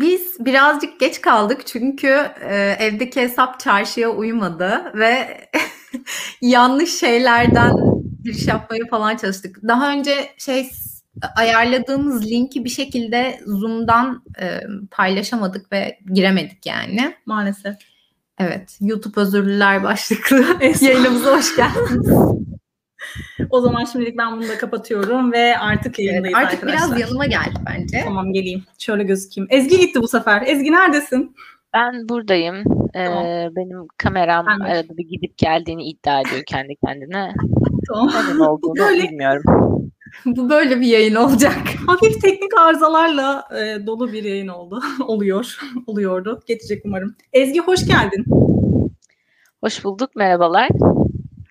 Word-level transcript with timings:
biz 0.00 0.36
birazcık 0.40 1.00
geç 1.00 1.20
kaldık 1.20 1.66
çünkü 1.66 2.26
e, 2.40 2.76
evdeki 2.78 3.20
hesap 3.20 3.60
çarşıya 3.60 4.10
uymadı 4.10 4.92
ve 4.94 5.40
yanlış 6.42 6.98
şeylerden 6.98 7.72
giriş 8.24 8.46
yapmaya 8.46 8.86
falan 8.90 9.16
çalıştık. 9.16 9.58
Daha 9.68 9.92
önce 9.92 10.28
şey 10.38 10.70
ayarladığımız 11.36 12.26
linki 12.26 12.64
bir 12.64 12.70
şekilde 12.70 13.40
Zoom'dan 13.46 14.22
e, 14.40 14.60
paylaşamadık 14.90 15.72
ve 15.72 15.98
giremedik 16.12 16.66
yani. 16.66 17.14
Maalesef. 17.26 17.76
Evet, 18.38 18.78
YouTube 18.80 19.20
özürlüler 19.20 19.82
başlıklı 19.82 20.44
yayınımıza 20.80 21.36
hoş 21.36 21.56
geldiniz. 21.56 22.08
o 23.50 23.60
zaman 23.60 23.84
şimdilik 23.84 24.18
ben 24.18 24.32
bunu 24.32 24.48
da 24.48 24.58
kapatıyorum 24.58 25.32
ve 25.32 25.58
artık 25.58 25.98
yayındayız 25.98 26.36
evet, 26.38 26.46
artık 26.46 26.64
arkadaşlar. 26.64 26.96
biraz 26.96 27.00
yanıma 27.00 27.26
geldi 27.26 27.58
bence. 27.66 28.00
Tamam 28.04 28.32
geleyim. 28.32 28.64
Şöyle 28.78 29.02
gözükeyim. 29.02 29.48
Ezgi 29.50 29.78
gitti 29.78 30.02
bu 30.02 30.08
sefer. 30.08 30.42
Ezgi 30.46 30.72
neredesin? 30.72 31.36
Ben 31.74 32.08
buradayım. 32.08 32.64
Tamam. 32.94 33.26
Ee, 33.26 33.50
benim 33.56 33.86
kameram 33.96 34.46
ben 34.46 34.60
arada 34.60 34.96
bir 34.96 35.08
gidip 35.08 35.38
geldiğini 35.38 35.84
iddia 35.84 36.20
ediyor 36.20 36.42
kendi 36.46 36.76
kendine. 36.86 37.34
Tamam. 37.88 38.08
Neden 38.08 38.38
olduğunu 38.48 38.78
böyle, 38.78 39.02
bilmiyorum. 39.02 39.42
Bu 40.26 40.50
böyle 40.50 40.80
bir 40.80 40.86
yayın 40.86 41.14
olacak. 41.14 41.56
Hafif 41.86 42.20
teknik 42.22 42.58
arızalarla 42.58 43.48
e, 43.60 43.86
dolu 43.86 44.12
bir 44.12 44.24
yayın 44.24 44.48
oldu. 44.48 44.80
Oluyor. 45.06 45.58
Oluyordu. 45.86 46.40
Geçecek 46.46 46.82
umarım. 46.84 47.16
Ezgi 47.32 47.60
hoş 47.60 47.86
geldin. 47.86 48.24
Hoş 49.60 49.84
bulduk. 49.84 50.16
Merhabalar. 50.16 50.68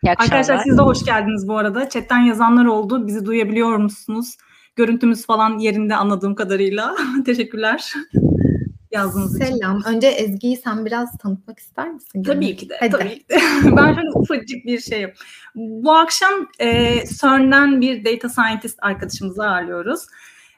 İyi 0.03 0.11
Arkadaşlar 0.11 0.57
siz 0.57 0.77
de 0.77 0.81
hoş 0.81 1.05
geldiniz 1.05 1.47
bu 1.47 1.57
arada. 1.57 1.89
Chatten 1.89 2.19
yazanlar 2.19 2.65
oldu. 2.65 3.07
Bizi 3.07 3.25
duyabiliyor 3.25 3.77
musunuz? 3.77 4.37
Görüntümüz 4.75 5.25
falan 5.25 5.57
yerinde 5.57 5.95
anladığım 5.95 6.35
kadarıyla. 6.35 6.95
Teşekkürler 7.25 7.93
yazdığınız 8.91 9.37
Selam. 9.37 9.47
için. 9.49 9.57
Selam. 9.59 9.83
Önce 9.85 10.07
Ezgi'yi 10.07 10.57
sen 10.57 10.85
biraz 10.85 11.17
tanıtmak 11.17 11.59
ister 11.59 11.91
misin? 11.91 12.23
Tabii 12.23 12.55
ki 12.55 12.69
de. 12.69 12.77
Hadi. 12.79 12.91
Tabii 12.91 13.19
ki 13.19 13.29
de. 13.29 13.35
ben 13.77 13.93
şöyle 13.93 14.09
ufacık 14.15 14.65
bir 14.65 14.79
şey 14.79 15.13
Bu 15.55 15.91
akşam 15.91 16.47
e, 16.59 16.99
CERN'den 17.21 17.81
bir 17.81 18.05
data 18.05 18.29
scientist 18.29 18.79
arkadaşımızı 18.81 19.43
ağırlıyoruz. 19.43 20.01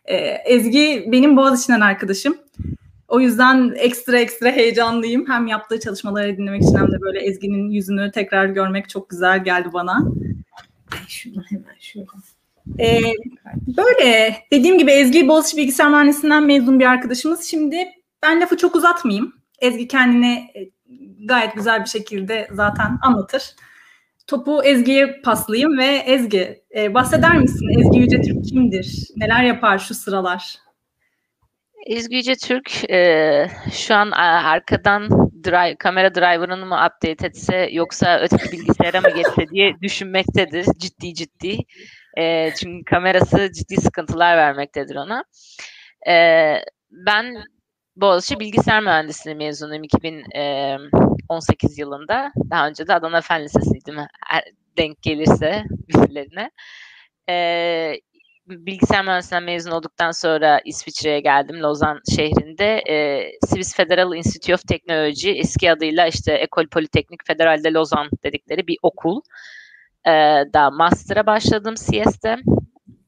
E, 0.06 0.16
Ezgi 0.26 1.06
benim 1.12 1.38
Boğaziçi'nden 1.38 1.82
arkadaşım. 1.82 2.38
O 3.10 3.20
yüzden 3.20 3.74
ekstra 3.76 4.20
ekstra 4.20 4.52
heyecanlıyım. 4.52 5.26
Hem 5.30 5.48
yaptığı 5.48 5.80
çalışmaları 5.80 6.38
dinlemek 6.38 6.62
için 6.64 6.78
hem 6.78 6.92
de 6.92 7.02
böyle 7.02 7.20
Ezgi'nin 7.20 7.70
yüzünü 7.70 8.12
tekrar 8.12 8.46
görmek 8.46 8.90
çok 8.90 9.10
güzel 9.10 9.44
geldi 9.44 9.70
bana. 9.74 9.98
Ay 10.92 11.00
şunu 11.08 11.44
hemen 11.50 11.76
şöyle. 11.80 12.06
Ee, 12.80 13.02
böyle 13.68 14.36
dediğim 14.52 14.78
gibi 14.78 14.92
Ezgi 14.92 15.28
Boğaziçi 15.28 15.58
Bilgisayar 15.58 15.90
Mühendisliğinden 15.90 16.44
mezun 16.44 16.80
bir 16.80 16.86
arkadaşımız. 16.86 17.44
Şimdi 17.44 17.88
ben 18.24 18.42
lafı 18.42 18.58
çok 18.58 18.76
uzatmayayım. 18.76 19.34
Ezgi 19.60 19.88
kendine 19.88 20.52
e, 20.56 20.70
gayet 21.26 21.56
güzel 21.56 21.82
bir 21.82 21.90
şekilde 21.90 22.48
zaten 22.52 22.98
anlatır. 23.02 23.44
Topu 24.28 24.64
Ezgi'ye 24.64 25.22
paslayayım 25.22 25.78
ve 25.78 25.86
Ezgi 25.86 26.64
e, 26.76 26.94
bahseder 26.94 27.38
misin? 27.38 27.80
Ezgi 27.80 28.00
Yüce 28.00 28.22
Türk 28.22 28.46
kimdir? 28.46 29.08
Neler 29.18 29.44
yapar 29.44 29.80
şu 29.80 29.96
sıralar? 29.96 30.69
Ezgi 31.88 32.16
Yüce 32.16 32.36
Türk 32.36 32.90
e, 32.90 33.48
şu 33.72 33.96
an 33.96 34.12
arkadan 34.12 35.10
drive, 35.44 35.76
kamera 35.76 36.16
driver'ını 36.16 36.66
mı 36.66 36.76
update 36.76 37.28
etse 37.28 37.70
yoksa 37.72 38.20
öteki 38.20 38.52
bilgisayara 38.52 39.02
mı 39.02 39.10
geçse 39.16 39.48
diye 39.52 39.76
düşünmektedir 39.82 40.66
ciddi 40.78 41.14
ciddi. 41.14 41.58
E, 42.18 42.54
çünkü 42.60 42.86
kamerası 42.86 43.52
ciddi 43.52 43.82
sıkıntılar 43.82 44.38
vermektedir 44.38 44.96
ona. 44.96 45.24
E, 46.10 46.14
ben 46.92 47.44
Boğaziçi 47.96 48.40
Bilgisayar 48.40 48.84
Mühendisliği 48.84 49.36
mezunuyum 49.36 49.84
2018 49.84 51.78
yılında. 51.78 52.32
Daha 52.50 52.68
önce 52.68 52.88
de 52.88 52.94
Adana 52.94 53.22
Fen 53.22 53.44
Lisesi'ydim. 53.44 53.96
Denk 54.78 55.02
gelirse 55.02 55.64
birilerine. 55.88 56.52
Ee, 57.30 58.00
bilgisayar 58.50 59.06
mühendisliğinden 59.06 59.44
mezun 59.44 59.72
olduktan 59.72 60.12
sonra 60.12 60.62
İsviçre'ye 60.66 61.20
geldim 61.20 61.60
Lozan 61.60 62.00
şehrinde. 62.16 62.84
E, 62.90 63.26
Swiss 63.46 63.76
Federal 63.76 64.16
Institute 64.16 64.54
of 64.54 64.68
Technology 64.68 65.40
eski 65.40 65.72
adıyla 65.72 66.08
işte 66.08 66.34
Ekol 66.34 66.68
Politeknik 66.68 67.28
Federal 67.28 67.64
de 67.64 67.74
Lozan 67.74 68.10
dedikleri 68.24 68.68
bir 68.68 68.78
okul. 68.84 69.22
E, 70.08 70.12
daha 70.54 70.72
master'a 70.72 71.26
başladım 71.26 71.76
CS'de. 71.76 72.36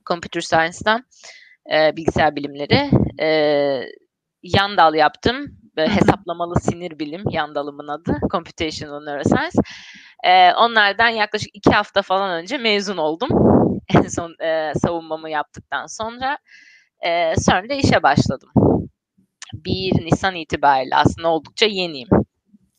Computer 0.06 0.42
Science'dan 0.42 1.06
e, 1.74 1.96
bilgisayar 1.96 2.36
bilimleri. 2.36 2.90
E, 3.20 3.28
yan 4.44 4.78
dal 4.78 4.96
yaptım. 4.96 5.36
Hesaplamalı 5.78 6.60
sinir 6.60 7.00
bilim 7.00 7.24
yan 7.30 7.56
dalımın 7.56 7.88
adı. 7.88 8.18
Computational 8.32 9.04
Neuroscience. 9.04 9.60
E, 10.24 10.54
onlardan 10.54 11.10
yaklaşık 11.10 11.50
iki 11.54 11.72
hafta 11.72 12.02
falan 12.02 12.42
önce 12.42 12.58
mezun 12.58 12.98
oldum. 12.98 13.30
En 13.96 14.08
son 14.08 14.36
e, 14.44 14.74
savunmamı 14.76 15.30
yaptıktan 15.30 15.86
sonra. 15.86 16.38
E, 17.02 17.36
sonra 17.36 17.70
da 17.70 17.74
işe 17.74 18.04
başladım. 18.04 18.50
1 19.54 20.06
Nisan 20.06 20.36
itibariyle 20.36 20.96
aslında 20.96 21.28
oldukça 21.28 21.66
yeniyim. 21.66 22.08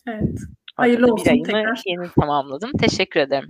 Evet. 0.07 0.39
Hayırlı 0.77 1.13
olsun 1.13 1.35
bir 1.35 1.45
tekrar. 1.45 1.83
Yeni 1.87 2.11
tamamladım. 2.21 2.71
Teşekkür 2.81 3.21
ederim. 3.21 3.49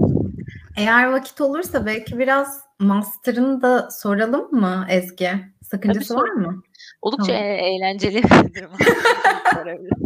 Eğer 0.77 1.13
vakit 1.13 1.41
olursa 1.41 1.87
belki 1.87 2.19
biraz 2.19 2.61
master'ını 2.79 3.63
da 3.63 3.91
soralım 3.91 4.51
mı 4.53 4.87
Ezgi? 4.91 5.31
Sakıncası 5.63 6.15
Tabii 6.15 6.23
var 6.23 6.31
mı? 6.31 6.63
Oldukça 7.03 7.33
tamam. 7.33 7.45
eğlenceli 7.45 8.23
bir 8.23 8.55
durum. 8.55 8.71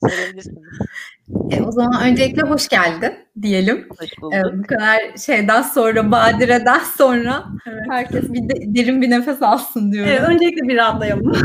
Sorabilirsiniz. 0.00 0.58
E, 1.50 1.62
o 1.62 1.72
zaman 1.72 2.02
öncelikle 2.02 2.42
hoş 2.42 2.68
geldin 2.68 3.12
diyelim. 3.42 3.88
Hoş 3.98 4.10
bulduk. 4.22 4.34
E, 4.34 4.58
bu 4.58 4.62
kadar 4.62 5.16
şeyden 5.26 5.62
sonra, 5.62 6.10
badireden 6.10 6.80
sonra 6.96 7.44
evet. 7.66 7.80
herkes 7.90 8.32
bir 8.32 8.48
de, 8.48 8.74
derin 8.74 9.02
bir 9.02 9.10
nefes 9.10 9.42
alsın 9.42 9.92
diyorum. 9.92 10.12
Evet, 10.12 10.28
öncelikle 10.28 10.68
bir 10.68 10.76
rahatlayalım. 10.76 11.32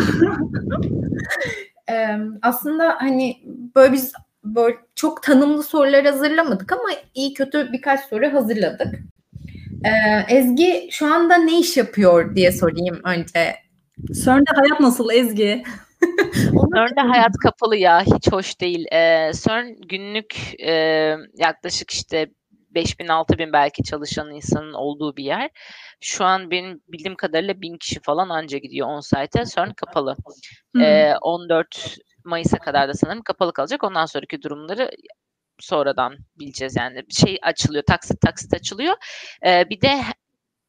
e, 1.89 2.07
aslında 2.41 2.95
hani 2.99 3.37
böyle 3.75 3.93
biz 3.93 4.13
böyle 4.43 4.77
çok 4.95 5.23
tanımlı 5.23 5.63
sorular 5.63 6.05
hazırlamadık 6.05 6.71
ama 6.71 6.89
iyi 7.15 7.33
kötü 7.33 7.71
birkaç 7.73 7.99
soru 7.99 8.33
hazırladık. 8.33 8.99
Ee, 9.85 10.35
Ezgi 10.35 10.87
şu 10.91 11.13
anda 11.13 11.35
ne 11.35 11.59
iş 11.59 11.77
yapıyor 11.77 12.35
diye 12.35 12.51
sorayım 12.51 12.99
önce 13.03 13.55
CERN'de 14.25 14.51
hayat 14.55 14.79
nasıl 14.79 15.11
Ezgi? 15.11 15.63
CERN'de 16.75 17.01
hayat 17.01 17.37
kapalı 17.43 17.75
ya. 17.75 18.01
Hiç 18.01 18.31
hoş 18.31 18.61
değil. 18.61 18.85
Ee, 18.91 19.31
CERN 19.43 19.75
günlük 19.89 20.61
e, 20.61 20.73
yaklaşık 21.37 21.91
işte 21.91 22.29
5000 22.51 23.07
6000 23.07 23.53
belki 23.53 23.83
çalışan 23.83 24.35
insanın 24.35 24.73
olduğu 24.73 25.17
bir 25.17 25.23
yer. 25.23 25.49
Şu 26.01 26.25
an 26.25 26.51
benim 26.51 26.81
bildiğim 26.87 27.15
kadarıyla 27.15 27.61
1000 27.61 27.77
kişi 27.77 27.99
falan 27.99 28.29
anca 28.29 28.57
gidiyor 28.57 28.87
on 28.87 28.99
site. 28.99 29.43
CERN 29.55 29.73
kapalı. 29.73 30.15
Hmm. 30.73 30.81
Ee, 30.81 31.15
14 31.21 31.97
Mayıs'a 32.23 32.57
kadar 32.57 32.89
da 32.89 32.93
sanırım 32.93 33.21
kapalı 33.21 33.53
kalacak. 33.53 33.83
Ondan 33.83 34.05
sonraki 34.05 34.41
durumları 34.41 34.91
sonradan 35.59 36.17
bileceğiz 36.39 36.75
yani. 36.75 37.03
Şey 37.09 37.39
açılıyor, 37.41 37.83
taksit 37.87 38.21
taksit 38.21 38.53
açılıyor. 38.53 38.95
Ee, 39.45 39.69
bir 39.69 39.81
de 39.81 40.01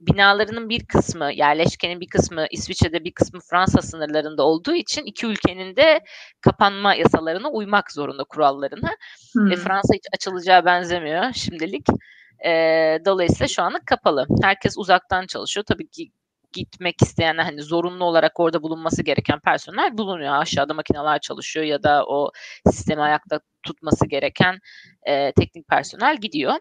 binalarının 0.01 0.69
bir 0.69 0.87
kısmı, 0.87 1.33
yerleşkenin 1.33 2.01
bir 2.01 2.09
kısmı 2.09 2.47
İsviçre'de 2.51 3.05
bir 3.05 3.13
kısmı 3.13 3.41
Fransa 3.41 3.83
sınırlarında 3.83 4.43
olduğu 4.43 4.75
için 4.75 5.05
iki 5.05 5.27
ülkenin 5.27 5.77
de 5.77 6.01
kapanma 6.41 6.95
yasalarına 6.95 7.51
uymak 7.51 7.93
zorunda 7.93 8.25
kurallarına. 8.25 8.91
Hmm. 9.33 9.53
E, 9.53 9.57
Fransa 9.57 9.95
hiç 9.95 10.05
açılacağı 10.15 10.65
benzemiyor 10.65 11.33
şimdilik. 11.33 11.87
E, 12.47 12.51
dolayısıyla 13.07 13.49
şu 13.49 13.63
anlık 13.63 13.87
kapalı. 13.87 14.27
Herkes 14.43 14.79
uzaktan 14.79 15.27
çalışıyor. 15.27 15.65
Tabii 15.69 15.89
ki 15.89 16.11
gitmek 16.53 17.03
isteyenler 17.03 17.45
hani 17.45 17.63
zorunlu 17.63 18.05
olarak 18.05 18.41
orada 18.41 18.63
bulunması 18.63 19.03
gereken 19.03 19.41
personel 19.41 19.99
bulunuyor. 19.99 20.33
Aşağıda 20.33 20.75
makineler 20.75 21.21
çalışıyor 21.21 21.67
ya 21.67 21.83
da 21.83 22.05
o 22.06 22.31
sistemi 22.71 23.03
ayakta 23.03 23.41
tutması 23.62 24.06
gereken 24.06 24.59
e, 25.03 25.33
teknik 25.33 25.69
personel 25.69 26.17
gidiyor. 26.17 26.55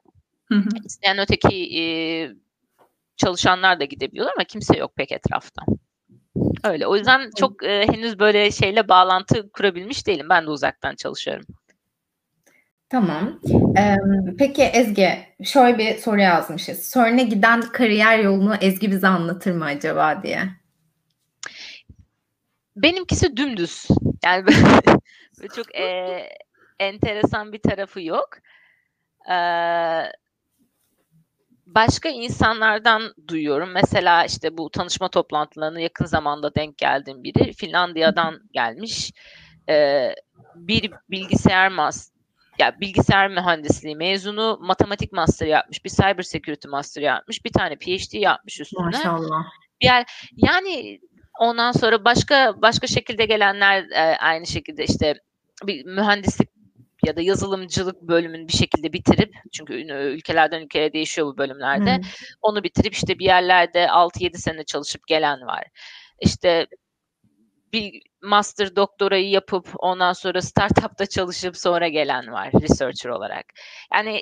Hı 0.45 0.56
hı. 0.56 0.69
İsteyen 0.86 1.18
öteki 1.18 1.80
e, 1.80 1.83
çalışanlar 3.18 3.80
da 3.80 3.86
gidebiliyor 3.86 4.28
ama 4.36 4.44
kimse 4.44 4.78
yok 4.78 4.96
pek 4.96 5.12
etrafta. 5.12 5.62
Öyle. 6.64 6.88
O 6.88 6.96
yüzden 6.96 7.30
çok 7.38 7.64
e, 7.64 7.88
henüz 7.88 8.19
böyle 8.19 8.52
şeyle 8.52 8.88
bağlantı 8.88 9.52
kurabilmiş 9.52 10.08
değilim. 10.08 10.28
Ben 10.30 10.46
de 10.46 10.50
uzaktan 10.50 10.96
çalışıyorum. 10.96 11.46
Tamam. 12.90 13.40
Ee, 13.78 13.96
peki 14.38 14.64
Ezgi, 14.64 15.10
şöyle 15.44 15.78
bir 15.78 15.98
soru 15.98 16.22
yazmışız. 16.22 16.92
CERN'e 16.94 17.24
giden 17.24 17.62
kariyer 17.62 18.19
yolunu 18.19 18.56
Ezgi 18.62 18.92
bize 18.92 19.08
anlatır 19.08 19.52
mı 19.52 19.66
acaba 19.66 20.24
diye. 20.24 20.44
Benimkisi 22.75 23.38
dümdüz. 23.38 23.88
Yani 24.25 24.46
çok 25.56 25.75
e, 25.75 25.84
enteresan 26.80 27.54
bir 27.54 27.60
tarafı 27.60 28.02
yok. 28.02 28.30
Ee, 29.30 30.12
başka 31.68 32.10
insanlardan 32.10 33.14
duyuyorum. 33.28 33.69
Mesela 33.72 34.25
işte 34.25 34.58
bu 34.58 34.69
tanışma 34.69 35.10
toplantılarına 35.10 35.80
yakın 35.80 36.06
zamanda 36.06 36.56
denk 36.56 36.78
geldiğim 36.78 37.24
biri 37.24 37.54
Finlandiya'dan 37.54 38.40
gelmiş. 38.54 39.12
Ee, 39.69 40.16
bir 40.56 40.92
bilgisayar 41.10 41.69
mas 41.69 42.12
ya 42.60 42.80
bilgisayar 42.80 43.30
mühendisliği 43.30 43.96
mezunu, 43.96 44.60
matematik 44.62 45.14
master 45.14 45.48
yapmış, 45.48 45.86
bir 45.86 45.90
cyber 45.90 46.24
security 46.24 46.68
master 46.68 47.02
yapmış, 47.02 47.46
bir 47.46 47.52
tane 47.52 47.75
PhD 47.75 48.14
yapmış 48.14 48.62
üstüne. 48.62 48.86
Maşallah. 48.86 49.46
Yer, 49.81 50.06
yani 50.36 51.00
ondan 51.40 51.72
sonra 51.72 52.06
başka 52.06 52.62
başka 52.62 52.88
şekilde 52.88 53.25
gelenler 53.25 53.84
e, 53.92 54.18
aynı 54.18 54.48
şekilde 54.48 54.86
işte 54.86 55.16
bir 55.64 55.86
mühendislik 55.86 56.56
ya 57.05 57.15
da 57.15 57.21
yazılımcılık 57.21 58.01
bölümünü 58.01 58.47
bir 58.47 58.53
şekilde 58.53 58.94
bitirip 58.94 59.35
çünkü 59.51 59.73
ülkelerden 59.94 60.61
ülkeye 60.61 60.94
değişiyor 60.94 61.27
bu 61.27 61.38
bölümlerde. 61.38 61.95
Hmm. 61.95 62.03
Onu 62.41 62.63
bitirip 62.63 62.94
işte 62.94 63.19
bir 63.19 63.25
yerlerde 63.25 63.85
6-7 63.85 64.38
sene 64.38 64.63
çalışıp 64.63 65.07
gelen 65.07 65.41
var. 65.41 65.63
İşte 66.21 66.67
bir 67.73 68.01
master 68.21 68.75
doktorayı 68.75 69.29
yapıp 69.29 69.67
ondan 69.77 70.13
sonra 70.13 70.41
startupta 70.41 71.05
çalışıp 71.05 71.57
sonra 71.57 71.88
gelen 71.88 72.31
var 72.31 72.51
researcher 72.61 73.09
olarak. 73.09 73.45
Yani 73.94 74.21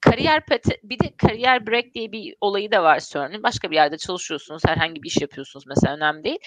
kariyer 0.00 0.42
bir 0.82 0.98
de 0.98 1.16
kariyer 1.16 1.66
break 1.66 1.94
diye 1.94 2.12
bir 2.12 2.34
olayı 2.40 2.72
da 2.72 2.82
var 2.82 3.00
CERN'ün. 3.00 3.42
Başka 3.42 3.70
bir 3.70 3.74
yerde 3.74 3.98
çalışıyorsunuz, 3.98 4.62
herhangi 4.66 5.02
bir 5.02 5.08
iş 5.08 5.20
yapıyorsunuz 5.20 5.66
mesela 5.66 5.96
önemli 5.96 6.24
değil. 6.24 6.38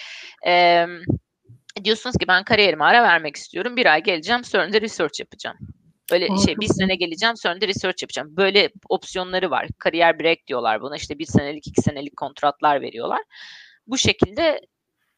Ee, 0.46 0.86
diyorsunuz 1.84 2.16
ki 2.16 2.28
ben 2.28 2.44
kariyerime 2.44 2.84
ara 2.84 3.02
vermek 3.02 3.36
istiyorum. 3.36 3.76
Bir 3.76 3.86
ay 3.86 4.02
geleceğim 4.02 4.42
CERN'de 4.42 4.80
research 4.80 5.20
yapacağım. 5.20 5.56
Böyle 6.12 6.26
oh, 6.30 6.44
şey 6.46 6.56
bir 6.56 6.66
sene 6.66 6.94
geleceğim 6.94 7.34
CERN'de 7.42 7.68
research 7.68 8.02
yapacağım. 8.02 8.36
Böyle 8.36 8.70
opsiyonları 8.88 9.50
var. 9.50 9.68
Kariyer 9.78 10.18
break 10.20 10.38
diyorlar 10.46 10.80
buna. 10.80 10.96
İşte 10.96 11.18
bir 11.18 11.26
senelik, 11.26 11.66
iki 11.66 11.82
senelik 11.82 12.16
kontratlar 12.16 12.80
veriyorlar. 12.80 13.20
Bu 13.86 13.98
şekilde 13.98 14.60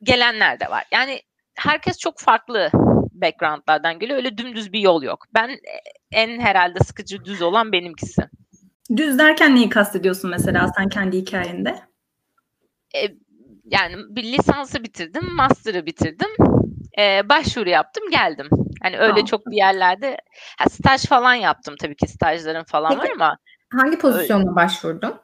gelenler 0.02 0.60
de 0.60 0.70
var. 0.70 0.84
Yani 0.92 1.22
herkes 1.54 1.98
çok 1.98 2.20
farklı 2.20 2.70
backgroundlardan 3.12 3.98
geliyor. 3.98 4.18
Öyle 4.18 4.38
dümdüz 4.38 4.72
bir 4.72 4.80
yol 4.80 5.02
yok. 5.02 5.26
Ben 5.34 5.58
en 6.12 6.40
herhalde 6.40 6.78
sıkıcı 6.80 7.24
düz 7.24 7.42
olan 7.42 7.72
benimkisi. 7.72 8.22
Düz 8.96 9.18
derken 9.18 9.54
neyi 9.54 9.68
kastediyorsun 9.68 10.30
mesela 10.30 10.68
sen 10.76 10.88
kendi 10.88 11.16
hikayende? 11.16 11.80
E, 12.96 13.14
yani 13.64 13.96
bir 14.08 14.24
lisansı 14.24 14.84
bitirdim, 14.84 15.34
master'ı 15.34 15.86
bitirdim. 15.86 16.30
E, 16.98 17.28
başvuru 17.28 17.68
yaptım, 17.68 18.10
geldim. 18.10 18.48
Hani 18.82 18.98
öyle 18.98 19.08
tamam. 19.08 19.24
çok 19.24 19.46
bir 19.46 19.56
yerlerde 19.56 20.16
ha, 20.58 20.68
staj 20.68 21.04
falan 21.04 21.34
yaptım 21.34 21.74
tabii 21.80 21.96
ki 21.96 22.08
stajlarım 22.08 22.64
falan 22.64 22.90
Peki, 22.90 23.00
var 23.00 23.10
ama 23.14 23.38
hangi 23.72 23.98
pozisyonla 23.98 24.42
öyle. 24.42 24.56
başvurdun? 24.56 25.14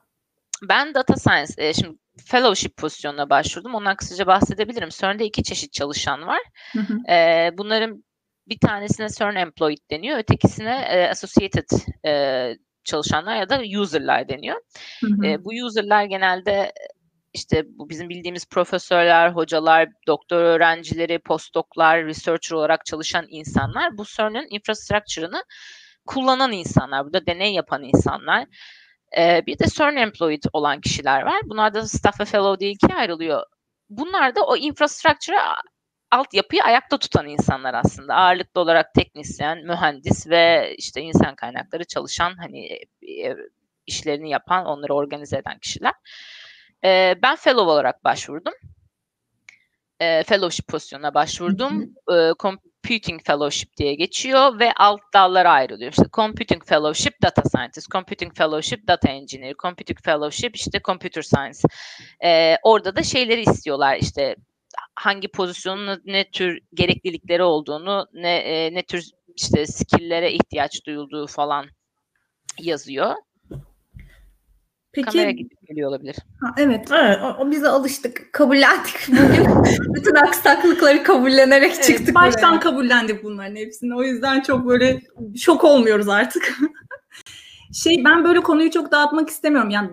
Ben 0.69 0.95
data 0.95 1.17
science, 1.17 1.53
e, 1.59 1.75
şimdi 1.75 1.99
fellowship 2.27 2.77
pozisyonuna 2.77 3.31
başvurdum. 3.31 3.75
Ondan 3.75 3.97
kısaca 3.97 4.27
bahsedebilirim. 4.27 4.89
CERN'de 4.89 5.25
iki 5.25 5.43
çeşit 5.43 5.73
çalışan 5.73 6.27
var. 6.27 6.41
Hı 6.73 6.79
hı. 6.79 7.13
E, 7.13 7.51
bunların 7.59 8.05
bir 8.49 8.59
tanesine 8.59 9.09
CERN 9.09 9.37
employee 9.37 9.77
deniyor. 9.91 10.19
Ötekisine 10.19 10.85
e, 10.91 11.09
associated 11.09 11.69
e, 12.07 12.57
çalışanlar 12.85 13.37
ya 13.37 13.49
da 13.49 13.61
user'lar 13.81 14.29
deniyor. 14.29 14.57
Hı 15.01 15.07
hı. 15.07 15.27
E, 15.27 15.45
bu 15.45 15.51
user'lar 15.65 16.05
genelde 16.05 16.73
işte 17.33 17.65
bu 17.69 17.89
bizim 17.89 18.09
bildiğimiz 18.09 18.47
profesörler, 18.49 19.31
hocalar, 19.31 19.89
doktor 20.07 20.37
öğrencileri, 20.37 21.19
postdoklar, 21.19 22.05
researcher 22.05 22.57
olarak 22.57 22.87
çalışan 22.87 23.27
insanlar 23.29 23.99
bu 23.99 24.05
CERN'ün 24.05 24.47
infrastructure'ını 24.51 25.45
kullanan 26.07 26.53
insanlar, 26.53 27.05
burada 27.05 27.27
deney 27.27 27.55
yapan 27.55 27.83
insanlar. 27.83 28.47
Ee, 29.19 29.43
bir 29.47 29.59
de 29.59 29.65
CERN 29.75 29.97
employed 29.97 30.43
olan 30.53 30.81
kişiler 30.81 31.23
var. 31.23 31.41
Bunlar 31.45 31.75
da 31.75 31.89
staff 31.89 32.21
ve 32.21 32.25
fellow 32.25 32.61
diye 32.61 32.71
ikiye 32.71 32.99
ayrılıyor. 32.99 33.43
Bunlar 33.91 34.37
da 34.37 34.47
o 34.47 34.57
infrastructure'ı 34.57 35.41
altyapıyı 36.11 36.65
ayakta 36.65 36.99
tutan 36.99 37.29
insanlar 37.29 37.75
aslında. 37.75 38.15
Ağırlıklı 38.15 38.61
olarak 38.61 38.95
teknisyen, 38.95 39.67
mühendis 39.67 40.27
ve 40.27 40.75
işte 40.79 41.01
insan 41.01 41.35
kaynakları 41.35 41.85
çalışan 41.85 42.35
hani 42.37 42.67
e, 43.03 43.37
işlerini 43.87 44.31
yapan, 44.31 44.67
onları 44.67 44.95
organize 44.95 45.37
eden 45.39 45.59
kişiler. 45.59 45.93
E, 46.85 47.15
ben 47.23 47.37
fellow 47.37 47.73
olarak 47.73 48.05
başvurdum. 48.05 48.55
E, 50.01 50.23
fellowship 50.23 50.69
pozisyonuna 50.69 51.15
başvurdum. 51.15 51.95
E, 52.13 52.33
Computing 52.39 53.27
Fellowship 53.27 53.77
diye 53.77 53.95
geçiyor 53.95 54.59
ve 54.59 54.73
alt 54.77 55.01
dallara 55.15 55.51
ayrılıyor. 55.51 55.91
İşte 55.91 56.05
Computing 56.13 56.65
Fellowship 56.65 57.23
Data 57.23 57.43
Scientist, 57.49 57.91
Computing 57.91 58.37
Fellowship 58.37 58.89
Data 58.89 59.09
Engineer, 59.09 59.55
Computing 59.63 59.99
Fellowship 60.05 60.57
işte 60.57 60.81
Computer 60.85 61.23
Science. 61.23 61.59
E, 62.25 62.57
orada 62.63 62.97
da 62.97 63.03
şeyleri 63.03 63.41
istiyorlar 63.41 63.97
işte 63.97 64.37
hangi 64.95 65.29
pozisyonun 65.29 66.03
ne 66.05 66.31
tür 66.31 66.61
gereklilikleri 66.75 67.43
olduğunu, 67.43 68.07
ne 68.13 68.37
e, 68.37 68.75
ne 68.75 68.83
tür 68.83 69.05
işte 69.37 69.67
skill'lere 69.67 70.33
ihtiyaç 70.33 70.87
duyulduğu 70.87 71.27
falan 71.27 71.67
yazıyor. 72.59 73.15
Peki, 74.93 75.11
Kamera 75.11 75.31
gidip 75.31 75.69
geliyor 75.69 75.89
olabilir. 75.89 76.17
Ha, 76.41 76.55
evet. 76.59 76.89
evet 76.93 77.19
o, 77.23 77.27
o 77.39 77.51
bize 77.51 77.69
alıştık. 77.69 78.33
Kabullendik 78.33 78.97
bugün. 79.09 79.47
Bütün 79.95 80.15
aksaklıkları 80.15 81.03
kabullenerek 81.03 81.73
evet, 81.75 81.85
çıktık. 81.85 82.15
Baştan 82.15 82.51
buraya. 82.51 82.61
kabullendik 82.61 83.25
bunların 83.25 83.57
hepsini. 83.57 83.97
O 83.97 84.03
yüzden 84.03 84.41
çok 84.41 84.69
böyle 84.69 85.01
şok 85.37 85.65
olmuyoruz 85.65 86.09
artık. 86.09 86.59
şey 87.73 88.05
ben 88.05 88.25
böyle 88.25 88.41
konuyu 88.41 88.71
çok 88.71 88.93
dağıtmak 88.93 89.29
istemiyorum. 89.29 89.71
Yani 89.71 89.91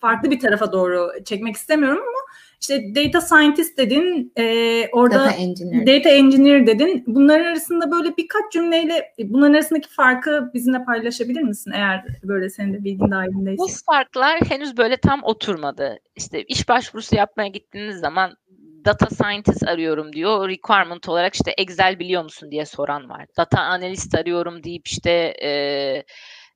farklı 0.00 0.30
bir 0.30 0.40
tarafa 0.40 0.72
doğru 0.72 1.10
çekmek 1.24 1.56
istemiyorum 1.56 2.02
ama 2.08 2.18
işte 2.60 2.94
data 2.94 3.20
scientist 3.20 3.78
dedin, 3.78 4.32
e, 4.36 4.88
orada 4.92 5.14
data 5.14 5.30
engineer. 5.30 5.86
data 5.86 6.08
engineer 6.08 6.66
dedin. 6.66 7.04
Bunların 7.06 7.44
arasında 7.44 7.90
böyle 7.90 8.16
birkaç 8.16 8.52
cümleyle 8.52 9.12
bunların 9.18 9.54
arasındaki 9.54 9.88
farkı 9.88 10.50
bizimle 10.54 10.84
paylaşabilir 10.84 11.42
misin 11.42 11.72
eğer 11.74 12.04
böyle 12.22 12.50
senin 12.50 12.72
de 12.74 12.84
bilgin 12.84 13.10
dahilindeyse? 13.10 13.58
Bu 13.58 13.68
farklar 13.86 14.40
henüz 14.48 14.76
böyle 14.76 14.96
tam 14.96 15.20
oturmadı. 15.24 15.98
İşte 16.16 16.42
iş 16.42 16.68
başvurusu 16.68 17.16
yapmaya 17.16 17.48
gittiğiniz 17.48 17.96
zaman 17.96 18.36
data 18.84 19.06
scientist 19.06 19.68
arıyorum 19.68 20.12
diyor. 20.12 20.48
Requirement 20.48 21.08
olarak 21.08 21.34
işte 21.34 21.50
Excel 21.50 21.98
biliyor 21.98 22.22
musun 22.22 22.50
diye 22.50 22.66
soran 22.66 23.08
var. 23.08 23.26
Data 23.36 23.60
analist 23.60 24.14
arıyorum 24.14 24.64
deyip 24.64 24.88
işte 24.88 25.10
e, 25.42 25.50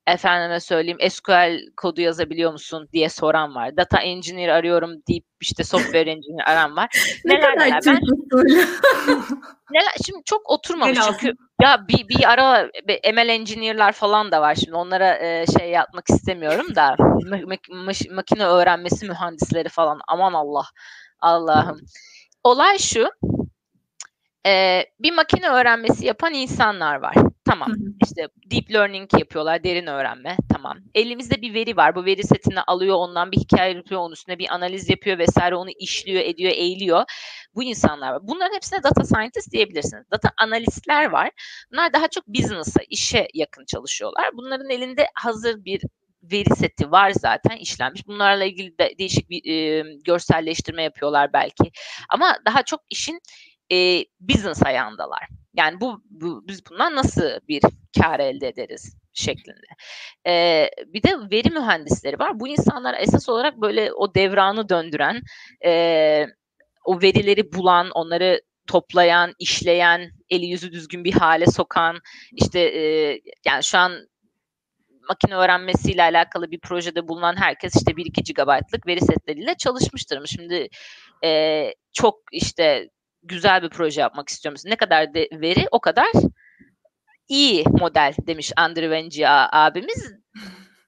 efendime 0.06 0.60
söyleyeyim 0.60 0.98
SQL 1.10 1.58
kodu 1.76 2.00
yazabiliyor 2.00 2.52
musun 2.52 2.88
diye 2.92 3.08
soran 3.08 3.54
var. 3.54 3.76
Data 3.76 4.00
engineer 4.00 4.48
arıyorum 4.48 4.90
deyip 5.08 5.24
işte 5.40 5.64
software 5.64 6.10
engineer 6.10 6.48
aran 6.48 6.76
var. 6.76 6.88
ne 7.24 7.34
neler 7.34 7.54
kadar 7.54 7.66
neler. 7.66 7.82
Ben, 7.86 8.00
neler, 9.70 9.92
şimdi 10.06 10.20
çok 10.24 10.50
oturmamış 10.50 10.98
Helal. 10.98 11.12
çünkü 11.12 11.32
ya 11.62 11.88
bir, 11.88 12.08
bir 12.08 12.30
ara 12.30 12.68
ML 13.12 13.28
engineer'lar 13.28 13.92
falan 13.92 14.32
da 14.32 14.40
var 14.40 14.54
şimdi 14.54 14.74
onlara 14.74 15.18
e, 15.18 15.46
şey 15.58 15.70
yapmak 15.70 16.10
istemiyorum 16.10 16.74
da 16.74 16.94
mak- 16.98 18.14
makine 18.14 18.46
öğrenmesi 18.46 19.06
mühendisleri 19.06 19.68
falan 19.68 20.00
aman 20.08 20.32
Allah 20.32 20.64
Allah'ım. 21.20 21.80
Olay 22.44 22.78
şu 22.78 23.08
e, 24.46 24.84
bir 25.00 25.12
makine 25.12 25.48
öğrenmesi 25.48 26.06
yapan 26.06 26.34
insanlar 26.34 26.96
var. 26.96 27.14
Tamam. 27.44 27.72
İşte 28.04 28.28
deep 28.50 28.70
learning 28.72 29.10
yapıyorlar, 29.18 29.64
derin 29.64 29.86
öğrenme. 29.86 30.36
Tamam. 30.52 30.78
Elimizde 30.94 31.42
bir 31.42 31.54
veri 31.54 31.76
var. 31.76 31.94
Bu 31.94 32.04
veri 32.04 32.22
setini 32.22 32.60
alıyor, 32.62 32.96
ondan 32.96 33.32
bir 33.32 33.36
hikaye 33.36 33.74
yapıyor, 33.74 34.00
onun 34.00 34.12
üstüne 34.12 34.38
bir 34.38 34.54
analiz 34.54 34.90
yapıyor 34.90 35.18
vesaire, 35.18 35.54
onu 35.54 35.70
işliyor, 35.78 36.24
ediyor, 36.24 36.52
eğiliyor. 36.52 37.04
Bu 37.54 37.62
insanlar 37.62 38.12
var. 38.12 38.20
Bunların 38.22 38.54
hepsine 38.54 38.82
data 38.82 39.04
scientist 39.04 39.52
diyebilirsiniz. 39.52 40.04
Data 40.10 40.30
analistler 40.38 41.10
var. 41.10 41.30
Bunlar 41.72 41.92
daha 41.92 42.08
çok 42.08 42.26
business'a, 42.28 42.80
işe 42.88 43.28
yakın 43.34 43.64
çalışıyorlar. 43.64 44.30
Bunların 44.34 44.70
elinde 44.70 45.06
hazır 45.14 45.64
bir 45.64 45.82
veri 46.22 46.56
seti 46.56 46.90
var 46.90 47.10
zaten 47.10 47.56
işlenmiş. 47.56 48.06
Bunlarla 48.06 48.44
ilgili 48.44 48.78
de 48.78 48.94
değişik 48.98 49.30
bir 49.30 49.52
e, 49.52 49.84
görselleştirme 50.04 50.82
yapıyorlar 50.82 51.32
belki. 51.32 51.70
Ama 52.08 52.36
daha 52.46 52.62
çok 52.62 52.80
işin 52.90 53.20
e, 53.72 54.04
business 54.20 54.62
ayağındalar. 54.62 55.28
Yani 55.54 55.80
bu, 55.80 56.02
bu 56.10 56.48
biz 56.48 56.66
bundan 56.70 56.96
nasıl 56.96 57.30
bir 57.48 57.62
kar 58.00 58.20
elde 58.20 58.48
ederiz 58.48 58.96
şeklinde. 59.12 59.66
E, 60.26 60.66
bir 60.86 61.02
de 61.02 61.30
veri 61.30 61.50
mühendisleri 61.50 62.18
var. 62.18 62.40
Bu 62.40 62.48
insanlar 62.48 62.94
esas 63.00 63.28
olarak 63.28 63.56
böyle 63.56 63.92
o 63.92 64.14
devranı 64.14 64.68
döndüren, 64.68 65.20
e, 65.64 66.26
o 66.84 67.02
verileri 67.02 67.52
bulan, 67.52 67.90
onları 67.90 68.40
toplayan, 68.66 69.32
işleyen, 69.38 70.10
eli 70.30 70.46
yüzü 70.46 70.72
düzgün 70.72 71.04
bir 71.04 71.12
hale 71.12 71.46
sokan, 71.46 71.98
işte 72.32 72.60
e, 72.60 72.82
yani 73.46 73.64
şu 73.64 73.78
an 73.78 73.92
makine 75.08 75.34
öğrenmesiyle 75.34 76.02
alakalı 76.02 76.50
bir 76.50 76.60
projede 76.60 77.08
bulunan 77.08 77.36
herkes 77.36 77.76
işte 77.76 77.92
1-2 77.92 78.34
GB'lık 78.34 78.86
veri 78.86 79.00
setleriyle 79.00 79.54
çalışmıştır. 79.54 80.26
Şimdi 80.26 80.68
e, 81.24 81.74
çok 81.92 82.14
işte 82.32 82.88
güzel 83.22 83.62
bir 83.62 83.68
proje 83.68 84.00
yapmak 84.00 84.28
istiyorum. 84.28 84.60
Ne 84.64 84.76
kadar 84.76 85.14
de 85.14 85.28
veri 85.32 85.66
o 85.70 85.80
kadar 85.80 86.10
iyi 87.28 87.64
model 87.80 88.14
demiş 88.26 88.52
Andrew 88.56 88.96
Wengi 88.96 89.28
abimiz. 89.28 90.12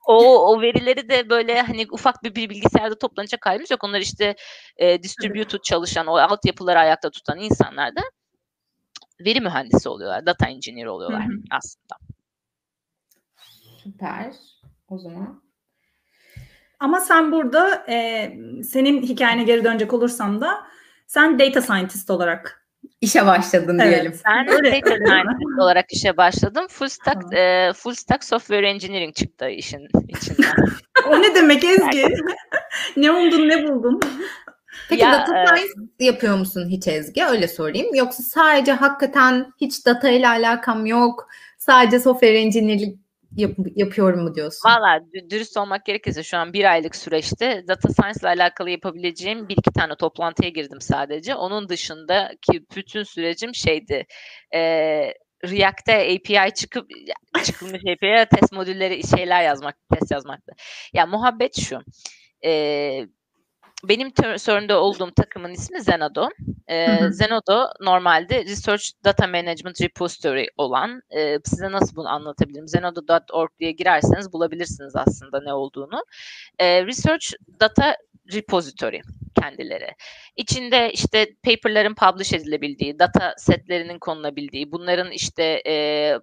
o, 0.07 0.49
o 0.53 0.61
verileri 0.61 1.09
de 1.09 1.31
böyle 1.31 1.61
hani 1.61 1.87
ufak 1.91 2.23
bir, 2.23 2.35
bir 2.35 2.51
bilgisayarda 2.51 2.99
toplanacak 2.99 3.47
halimiz 3.47 3.71
yok. 3.71 3.85
Onlar 3.85 4.01
işte 4.01 4.35
e, 4.77 5.03
distributed 5.03 5.61
çalışan, 5.61 6.07
o 6.07 6.17
altyapıları 6.17 6.79
ayakta 6.79 7.11
tutan 7.11 7.39
insanlar 7.39 7.97
da 7.97 8.01
veri 9.21 9.41
mühendisi 9.41 9.89
oluyorlar, 9.89 10.27
data 10.27 10.47
engineer 10.49 10.87
oluyorlar 10.87 11.25
hı 11.25 11.33
hı. 11.33 11.43
aslında. 11.51 11.97
Süper. 13.83 14.33
O 14.89 14.99
zaman. 14.99 15.43
Ama 16.81 17.01
sen 17.01 17.33
burada 17.33 17.87
e, 17.89 18.29
senin 18.65 19.03
hikayene 19.03 19.45
geri 19.45 19.65
dönecek 19.65 19.93
olursam 19.93 20.41
da 20.41 20.67
sen 21.13 21.39
data 21.39 21.63
scientist 21.63 22.11
olarak 22.11 22.67
işe 23.01 23.27
başladın 23.27 23.79
evet, 23.79 23.93
diyelim. 23.93 24.19
Ben 24.27 24.47
data 24.47 24.97
scientist 24.97 25.61
olarak 25.61 25.93
işe 25.93 26.17
başladım. 26.17 26.67
Full 26.71 26.89
stack 26.89 27.35
e, 27.35 27.73
full 27.77 27.95
stack 27.95 28.25
software 28.25 28.69
engineering 28.69 29.15
çıktı 29.15 29.49
işin 29.49 29.89
içinden. 30.09 30.53
o 31.09 31.23
ne 31.23 31.35
demek 31.35 31.65
Ezgi? 31.65 32.05
ne 32.97 33.11
umdun 33.11 33.49
ne 33.49 33.69
buldun? 33.69 34.01
Peki 34.89 35.03
ya, 35.03 35.13
data 35.13 35.47
science 35.47 35.73
e, 36.01 36.05
yapıyor 36.05 36.37
musun 36.37 36.69
hiç 36.69 36.89
Ezgi? 36.89 37.25
Öyle 37.25 37.49
sorayım. 37.49 37.95
Yoksa 37.95 38.23
sadece 38.23 38.73
hakikaten 38.73 39.53
hiç 39.61 39.87
data 39.87 40.09
ile 40.09 40.29
alakam 40.29 40.87
yok. 40.87 41.29
Sadece 41.59 42.01
software 42.01 42.39
engineering 42.39 43.02
yap, 43.37 43.51
yapıyorum 43.77 44.23
mu 44.23 44.35
diyorsun? 44.35 44.71
Valla 44.71 45.01
dürüst 45.31 45.57
olmak 45.57 45.87
gerekirse 45.87 46.23
şu 46.23 46.37
an 46.37 46.53
bir 46.53 46.65
aylık 46.65 46.97
süreçte 46.97 47.65
data 47.69 47.89
science 47.89 48.21
ile 48.21 48.29
alakalı 48.29 48.71
yapabileceğim 48.71 49.49
bir 49.49 49.57
iki 49.57 49.73
tane 49.73 49.97
toplantıya 49.97 50.51
girdim 50.51 50.81
sadece. 50.81 51.35
Onun 51.35 51.69
dışında 51.69 52.31
ki 52.43 52.65
bütün 52.77 53.03
sürecim 53.03 53.55
şeydi. 53.55 54.07
E, 54.55 54.61
React'te 55.45 55.93
API 55.93 56.55
çıkıp 56.55 56.91
çıkılmış 57.45 57.81
API'ye 57.81 58.27
test 58.27 58.53
modülleri 58.53 59.09
şeyler 59.17 59.43
yazmak, 59.43 59.77
test 59.95 60.13
yazmaktı. 60.13 60.53
Ya 60.93 61.07
muhabbet 61.07 61.61
şu. 61.61 61.79
E, 62.45 62.51
benim 63.89 64.13
sorunda 64.39 64.81
olduğum 64.81 65.11
takımın 65.11 65.51
ismi 65.51 65.83
Zenado. 65.83 66.29
Ee, 66.69 66.99
Zenado 67.11 67.67
normalde 67.81 68.45
Research 68.45 68.85
Data 69.05 69.27
Management 69.27 69.81
Repository 69.81 70.47
olan, 70.57 71.03
e, 71.11 71.39
size 71.45 71.73
nasıl 71.73 71.97
bunu 71.97 72.09
anlatabilirim? 72.09 72.69
Zenado.org 72.69 73.51
diye 73.61 73.73
girerseniz 73.73 74.33
bulabilirsiniz 74.33 74.97
aslında 74.97 75.41
ne 75.41 75.53
olduğunu. 75.53 76.05
E, 76.59 76.87
Research 76.87 77.27
Data 77.61 77.97
Repository 78.33 79.01
kendileri. 79.41 79.91
İçinde 80.37 80.93
işte 80.93 81.27
paperların 81.45 81.95
publish 81.95 82.33
edilebildiği, 82.33 82.99
data 82.99 83.35
setlerinin 83.39 83.99
konulabildiği, 83.99 84.73
bunların 84.73 85.11
işte 85.11 85.63
e, 85.67 86.15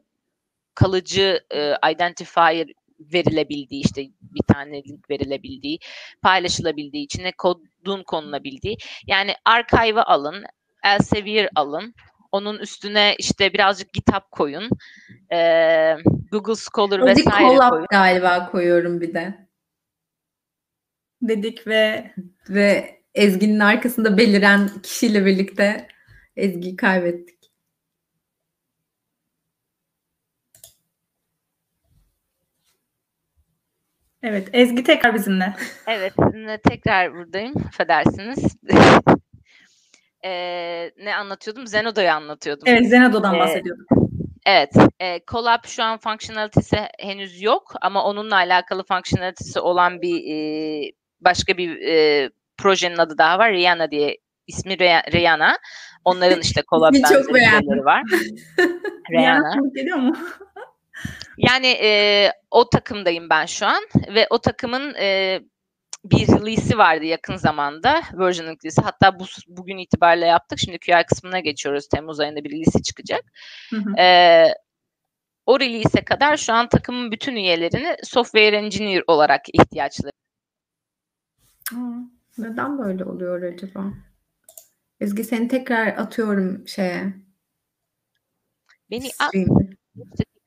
kalıcı 0.75 1.39
e, 1.51 1.73
identifier 1.91 2.67
verilebildiği 2.99 3.83
işte 3.85 4.01
bir 4.21 4.53
tane 4.53 4.83
link 4.83 5.09
verilebildiği, 5.09 5.79
paylaşılabildiği, 6.21 7.05
içine 7.05 7.31
kodun 7.37 8.03
konulabildiği. 8.03 8.77
Yani 9.07 9.33
archive'ı 9.45 10.03
alın, 10.03 10.43
Elsevier 10.83 11.49
alın, 11.55 11.93
onun 12.31 12.59
üstüne 12.59 13.15
işte 13.19 13.53
birazcık 13.53 13.93
GitHub 13.93 14.23
koyun. 14.31 14.69
Ee, 15.31 15.95
Google 16.31 16.55
Scholar 16.55 16.99
Özik 16.99 17.27
vesaire 17.27 17.49
Colab 17.49 17.69
koyun. 17.69 17.85
galiba 17.91 18.51
koyuyorum 18.51 19.01
bir 19.01 19.13
de. 19.13 19.49
Dedik 21.21 21.67
ve 21.67 22.11
ve 22.49 22.99
Ezgi'nin 23.15 23.59
arkasında 23.59 24.17
beliren 24.17 24.69
kişiyle 24.83 25.25
birlikte 25.25 25.87
Ezgi'yi 26.35 26.75
kaybettik. 26.75 27.38
Evet, 34.23 34.47
Ezgi 34.53 34.83
tekrar 34.83 35.15
bizimle. 35.15 35.53
Evet, 35.87 36.13
sizinle 36.23 36.57
tekrar 36.57 37.13
buradayım. 37.13 37.53
Affedersiniz. 37.67 38.57
ee, 40.25 40.91
ne 41.03 41.15
anlatıyordum? 41.15 41.67
Zenodo'yu 41.67 42.09
anlatıyordum. 42.09 42.63
Evet, 42.67 42.89
Zenodo'dan 42.89 43.35
ee, 43.35 43.39
bahsediyordum. 43.39 43.85
Evet, 44.45 44.73
e, 44.99 45.19
Colab 45.27 45.65
şu 45.67 45.83
an 45.83 45.97
functionality'si 45.97 46.77
henüz 46.99 47.41
yok 47.41 47.73
ama 47.81 48.03
onunla 48.03 48.35
alakalı 48.35 48.83
functionality'si 48.83 49.59
olan 49.59 50.01
bir 50.01 50.23
e, 50.33 50.91
başka 51.21 51.57
bir 51.57 51.81
e, 51.81 52.29
projenin 52.57 52.97
adı 52.97 53.17
daha 53.17 53.39
var. 53.39 53.51
Rihanna 53.51 53.91
diye 53.91 54.17
ismi 54.47 54.79
Rihanna. 54.79 55.57
Onların 56.05 56.41
işte 56.41 56.61
Colab 56.69 56.93
benzeri 56.93 57.85
var. 57.85 58.03
Rihanna. 59.11 59.53
Rihanna 59.53 59.69
geliyor 59.75 59.97
mu? 59.97 60.15
Yani 61.37 61.67
e, 61.67 62.31
o 62.51 62.69
takımdayım 62.69 63.29
ben 63.29 63.45
şu 63.45 63.65
an 63.65 63.83
ve 64.15 64.27
o 64.29 64.37
takımın 64.37 64.93
e, 64.95 65.39
bir 66.05 66.27
release'i 66.27 66.77
vardı 66.77 67.05
yakın 67.05 67.35
zamanda. 67.35 68.01
Version 68.13 68.45
release'i. 68.45 68.83
Hatta 68.83 69.19
bu, 69.19 69.25
bugün 69.47 69.77
itibariyle 69.77 70.25
yaptık. 70.25 70.59
Şimdi 70.59 70.79
QI 70.79 71.03
kısmına 71.07 71.39
geçiyoruz. 71.39 71.87
Temmuz 71.87 72.19
ayında 72.19 72.43
bir 72.43 72.51
release'i 72.51 72.83
çıkacak. 72.83 73.21
Hı 73.69 73.77
hı. 73.77 74.01
E, 74.01 74.47
o 75.45 75.59
release'e 75.59 76.05
kadar 76.05 76.37
şu 76.37 76.53
an 76.53 76.69
takımın 76.69 77.11
bütün 77.11 77.35
üyelerini 77.35 77.95
software 78.03 78.57
engineer 78.57 79.03
olarak 79.07 79.41
ihtiyaçları. 79.53 80.11
neden 82.37 82.79
böyle 82.79 83.05
oluyor 83.05 83.41
acaba? 83.41 83.93
Ezgi 84.99 85.23
seni 85.23 85.47
tekrar 85.47 85.87
atıyorum 85.87 86.67
şeye. 86.67 87.13
Beni 88.91 89.09
at, 89.19 89.33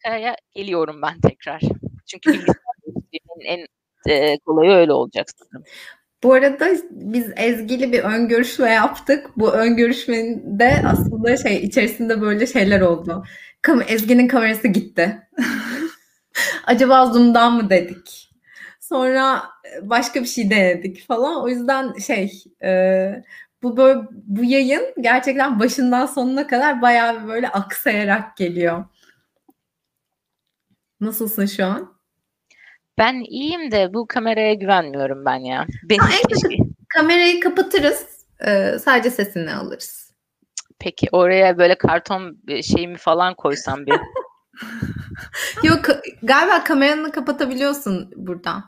bilgisayara 0.04 0.36
geliyorum 0.54 1.02
ben 1.02 1.20
tekrar. 1.20 1.60
Çünkü 2.06 2.32
bilgisayar 2.32 2.56
en 3.44 3.66
e, 4.08 4.38
kolayı 4.38 4.70
öyle 4.70 4.92
olacak 4.92 5.26
sanırım. 5.38 5.64
Bu 6.22 6.32
arada 6.32 6.68
biz 6.90 7.26
Ezgi'li 7.36 7.92
bir 7.92 8.00
ön 8.00 8.28
görüşme 8.28 8.70
yaptık. 8.70 9.30
Bu 9.36 9.52
ön 9.52 9.76
görüşmede 9.76 10.82
aslında 10.86 11.36
şey 11.36 11.56
içerisinde 11.64 12.20
böyle 12.20 12.46
şeyler 12.46 12.80
oldu. 12.80 13.24
Kam 13.62 13.82
Ezgi'nin 13.88 14.28
kamerası 14.28 14.68
gitti. 14.68 15.18
Acaba 16.64 17.06
Zoom'dan 17.06 17.52
mı 17.52 17.70
dedik? 17.70 18.30
Sonra 18.80 19.42
başka 19.82 20.20
bir 20.20 20.26
şey 20.28 20.50
denedik 20.50 21.06
falan. 21.06 21.44
O 21.44 21.48
yüzden 21.48 21.92
şey 21.94 22.44
e, 22.64 23.22
bu 23.62 23.76
böyle 23.76 24.00
bu 24.12 24.44
yayın 24.44 24.82
gerçekten 25.00 25.60
başından 25.60 26.06
sonuna 26.06 26.46
kadar 26.46 26.82
bayağı 26.82 27.28
böyle 27.28 27.48
aksayarak 27.48 28.36
geliyor. 28.36 28.84
Nasılsın 31.02 31.46
şu 31.46 31.66
an? 31.66 31.94
Ben 32.98 33.14
iyiyim 33.14 33.70
de 33.70 33.94
bu 33.94 34.06
kameraya 34.06 34.54
güvenmiyorum 34.54 35.24
ben 35.24 35.36
ya. 35.36 35.66
Benim 35.84 36.02
keşke... 36.28 36.56
Kamerayı 36.88 37.40
kapatırız. 37.40 38.06
E, 38.46 38.78
sadece 38.78 39.10
sesini 39.10 39.54
alırız. 39.54 40.14
Peki 40.78 41.08
oraya 41.12 41.58
böyle 41.58 41.74
karton 41.74 42.38
şeyimi 42.62 42.96
falan 42.96 43.34
koysam 43.34 43.86
bir. 43.86 44.00
Yok 45.62 45.84
galiba 46.22 46.64
kameranı 46.64 47.12
kapatabiliyorsun 47.12 48.10
buradan. 48.16 48.64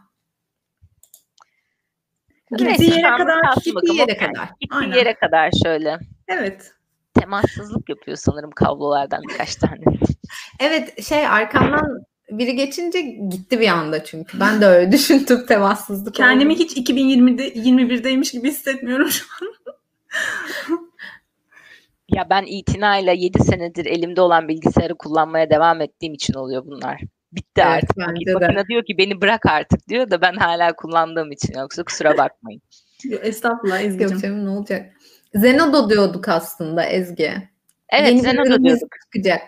Gittiği 2.57 2.91
yere 2.91 3.17
kadar. 3.17 3.55
Gittiği 3.65 3.99
yere 3.99 4.17
kadar. 4.17 4.49
Gittiği 4.61 4.97
yere 4.97 5.15
kadar 5.15 5.51
şöyle. 5.65 5.99
Evet. 6.29 6.75
Temassızlık 7.15 7.89
yapıyor 7.89 8.17
sanırım 8.17 8.51
kablolardan 8.51 9.23
birkaç 9.29 9.57
tane. 9.57 9.85
evet 10.61 11.05
şey 11.05 11.27
arkamdan 11.27 12.05
biri 12.31 12.57
geçince 12.57 13.01
gitti 13.01 13.61
bir 13.61 13.69
anda 13.69 14.05
çünkü. 14.05 14.41
Ben 14.41 14.61
de 14.61 14.67
öyle 14.67 14.93
düşündüm 14.93 15.47
temassızlık. 15.47 16.15
Kendimi 16.15 16.53
oldu. 16.53 16.63
hiç 16.63 16.77
2020'de 16.91 17.49
21'deymiş 17.49 18.33
gibi 18.33 18.49
hissetmiyorum 18.49 19.09
şu 19.09 19.25
an. 19.41 19.55
ya 22.09 22.31
ben 22.31 22.45
itinayla 22.47 23.13
7 23.13 23.45
senedir 23.45 23.87
elimde 23.87 24.21
olan 24.21 24.49
bilgisayarı 24.49 24.95
kullanmaya 24.95 25.51
devam 25.51 25.81
ettiğim 25.81 26.15
için 26.15 26.35
oluyor 26.35 26.67
bunlar. 26.67 27.01
Bitti 27.33 27.63
evet, 27.67 27.67
artık. 27.67 27.97
Makine 27.97 28.67
diyor 28.69 28.85
ki 28.85 28.99
beni 28.99 29.21
bırak 29.21 29.47
artık 29.47 29.89
diyor 29.89 30.11
da 30.11 30.21
ben 30.21 30.35
hala 30.35 30.77
kullandığım 30.77 31.33
için 31.33 31.59
yoksa 31.59 31.85
kusura 31.85 32.19
bakmayın. 32.19 32.63
Estağfurullah 33.23 33.81
Ezgi'cim. 33.81 34.45
ne 34.45 34.51
olacak? 34.51 34.93
Zenodo 35.35 35.91
diyorduk 35.91 36.29
aslında 36.29 36.85
Ezgi. 36.85 37.33
Evet 37.89 38.09
Yeni 38.09 38.21
Zenodo 38.21 38.65
diyorduk. 38.65 38.89
Çıkacak. 39.05 39.43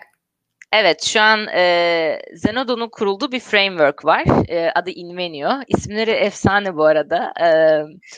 Evet 0.79 1.03
şu 1.03 1.21
an 1.21 1.47
e, 1.47 2.19
Zenodo'nun 2.33 2.89
kurulduğu 2.89 3.31
bir 3.31 3.39
framework 3.39 4.05
var. 4.05 4.49
E, 4.49 4.71
adı 4.75 4.89
Invenio. 4.89 5.49
İsimleri 5.67 6.11
efsane 6.11 6.75
bu 6.75 6.85
arada. 6.85 7.33
E, 7.41 7.47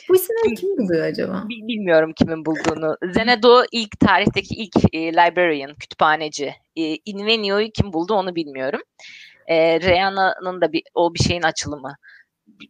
bu 0.08 0.16
isimleri 0.16 0.54
kim 0.54 0.78
buluyor 0.78 1.06
acaba? 1.06 1.44
Bilmiyorum 1.48 2.12
kimin 2.16 2.46
bulduğunu. 2.46 2.96
Zenodo 3.12 3.62
ilk 3.72 4.00
tarihteki 4.00 4.54
ilk 4.54 4.94
e, 4.94 5.12
librarian, 5.12 5.74
kütüphaneci. 5.74 6.54
E, 6.76 6.96
Invenio'yu 7.04 7.70
kim 7.70 7.92
buldu 7.92 8.14
onu 8.14 8.34
bilmiyorum. 8.34 8.80
E, 9.46 9.80
Rihanna'nın 9.80 10.60
da 10.60 10.72
bir, 10.72 10.82
o 10.94 11.14
bir 11.14 11.18
şeyin 11.18 11.42
açılımı. 11.42 11.96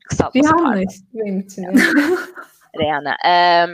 Kısaltması 0.09 0.55
Rihanna 0.55 0.83
benim 1.15 1.41
için. 1.41 1.65
Rihanna. 2.81 3.17
E, 3.27 3.67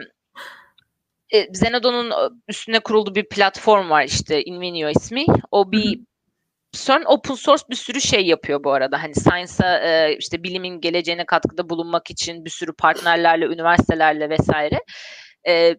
e, 1.30 1.54
Zenodo'nun 1.54 2.12
üstüne 2.49 2.80
kurulduğu 2.80 3.14
bir 3.14 3.28
platform 3.28 3.90
var 3.90 4.04
işte 4.04 4.45
Invenio 4.45 4.88
ismi. 4.88 5.25
O 5.50 5.73
bir 5.73 6.00
CERN 6.73 7.04
open 7.04 7.35
source 7.35 7.62
bir 7.71 7.76
sürü 7.76 8.00
şey 8.00 8.26
yapıyor 8.26 8.64
bu 8.64 8.73
arada. 8.73 9.02
Hani 9.02 9.14
science'a 9.14 9.78
e, 9.78 10.16
işte 10.18 10.42
bilimin 10.42 10.80
geleceğine 10.80 11.26
katkıda 11.26 11.68
bulunmak 11.71 12.11
için 12.11 12.45
bir 12.45 12.50
sürü 12.50 12.73
partnerlerle, 12.73 13.45
üniversitelerle 13.45 14.30
vesaire 14.30 14.80
e, 15.49 15.76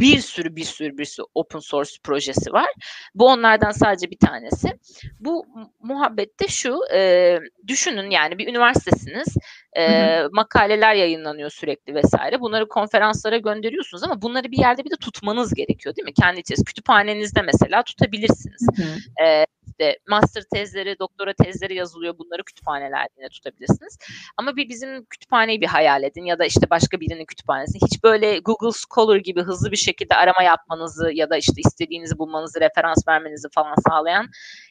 bir 0.00 0.20
sürü 0.20 0.56
bir 0.56 0.64
sürü 0.64 0.98
bir 0.98 1.04
sürü 1.04 1.26
open 1.34 1.58
source 1.58 1.90
projesi 2.02 2.52
var. 2.52 2.68
Bu 3.14 3.26
onlardan 3.26 3.70
sadece 3.70 4.10
bir 4.10 4.18
tanesi. 4.18 4.78
Bu 5.20 5.46
muhabbette 5.82 6.48
şu 6.48 6.78
e, 6.94 7.38
düşünün 7.66 8.10
yani 8.10 8.38
bir 8.38 8.48
üniversitesiniz 8.48 9.36
e, 9.76 10.22
makaleler 10.32 10.94
yayınlanıyor 10.94 11.50
sürekli 11.50 11.94
vesaire. 11.94 12.40
Bunları 12.40 12.68
konferanslara 12.68 13.38
gönderiyorsunuz 13.38 14.02
ama 14.02 14.22
bunları 14.22 14.50
bir 14.50 14.58
yerde 14.58 14.84
bir 14.84 14.90
de 14.90 14.96
tutmanız 15.00 15.54
gerekiyor 15.54 15.96
değil 15.96 16.06
mi? 16.06 16.14
Kendi 16.14 16.40
içerisinde 16.40 16.68
kütüphanenizde 16.68 17.42
mesela 17.42 17.82
tutabilirsiniz. 17.82 18.66
Hı 18.76 18.82
hı. 18.82 19.26
E, 19.26 19.46
işte 19.80 19.98
master 20.08 20.42
tezleri, 20.54 20.98
doktora 20.98 21.32
tezleri 21.32 21.74
yazılıyor. 21.74 22.18
Bunları 22.18 22.44
kütüphanelerde 22.44 23.28
tutabilirsiniz. 23.28 23.98
Ama 24.36 24.56
bir 24.56 24.68
bizim 24.68 25.04
kütüphaneyi 25.04 25.60
bir 25.60 25.66
hayal 25.66 26.02
edin 26.02 26.24
ya 26.24 26.38
da 26.38 26.44
işte 26.44 26.70
başka 26.70 27.00
birinin 27.00 27.24
kütüphanesi. 27.24 27.78
Hiç 27.86 28.04
böyle 28.04 28.38
Google 28.38 28.78
Scholar 28.88 29.16
gibi 29.16 29.42
hızlı 29.42 29.70
bir 29.70 29.76
şekilde 29.76 30.14
arama 30.14 30.42
yapmanızı 30.42 31.10
ya 31.14 31.30
da 31.30 31.36
işte 31.36 31.60
istediğinizi 31.66 32.18
bulmanızı, 32.18 32.60
referans 32.60 33.08
vermenizi 33.08 33.48
falan 33.52 33.74
sağlayan 33.88 34.26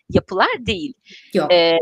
yapılar 0.10 0.50
değil. 0.60 0.94
Yok. 1.34 1.54
Ee, 1.54 1.78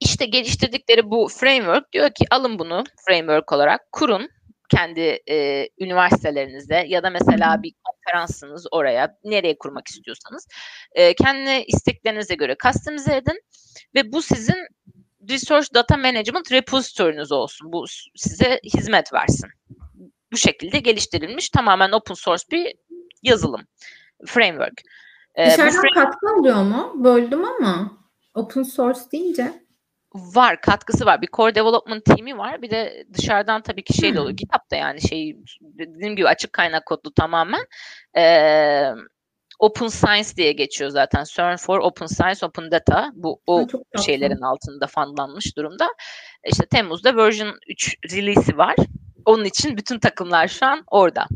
işte 0.00 0.26
geliştirdikleri 0.26 1.10
bu 1.10 1.28
framework 1.28 1.92
diyor 1.92 2.10
ki 2.10 2.24
alın 2.30 2.58
bunu 2.58 2.84
framework 3.06 3.52
olarak 3.52 3.92
kurun 3.92 4.28
kendi 4.68 5.18
e, 5.30 5.68
üniversitelerinizde 5.78 6.84
ya 6.88 7.02
da 7.02 7.10
mesela 7.10 7.62
bir 7.62 7.74
konferansınız 7.84 8.66
oraya 8.70 9.18
nereye 9.24 9.58
kurmak 9.58 9.88
istiyorsanız 9.88 10.46
e, 10.92 11.14
kendi 11.14 11.64
isteklerinize 11.66 12.34
göre 12.34 12.56
customize 12.62 13.16
edin 13.16 13.42
ve 13.94 14.12
bu 14.12 14.22
sizin 14.22 14.66
Research 15.30 15.74
Data 15.74 15.96
Management 15.96 16.52
repository'niz 16.52 17.32
olsun. 17.32 17.72
Bu 17.72 17.84
size 18.16 18.60
hizmet 18.74 19.12
versin. 19.12 19.50
Bu 20.32 20.36
şekilde 20.36 20.78
geliştirilmiş 20.78 21.48
tamamen 21.50 21.92
open 21.92 22.14
source 22.14 22.44
bir 22.52 22.74
yazılım, 23.22 23.66
framework. 24.26 24.82
Ee, 25.34 25.46
Dışarıdan 25.46 25.80
frame... 25.80 25.94
katkı 25.94 26.26
alıyor 26.38 26.62
mu? 26.62 26.92
Böldüm 26.94 27.44
ama 27.44 27.98
open 28.34 28.62
source 28.62 29.00
deyince 29.12 29.67
var 30.14 30.60
katkısı 30.60 31.06
var. 31.06 31.22
Bir 31.22 31.28
core 31.32 31.54
development 31.54 32.04
team'i 32.04 32.38
var. 32.38 32.62
Bir 32.62 32.70
de 32.70 33.04
dışarıdan 33.14 33.62
tabii 33.62 33.84
ki 33.84 33.94
şey 33.94 34.14
de 34.14 34.20
oluyor. 34.20 34.36
GitHub'da 34.36 34.76
yani 34.76 35.00
şey 35.00 35.36
dediğim 35.60 36.16
gibi 36.16 36.28
açık 36.28 36.52
kaynak 36.52 36.86
kodlu 36.86 37.12
tamamen. 37.14 37.64
Ee, 38.16 38.92
Open 39.58 39.88
Science 39.88 40.28
diye 40.36 40.52
geçiyor 40.52 40.90
zaten. 40.90 41.24
CERN 41.24 41.56
for 41.56 41.78
Open 41.78 42.06
Science, 42.06 42.46
Open 42.46 42.70
Data. 42.70 43.10
Bu 43.14 43.40
o 43.46 43.66
şeylerin 44.04 44.40
altında 44.40 44.86
fanlanmış 44.86 45.56
durumda. 45.56 45.88
İşte 46.46 46.66
Temmuz'da 46.66 47.16
version 47.16 47.58
3 47.68 47.96
release'i 48.12 48.56
var. 48.56 48.76
Onun 49.24 49.44
için 49.44 49.76
bütün 49.76 49.98
takımlar 49.98 50.48
şu 50.48 50.66
an 50.66 50.84
orada. 50.86 51.26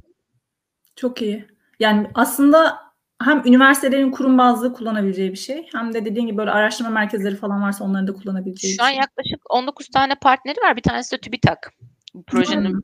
Çok 0.97 1.23
iyi. 1.23 1.47
Yani 1.81 2.11
aslında 2.15 2.92
hem 3.27 3.43
üniversitelerin 3.47 4.11
kurum 4.11 4.39
bazlı 4.39 4.73
kullanabileceği 4.73 5.33
bir 5.33 5.39
şey 5.39 5.69
hem 5.73 5.95
de 5.95 6.05
dediğin 6.05 6.27
gibi 6.27 6.39
böyle 6.39 6.51
araştırma 6.51 6.91
merkezleri 6.91 7.37
falan 7.37 7.63
varsa 7.63 7.85
onların 7.85 8.07
da 8.07 8.13
kullanabileceği 8.13 8.75
Şu 8.77 8.83
an 8.83 8.89
şey. 8.89 8.97
yaklaşık 8.97 9.41
19 9.51 9.89
tane 9.89 10.15
partneri 10.15 10.57
var. 10.61 10.77
Bir 10.77 10.83
tanesi 10.83 11.17
de 11.17 11.21
TÜBİTAK. 11.21 11.73
Bu 12.15 12.23
projenin 12.23 12.81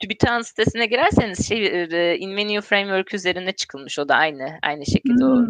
TÜBİTAK'ın 0.00 0.42
sitesine 0.42 0.86
girerseniz 0.86 1.48
şey 1.48 1.66
e, 1.66 2.18
InVenue 2.18 2.60
Framework 2.60 3.14
üzerine 3.14 3.52
çıkılmış 3.52 3.98
o 3.98 4.08
da 4.08 4.14
aynı 4.14 4.58
aynı 4.62 4.86
şekilde 4.86 5.24
hmm. 5.24 5.32
o. 5.32 5.46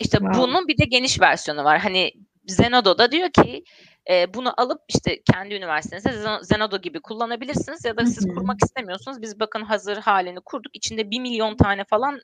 İşte 0.00 0.18
wow. 0.18 0.42
bunun 0.42 0.68
bir 0.68 0.78
de 0.78 0.84
geniş 0.84 1.20
versiyonu 1.20 1.64
var. 1.64 1.78
Hani 1.78 2.12
Zenodo'da 2.46 3.12
diyor 3.12 3.30
ki 3.30 3.64
e, 4.10 4.34
bunu 4.34 4.60
alıp 4.60 4.80
işte 4.88 5.22
kendi 5.32 5.54
üniversitenizde 5.54 6.10
Zenodo 6.42 6.78
gibi 6.78 7.00
kullanabilirsiniz 7.00 7.84
ya 7.84 7.96
da 7.96 8.06
siz 8.06 8.26
kurmak 8.26 8.56
istemiyorsunuz. 8.64 9.22
Biz 9.22 9.40
bakın 9.40 9.62
hazır 9.62 9.96
halini 9.96 10.40
kurduk. 10.40 10.76
İçinde 10.76 11.10
bir 11.10 11.20
milyon 11.20 11.56
tane 11.56 11.84
falan 11.84 12.20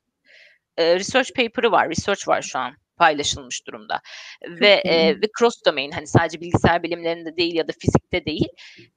e, 0.76 0.94
research 0.94 1.30
paper'ı 1.36 1.72
var, 1.72 1.90
research 1.90 2.28
var 2.28 2.42
şu 2.42 2.58
an 2.58 2.74
paylaşılmış 2.96 3.66
durumda. 3.66 4.00
ve 4.48 4.68
e, 4.68 5.20
ve 5.20 5.28
cross 5.38 5.64
domain 5.66 5.90
hani 5.90 6.06
sadece 6.06 6.40
bilgisayar 6.40 6.82
bilimlerinde 6.82 7.36
değil 7.36 7.54
ya 7.54 7.68
da 7.68 7.72
fizikte 7.80 8.24
değil. 8.24 8.48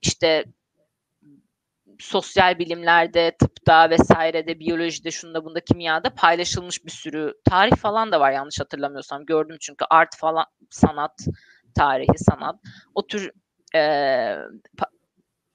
işte 0.02 0.46
sosyal 2.00 2.60
bilimlerde, 2.60 3.32
tıpta 3.40 3.90
vesairede, 3.90 4.60
biyolojide, 4.60 5.12
şunda 5.12 5.46
bunda, 5.46 5.60
kimyada 5.60 6.10
paylaşılmış 6.10 6.86
bir 6.86 6.92
sürü 6.92 7.34
tarih 7.50 7.76
falan 7.76 8.12
da 8.12 8.20
var 8.20 8.32
yanlış 8.32 8.60
hatırlamıyorsam. 8.60 9.26
Gördüm 9.26 9.58
çünkü 9.60 9.86
art 9.90 10.18
falan, 10.18 10.46
sanat, 10.70 11.28
tarihi, 11.76 12.18
sanat. 12.18 12.56
O 12.96 13.08
tür 13.08 13.32
e, 13.76 13.82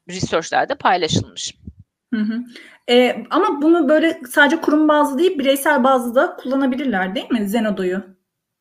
researchlerde 0.08 0.74
paylaşılmış. 0.74 1.54
Hı 2.14 2.20
hı. 2.20 2.44
E, 2.88 3.24
ama 3.30 3.62
bunu 3.62 3.88
böyle 3.88 4.20
sadece 4.30 4.60
kurum 4.60 4.88
bazlı 4.88 5.18
değil 5.18 5.38
bireysel 5.38 5.84
bazlı 5.84 6.14
da 6.14 6.36
kullanabilirler 6.36 7.14
değil 7.14 7.30
mi 7.30 7.48
Zenodo'yu? 7.48 8.02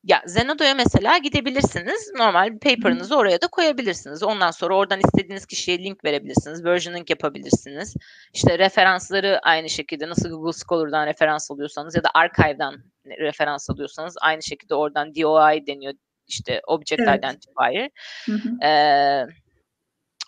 Ya 0.03 0.21
Zenodo'ya 0.25 0.73
mesela 0.73 1.17
gidebilirsiniz. 1.17 2.11
Normal 2.17 2.53
bir 2.53 2.59
paper'ınızı 2.59 3.17
oraya 3.17 3.41
da 3.41 3.47
koyabilirsiniz. 3.47 4.23
Ondan 4.23 4.51
sonra 4.51 4.75
oradan 4.75 4.99
istediğiniz 4.99 5.45
kişiye 5.45 5.79
link 5.79 6.05
verebilirsiniz. 6.05 6.65
Versioning 6.65 7.09
yapabilirsiniz. 7.09 7.95
İşte 8.33 8.59
referansları 8.59 9.39
aynı 9.43 9.69
şekilde 9.69 10.09
nasıl 10.09 10.29
Google 10.29 10.59
Scholar'dan 10.67 11.07
referans 11.07 11.51
alıyorsanız 11.51 11.95
ya 11.95 12.03
da 12.03 12.09
Archive'dan 12.13 12.75
referans 13.05 13.69
alıyorsanız 13.69 14.15
aynı 14.21 14.43
şekilde 14.43 14.75
oradan 14.75 15.15
DOI 15.15 15.67
deniyor. 15.67 15.93
İşte 16.27 16.61
Object 16.67 17.01
evet. 17.01 17.19
Identifier. 17.19 17.89
Hı 18.25 18.31
hı. 18.31 18.65
Ee, 18.65 19.25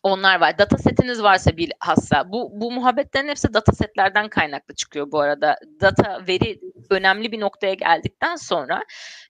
onlar 0.03 0.41
var. 0.41 0.57
Data 0.57 0.77
setiniz 0.77 1.23
varsa 1.23 1.57
bilhassa 1.57 2.31
bu 2.31 2.51
bu 2.53 2.71
muhabbetlerin 2.71 3.27
hepsi 3.27 3.53
data 3.53 3.71
setlerden 3.71 4.29
kaynaklı 4.29 4.75
çıkıyor 4.75 5.11
bu 5.11 5.19
arada. 5.19 5.55
Data 5.81 6.21
veri 6.27 6.59
önemli 6.89 7.31
bir 7.31 7.39
noktaya 7.39 7.73
geldikten 7.73 8.35
sonra 8.35 8.83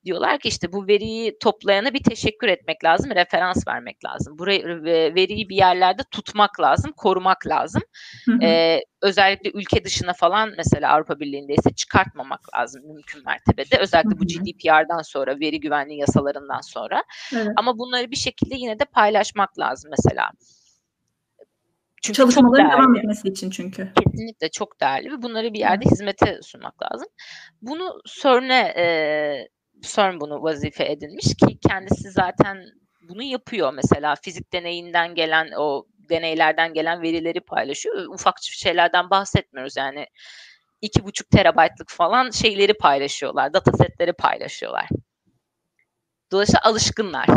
diyorlar 0.06 0.40
ki 0.40 0.48
işte 0.48 0.74
bu 0.74 0.88
veriyi 0.88 1.38
toplayana 1.40 1.94
bir 1.94 2.04
teşekkür 2.04 2.48
etmek 2.48 2.84
lazım, 2.84 3.12
referans 3.12 3.68
vermek 3.68 4.06
lazım. 4.06 4.38
Burayı 4.38 4.66
veriyi 5.16 5.50
bir 5.50 5.56
yerlerde 5.56 6.02
tutmak 6.12 6.60
lazım, 6.60 6.92
korumak 6.98 7.48
lazım. 7.48 7.82
Ee, 8.42 8.80
özellikle 9.02 9.52
ülke 9.54 9.84
dışına 9.84 10.14
falan 10.14 10.54
mesela 10.58 10.94
Avrupa 10.94 11.20
Birliği'nde 11.20 11.54
ise 11.54 11.76
çıkartmamak 11.76 12.56
lazım 12.56 12.82
mümkün 12.88 13.24
mertebede. 13.26 13.78
Özellikle 13.78 14.20
bu 14.20 14.26
GDPR'dan 14.26 15.02
sonra, 15.02 15.40
veri 15.40 15.60
güvenliği 15.60 16.00
yasalarından 16.00 16.62
sonra. 16.62 17.04
Evet. 17.36 17.48
Ama 17.56 17.78
bunları 17.78 18.12
bir 18.12 18.16
şekilde 18.16 18.56
yine 18.56 18.80
de 18.80 18.86
paylaşmak 18.86 19.60
lazım 19.60 19.92
mesela. 19.98 20.32
Çünkü 22.04 22.18
Çalışmaların 22.18 22.72
devam 22.72 22.96
etmesi 22.96 23.28
için 23.28 23.50
çünkü. 23.50 23.92
Kesinlikle 24.06 24.50
çok 24.50 24.82
değerli 24.82 25.12
ve 25.12 25.22
bunları 25.22 25.54
bir 25.54 25.60
yerde 25.60 25.86
hizmete 25.86 26.40
sunmak 26.42 26.84
lazım. 26.84 27.08
Bunu 27.62 28.02
CERN'e 28.06 28.74
e, 28.78 28.86
CERN 29.82 30.20
bunu 30.20 30.44
vazife 30.44 30.92
edinmiş 30.92 31.26
ki 31.26 31.60
kendisi 31.70 32.12
zaten 32.12 32.58
bunu 33.10 33.24
yapıyor. 33.24 33.74
Mesela 33.74 34.16
fizik 34.16 34.54
deneyinden 34.54 35.16
gelen 35.16 35.52
o 35.58 35.86
deneylerden 36.10 36.74
gelen 36.74 37.02
verileri 37.02 37.42
paylaşıyor. 37.42 38.08
Ufak 38.14 38.36
şeylerden 38.42 39.10
bahsetmiyoruz 39.10 39.78
yani. 39.78 40.08
iki 40.82 41.04
buçuk 41.04 41.30
terabaytlık 41.30 41.90
falan 41.90 42.30
şeyleri 42.30 42.74
paylaşıyorlar. 42.74 43.54
Datasetleri 43.54 44.14
paylaşıyorlar. 44.14 44.90
Dolayısıyla 46.32 46.62
alışkınlar. 46.64 47.28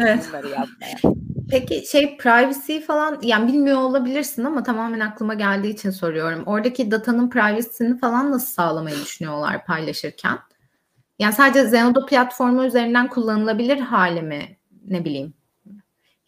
Evet. 0.00 0.26
Bunları 0.28 0.48
yapmaya. 0.60 1.14
Peki 1.54 1.86
şey 1.86 2.16
privacy 2.16 2.78
falan 2.78 3.18
yani 3.22 3.52
bilmiyor 3.52 3.78
olabilirsin 3.78 4.44
ama 4.44 4.62
tamamen 4.62 5.00
aklıma 5.00 5.34
geldiği 5.34 5.72
için 5.72 5.90
soruyorum. 5.90 6.42
Oradaki 6.46 6.90
datanın 6.90 7.30
privacy'sini 7.30 7.98
falan 7.98 8.30
nasıl 8.32 8.46
sağlamayı 8.46 8.96
düşünüyorlar 8.96 9.66
paylaşırken? 9.66 10.38
Yani 11.18 11.32
sadece 11.32 11.66
Zenodo 11.66 12.06
platformu 12.06 12.64
üzerinden 12.64 13.08
kullanılabilir 13.08 13.78
hali 13.78 14.22
mi? 14.22 14.56
Ne 14.86 15.04
bileyim. 15.04 15.34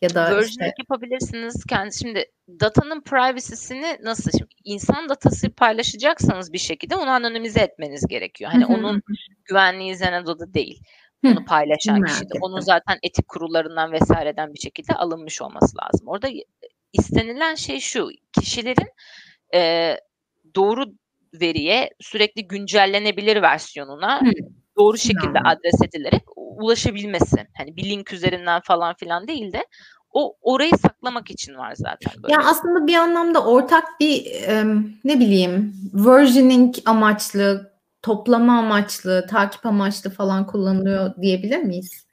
Ya 0.02 0.14
da 0.14 0.24
Version 0.24 0.42
işte... 0.42 0.72
yapabilirsiniz. 0.78 1.64
Kendi 1.64 1.98
şimdi 1.98 2.24
datanın 2.60 3.00
privacy'sini 3.00 3.98
nasıl 4.02 4.30
şimdi 4.38 4.54
insan 4.64 5.08
datası 5.08 5.50
paylaşacaksanız 5.50 6.52
bir 6.52 6.58
şekilde 6.58 6.96
onu 6.96 7.10
anonimize 7.10 7.60
etmeniz 7.60 8.06
gerekiyor. 8.06 8.50
Hani 8.50 8.66
onun 8.66 9.02
güvenliği 9.44 9.96
Zenodo'da 9.96 10.54
değil 10.54 10.82
bunu 11.24 11.44
paylaşan 11.44 12.04
kişi 12.04 12.20
de. 12.20 12.38
Onun 12.40 12.60
zaten 12.60 12.98
etik 13.02 13.28
kurullarından 13.28 13.92
vesaireden 13.92 14.54
bir 14.54 14.58
şekilde 14.58 14.92
alınmış 14.94 15.42
olması 15.42 15.76
lazım. 15.78 16.08
Orada 16.08 16.28
istenilen 16.92 17.54
şey 17.54 17.80
şu, 17.80 18.08
kişilerin 18.40 18.88
e, 19.54 19.92
doğru 20.54 20.84
veriye 21.40 21.90
sürekli 22.00 22.48
güncellenebilir 22.48 23.42
versiyonuna 23.42 24.20
Hı. 24.20 24.30
doğru 24.78 24.98
şekilde 24.98 25.38
Hı. 25.38 25.42
adres 25.44 25.82
edilerek 25.88 26.22
ulaşabilmesi. 26.36 27.46
Hani 27.56 27.76
bir 27.76 27.84
link 27.84 28.12
üzerinden 28.12 28.60
falan 28.64 28.94
filan 28.94 29.28
değil 29.28 29.52
de 29.52 29.66
o 30.12 30.36
orayı 30.40 30.72
saklamak 30.82 31.30
için 31.30 31.54
var 31.54 31.74
zaten. 31.76 32.22
Böyle. 32.22 32.32
Ya 32.32 32.40
aslında 32.44 32.86
bir 32.86 32.94
anlamda 32.94 33.44
ortak 33.44 33.84
bir 34.00 34.26
e, 34.26 34.64
ne 35.04 35.20
bileyim 35.20 35.74
versioning 35.94 36.74
amaçlı 36.86 37.75
toplama 38.06 38.58
amaçlı, 38.58 39.26
takip 39.30 39.66
amaçlı 39.66 40.10
falan 40.10 40.46
kullanılıyor 40.46 41.14
diyebilir 41.22 41.58
miyiz? 41.58 42.06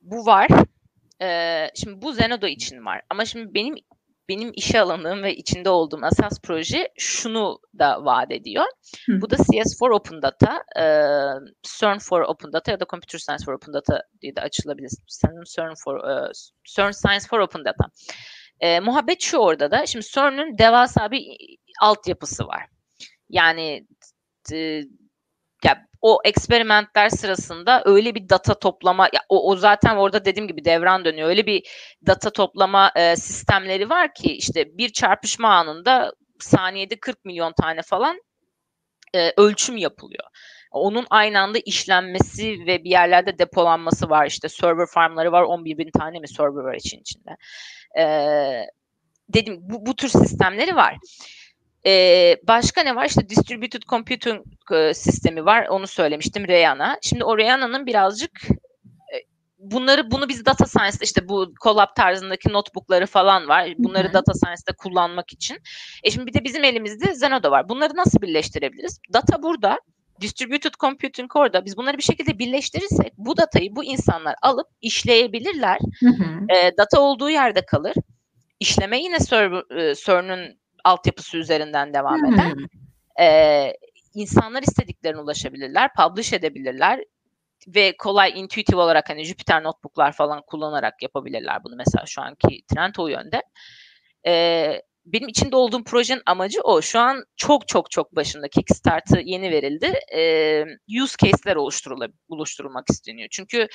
Bu 0.00 0.26
var. 0.26 0.48
Ee, 1.22 1.70
şimdi 1.74 2.02
bu 2.02 2.12
Zenodo 2.12 2.46
için 2.46 2.84
var. 2.84 3.02
Ama 3.10 3.24
şimdi 3.24 3.54
benim 3.54 3.74
benim 4.28 4.52
işe 4.54 4.80
alanım 4.80 5.22
ve 5.22 5.36
içinde 5.36 5.70
olduğum 5.70 6.00
asas 6.02 6.40
proje 6.42 6.88
şunu 6.98 7.58
da 7.78 8.04
vaat 8.04 8.32
ediyor. 8.32 8.64
Hı. 9.06 9.20
Bu 9.20 9.30
da 9.30 9.36
CS 9.36 9.78
for 9.78 9.90
Open 9.90 10.22
Data, 10.22 10.62
e, 10.76 10.84
CERN 11.62 11.98
for 11.98 12.20
Open 12.20 12.52
Data 12.52 12.72
ya 12.72 12.80
da 12.80 12.84
Computer 12.90 13.18
Science 13.18 13.44
for 13.44 13.52
Open 13.52 13.74
Data 13.74 14.02
diye 14.22 14.36
de 14.36 14.40
açılabilir. 14.40 14.90
Sanırım 15.08 15.44
CERN 15.54 15.74
for 15.84 15.96
e, 16.10 16.32
CERN 16.64 16.90
Science 16.90 17.26
for 17.30 17.38
Open 17.38 17.64
Data. 17.64 17.84
E, 18.60 18.80
muhabbet 18.80 19.20
şu 19.20 19.38
orada 19.38 19.70
da. 19.70 19.86
Şimdi 19.86 20.06
CERN'ün 20.06 20.58
devasa 20.58 21.10
bir 21.10 21.24
altyapısı 21.80 22.46
var. 22.46 22.66
Yani 23.28 23.86
e, 24.52 24.56
ya 24.56 24.82
o 26.04 26.18
eksperimentler 26.24 27.08
sırasında 27.08 27.82
öyle 27.84 28.14
bir 28.14 28.28
data 28.28 28.58
toplama 28.58 29.04
ya 29.04 29.20
o, 29.28 29.50
o 29.50 29.56
zaten 29.56 29.96
orada 29.96 30.24
dediğim 30.24 30.48
gibi 30.48 30.64
devran 30.64 31.04
dönüyor. 31.04 31.28
Öyle 31.28 31.46
bir 31.46 31.68
data 32.06 32.30
toplama 32.30 32.92
e, 32.96 33.16
sistemleri 33.16 33.90
var 33.90 34.14
ki 34.14 34.32
işte 34.36 34.78
bir 34.78 34.88
çarpışma 34.88 35.48
anında 35.48 36.12
saniyede 36.40 36.96
40 37.00 37.24
milyon 37.24 37.52
tane 37.52 37.82
falan 37.82 38.20
e, 39.14 39.32
ölçüm 39.36 39.76
yapılıyor. 39.76 40.24
Onun 40.70 41.06
aynı 41.10 41.40
anda 41.40 41.58
işlenmesi 41.58 42.66
ve 42.66 42.84
bir 42.84 42.90
yerlerde 42.90 43.38
depolanması 43.38 44.10
var. 44.10 44.26
İşte 44.26 44.48
server 44.48 44.86
farmları 44.86 45.32
var. 45.32 45.42
11 45.42 45.78
bin 45.78 45.90
tane 45.90 46.18
mi 46.18 46.28
server 46.28 46.64
var 46.64 46.74
için 46.74 47.00
içinde. 47.00 47.36
Ee, 47.98 48.66
dedim 49.28 49.58
bu, 49.60 49.86
bu 49.86 49.96
tür 49.96 50.08
sistemleri 50.08 50.76
var. 50.76 50.96
Ee, 51.86 52.36
başka 52.48 52.82
ne 52.82 52.96
var? 52.96 53.06
İşte 53.06 53.28
distributed 53.28 53.82
computing 53.82 54.42
e, 54.72 54.94
sistemi 54.94 55.44
var. 55.44 55.66
Onu 55.66 55.86
söylemiştim 55.86 56.48
Reyana. 56.48 56.98
Şimdi 57.02 57.24
o 57.24 57.38
Reyana'nın 57.38 57.86
birazcık 57.86 58.44
e, 59.14 59.16
bunları 59.58 60.10
bunu 60.10 60.28
biz 60.28 60.46
data 60.46 60.66
science'da 60.66 61.04
işte 61.04 61.28
bu 61.28 61.54
Colab 61.62 61.96
tarzındaki 61.96 62.48
notebookları 62.48 63.06
falan 63.06 63.48
var. 63.48 63.74
Bunları 63.78 64.04
Hı-hı. 64.04 64.12
data 64.12 64.34
science'da 64.34 64.72
kullanmak 64.72 65.32
için. 65.32 65.58
E 66.02 66.10
şimdi 66.10 66.26
bir 66.26 66.34
de 66.34 66.44
bizim 66.44 66.64
elimizde 66.64 67.14
Zenodo 67.14 67.50
var. 67.50 67.68
Bunları 67.68 67.96
nasıl 67.96 68.22
birleştirebiliriz? 68.22 69.00
Data 69.12 69.42
burada. 69.42 69.78
Distributed 70.20 70.74
computing 70.80 71.36
orada. 71.36 71.64
Biz 71.64 71.76
bunları 71.76 71.98
bir 71.98 72.02
şekilde 72.02 72.38
birleştirirsek 72.38 73.12
bu 73.16 73.36
datayı 73.36 73.76
bu 73.76 73.84
insanlar 73.84 74.34
alıp 74.42 74.66
işleyebilirler. 74.80 75.78
E, 76.48 76.76
data 76.76 77.00
olduğu 77.00 77.30
yerde 77.30 77.66
kalır. 77.66 77.94
İşleme 78.60 78.98
yine 79.00 79.18
CERN'ün 79.94 80.63
altyapısı 80.84 81.36
üzerinden 81.36 81.94
devam 81.94 82.24
eder. 82.24 82.52
E, 83.20 83.72
insanlar 84.14 84.62
istediklerine 84.62 85.20
ulaşabilirler, 85.20 85.90
publish 85.94 86.32
edebilirler 86.32 87.04
ve 87.68 87.96
kolay 87.96 88.40
intuitive 88.40 88.80
olarak 88.80 89.10
hani 89.10 89.24
Jupyter 89.24 89.64
notebooklar 89.64 90.12
falan 90.12 90.42
kullanarak 90.46 91.02
yapabilirler 91.02 91.64
bunu 91.64 91.76
mesela 91.76 92.06
şu 92.06 92.22
anki 92.22 92.62
trend 92.74 92.94
o 92.98 93.08
yönde. 93.08 93.42
E, 94.26 94.82
benim 95.06 95.28
içinde 95.28 95.56
olduğum 95.56 95.84
projenin 95.84 96.22
amacı 96.26 96.60
o. 96.60 96.82
Şu 96.82 97.00
an 97.00 97.24
çok 97.36 97.68
çok 97.68 97.90
çok 97.90 98.16
başında 98.16 98.48
Kickstart'ı 98.48 99.20
yeni 99.24 99.50
verildi. 99.50 99.94
E, 100.16 100.64
use 101.02 101.16
case'ler 101.22 101.56
oluşturulmak 102.28 102.90
isteniyor. 102.90 103.28
Çünkü 103.30 103.68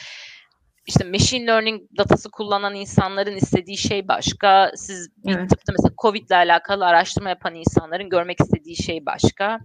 işte 0.90 1.04
machine 1.04 1.48
learning 1.48 1.82
datası 1.98 2.32
kullanan 2.32 2.76
insanların 2.76 3.36
istediği 3.36 3.78
şey 3.78 4.08
başka. 4.08 4.72
Siz 4.76 5.10
bir 5.26 5.36
evet. 5.36 5.50
tıpta 5.50 5.74
mesela 5.78 5.94
Covid 6.02 6.28
ile 6.28 6.36
alakalı 6.36 6.86
araştırma 6.86 7.30
yapan 7.30 7.56
insanların 7.56 8.10
görmek 8.10 8.42
istediği 8.42 8.76
şey 8.84 9.06
başka. 9.06 9.60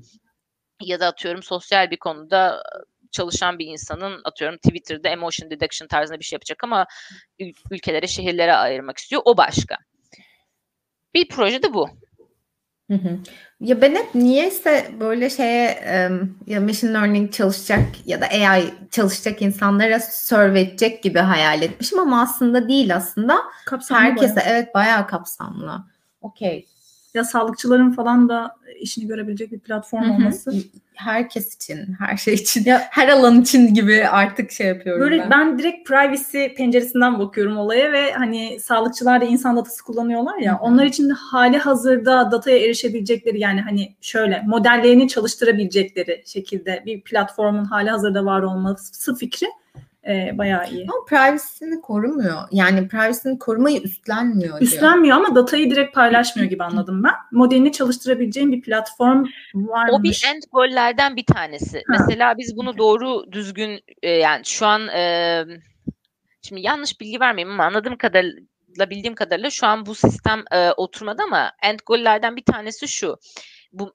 Ya 0.83 1.01
da 1.01 1.07
atıyorum 1.07 1.43
sosyal 1.43 1.91
bir 1.91 1.97
konuda 1.97 2.63
çalışan 3.13 3.59
bir 3.59 3.67
insanın 3.67 4.21
atıyorum 4.25 4.57
Twitter'da 4.57 5.09
emotion 5.09 5.51
detection 5.51 5.89
tarzında 5.89 6.19
bir 6.19 6.25
şey 6.25 6.37
yapacak 6.37 6.65
ama 6.65 6.87
ülkelere, 7.71 8.07
şehirlere 8.07 8.55
ayırmak 8.55 8.99
istiyor. 8.99 9.23
O 9.25 9.37
başka. 9.37 9.77
Bir 11.15 11.29
proje 11.29 11.63
de 11.63 11.75
bu. 11.75 11.89
Hı 12.91 12.95
hı. 12.95 13.19
Ya 13.61 13.81
ben 13.81 13.95
hep 13.95 14.15
niyeyse 14.15 14.91
böyle 15.01 15.31
şeye 15.31 15.85
ya 16.47 16.61
machine 16.61 16.93
learning 16.93 17.33
çalışacak 17.33 17.83
ya 18.07 18.21
da 18.21 18.27
AI 18.27 18.75
çalışacak 18.91 19.43
insanlara 19.43 20.01
serve 20.01 20.61
edecek 20.61 21.03
gibi 21.03 21.19
hayal 21.19 21.63
etmişim 21.63 21.99
ama 21.99 22.23
aslında 22.23 22.69
değil 22.69 22.97
aslında. 22.97 23.39
Kapsamlı 23.67 24.03
Herkese 24.03 24.37
bayağı. 24.37 24.49
evet 24.49 24.75
bayağı 24.75 25.07
kapsamlı. 25.07 25.85
Okey 26.21 26.67
ya 27.15 27.25
sağlıkçıların 27.25 27.91
falan 27.91 28.29
da 28.29 28.57
işini 28.81 29.07
görebilecek 29.07 29.53
bir 29.53 29.59
platform 29.59 30.03
Hı-hı. 30.03 30.13
olması. 30.13 30.55
Herkes 30.95 31.57
için, 31.57 31.97
her 31.99 32.17
şey 32.17 32.35
için, 32.35 32.65
ya 32.65 32.83
her 32.91 33.09
alan 33.09 33.41
için 33.41 33.75
gibi 33.75 34.09
artık 34.09 34.51
şey 34.51 34.67
yapıyorum 34.67 35.03
Böyle 35.03 35.19
ben. 35.19 35.31
ben 35.31 35.59
direkt 35.59 35.89
privacy 35.89 36.47
penceresinden 36.47 37.19
bakıyorum 37.19 37.57
olaya 37.57 37.93
ve 37.93 38.13
hani 38.13 38.61
sağlıkçılar 38.61 39.21
da 39.21 39.25
insan 39.25 39.57
datası 39.57 39.85
kullanıyorlar 39.85 40.39
ya. 40.39 40.53
Hı-hı. 40.53 40.63
Onlar 40.63 40.85
için 40.85 41.09
de 41.09 41.13
hali 41.13 41.59
hazırda 41.59 42.31
dataya 42.31 42.59
erişebilecekleri 42.59 43.41
yani 43.41 43.61
hani 43.61 43.95
şöyle 44.01 44.43
modellerini 44.47 45.09
çalıştırabilecekleri 45.09 46.23
şekilde 46.27 46.83
bir 46.87 47.01
platformun 47.01 47.65
hali 47.65 47.91
hazırda 47.91 48.25
var 48.25 48.43
olması 48.43 49.15
fikri 49.15 49.47
e, 50.09 50.39
bayağı 50.39 50.71
iyi. 50.71 50.87
Ama 50.89 51.05
privacy'sini 51.05 51.81
korumuyor. 51.81 52.43
Yani 52.51 52.89
privacy'ni 52.89 53.39
korumayı 53.39 53.81
üstlenmiyor. 53.81 54.61
Üstlenmiyor 54.61 55.17
diyor. 55.17 55.27
ama 55.27 55.35
datayı 55.35 55.71
direkt 55.71 55.95
paylaşmıyor 55.95 56.51
gibi 56.51 56.65
anladım 56.65 57.05
ben. 57.05 57.13
Modelini 57.33 57.73
çalıştırabileceğim 57.73 58.53
bir 58.53 58.61
platform 58.61 59.25
varmış. 59.55 59.93
O 59.93 60.03
bir 60.03 60.25
end 60.29 60.43
goal'lerden 60.53 61.17
bir 61.17 61.27
tanesi. 61.27 61.77
Ha. 61.77 61.83
Mesela 61.99 62.39
biz 62.39 62.57
bunu 62.57 62.79
doğru 62.79 63.33
düzgün 63.33 63.81
e, 64.03 64.11
yani 64.11 64.45
şu 64.45 64.67
an 64.67 64.89
e, 64.89 65.45
şimdi 66.43 66.61
yanlış 66.61 67.01
bilgi 67.01 67.21
vermeyeyim 67.21 67.55
ama 67.55 67.65
anladığım 67.65 67.97
kadarıyla 67.97 68.91
bildiğim 68.91 69.15
kadarıyla 69.15 69.51
şu 69.51 69.67
an 69.67 69.87
bu 69.87 69.95
sistem 69.95 70.45
e, 70.53 70.71
oturmadı 70.73 71.23
ama 71.23 71.53
end 71.63 71.79
goal'lerden 71.87 72.37
bir 72.37 72.45
tanesi 72.45 72.89
şu. 72.89 73.19
Bu 73.73 73.95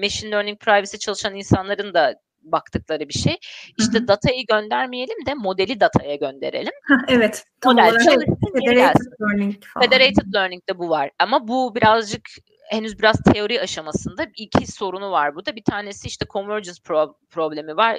machine 0.00 0.30
learning 0.30 0.60
privacy 0.60 0.96
çalışan 0.96 1.34
insanların 1.34 1.94
da 1.94 2.20
baktıkları 2.42 3.08
bir 3.08 3.14
şey. 3.14 3.38
İşte 3.78 3.98
Hı-hı. 3.98 4.08
datayı 4.08 4.46
göndermeyelim 4.46 5.26
de 5.26 5.34
modeli 5.34 5.80
dataya 5.80 6.14
gönderelim. 6.14 6.72
evet. 7.08 7.44
Model 7.64 8.04
çalışsın 8.04 8.38
Federated 8.66 9.12
Learning 9.20 9.64
falan. 9.64 9.86
Federated 9.86 10.34
Learning'de 10.34 10.78
bu 10.78 10.90
var. 10.90 11.10
Ama 11.18 11.48
bu 11.48 11.74
birazcık 11.74 12.28
henüz 12.70 12.98
biraz 12.98 13.22
teori 13.22 13.60
aşamasında 13.60 14.26
iki 14.36 14.72
sorunu 14.72 15.10
var 15.10 15.34
burada. 15.34 15.56
Bir 15.56 15.64
tanesi 15.64 16.08
işte 16.08 16.26
convergence 16.32 16.80
pro- 16.82 17.14
problemi 17.30 17.76
var 17.76 17.98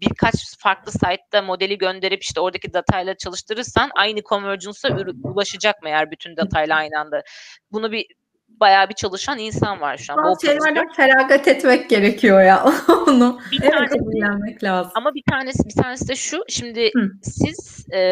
birkaç 0.00 0.34
farklı 0.58 0.92
site'da 0.92 1.42
modeli 1.42 1.78
gönderip 1.78 2.22
işte 2.22 2.40
oradaki 2.40 2.72
datayla 2.72 3.16
çalıştırırsan 3.16 3.90
aynı 3.94 4.22
convergence'a 4.22 4.96
ulaşacak 5.22 5.82
mı 5.82 5.88
eğer 5.88 6.10
bütün 6.10 6.36
datayla 6.36 6.76
aynı 6.76 6.98
anda? 6.98 7.22
Bunu 7.72 7.92
bir 7.92 8.06
bayağı 8.60 8.88
bir 8.88 8.94
çalışan 8.94 9.38
insan 9.38 9.80
var 9.80 9.96
şu 9.96 10.12
an. 10.12 10.24
Bazı 10.24 10.46
şeylerden 10.46 10.92
feragat 10.92 11.48
etmek 11.48 11.90
gerekiyor 11.90 12.42
ya. 12.42 12.64
Onu 13.06 13.40
bir 13.52 13.62
evet, 13.62 13.72
tanesi, 13.72 14.64
lazım. 14.64 14.92
Ama 14.94 15.14
bir 15.14 15.22
tanesi 15.30 15.64
bir 15.68 15.82
tanesi 15.82 16.08
de 16.08 16.16
şu. 16.16 16.44
Şimdi 16.48 16.90
Hı. 16.94 17.10
siz 17.22 17.86
e, 17.94 18.02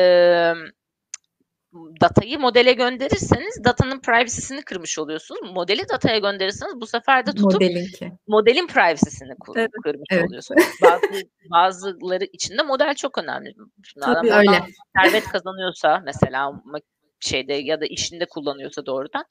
datayı 2.01 2.39
modele 2.39 2.73
gönderirseniz 2.73 3.65
datanın 3.65 4.01
privacy'sini 4.01 4.63
kırmış 4.63 4.99
oluyorsunuz. 4.99 5.41
Modeli 5.55 5.89
dataya 5.89 6.19
gönderirseniz 6.19 6.81
bu 6.81 6.87
sefer 6.87 7.27
de 7.27 7.31
tutup 7.31 7.53
Modelinki. 7.53 8.13
modelin 8.27 8.67
privacy'sini 8.67 9.33
evet. 9.57 9.71
kırmış 9.85 10.07
evet. 10.11 10.25
oluyorsunuz. 10.29 10.65
Bazı, 10.83 11.25
bazıları 11.51 12.25
için 12.25 12.59
de 12.59 12.63
model 12.63 12.95
çok 12.95 13.19
önemli. 13.19 13.55
Şimdi 13.85 14.05
Tabii 14.05 14.33
öyle. 14.33 14.63
Servet 14.97 15.25
kazanıyorsa 15.25 16.03
mesela 16.05 16.53
şeyde 17.21 17.55
ya 17.55 17.81
da 17.81 17.87
işinde 17.87 18.27
kullanıyorsa 18.27 18.87
doğrudan. 18.87 19.25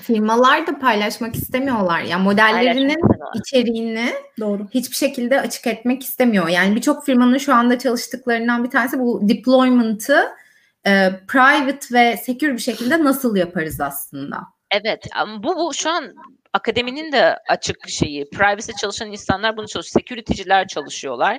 Firmalar 0.00 0.66
da 0.66 0.78
paylaşmak 0.78 1.36
istemiyorlar. 1.36 2.00
Yani 2.00 2.22
modellerinin 2.22 3.00
içeriğini 3.34 4.10
Doğru. 4.40 4.66
hiçbir 4.74 4.96
şekilde 4.96 5.40
açık 5.40 5.66
etmek 5.66 6.02
istemiyor. 6.02 6.48
Yani 6.48 6.76
birçok 6.76 7.06
firmanın 7.06 7.38
şu 7.38 7.54
anda 7.54 7.78
çalıştıklarından 7.78 8.64
bir 8.64 8.70
tanesi 8.70 8.98
bu 8.98 9.20
deployment'ı 9.28 10.28
e, 10.86 11.10
private 11.28 11.86
ve 11.92 12.16
secure 12.16 12.52
bir 12.52 12.58
şekilde 12.58 13.04
nasıl 13.04 13.36
yaparız 13.36 13.80
aslında? 13.80 14.36
Evet 14.70 15.06
bu, 15.42 15.56
bu 15.56 15.74
şu 15.74 15.90
an 15.90 16.14
akademinin 16.52 17.12
de 17.12 17.36
açık 17.48 17.88
şeyi. 17.88 18.30
Privacy 18.30 18.72
çalışan 18.80 19.12
insanlar 19.12 19.56
bunu 19.56 19.68
çalışıyor. 19.68 20.02
Security'ciler 20.02 20.66
çalışıyorlar. 20.66 21.38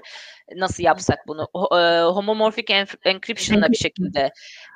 Nasıl 0.56 0.84
yapsak 0.84 1.20
bunu? 1.28 1.48
E, 1.56 2.02
homomorphic 2.02 2.86
encryption'la 3.04 3.72
bir 3.72 3.78
şekilde 3.78 4.32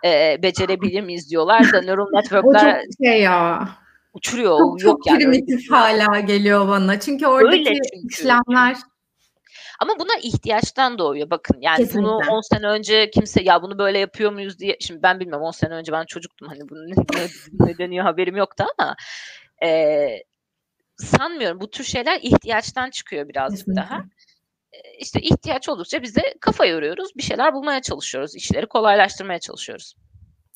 e, 0.06 0.40
becerebilir 0.44 1.02
miyiz 1.02 1.30
diyorlar 1.30 1.74
da 1.74 1.82
neural 1.82 2.08
network'ler 2.14 2.76
o 2.80 2.82
çok 2.82 3.06
şey 3.06 3.22
ya. 3.22 3.70
uçuruyor. 4.14 4.58
Çok, 4.58 4.80
çok 4.80 5.08
Yok 5.08 5.18
primitif 5.20 5.72
yani. 5.72 6.04
hala 6.04 6.20
geliyor 6.20 6.68
bana. 6.68 7.00
Çünkü 7.00 7.28
oradaki 7.28 7.64
çünkü. 7.64 8.08
işlemler 8.10 8.76
ama 9.80 10.00
buna 10.00 10.16
ihtiyaçtan 10.24 10.98
doğuyor 11.00 11.30
bakın. 11.30 11.58
Yani 11.62 11.78
Kesinlikle. 11.78 12.04
bunu 12.04 12.16
10 12.30 12.42
sene 12.56 12.68
önce 12.68 13.10
kimse 13.10 13.44
ya 13.44 13.62
bunu 13.62 13.78
böyle 13.78 14.00
yapıyor 14.00 14.32
muyuz 14.32 14.60
diye 14.60 14.78
şimdi 14.80 15.04
ben 15.04 15.20
bilmem 15.20 15.42
10 15.42 15.52
sene 15.52 15.74
önce 15.74 15.92
ben 15.92 16.06
çocuktum 16.06 16.48
hani 16.48 16.70
bunun 16.70 16.88
ne, 16.90 17.28
ne 17.68 17.78
deniyor 17.78 18.06
haberim 18.06 18.36
yoktu 18.36 18.66
ama 18.78 18.96
e, 19.64 20.08
sanmıyorum 20.98 21.60
bu 21.60 21.70
tür 21.70 21.84
şeyler 21.84 22.20
ihtiyaçtan 22.22 22.90
çıkıyor 22.90 23.30
birazcık 23.30 23.58
Kesinlikle. 23.58 23.82
daha. 23.82 24.04
İşte 25.00 25.20
ihtiyaç 25.22 25.70
oldukça 25.70 26.02
bize 26.02 26.22
kafa 26.40 26.66
yoruyoruz. 26.66 27.10
Bir 27.18 27.24
şeyler 27.24 27.54
bulmaya 27.54 27.82
çalışıyoruz. 27.82 28.36
işleri 28.36 28.66
kolaylaştırmaya 28.66 29.40
çalışıyoruz. 29.40 29.96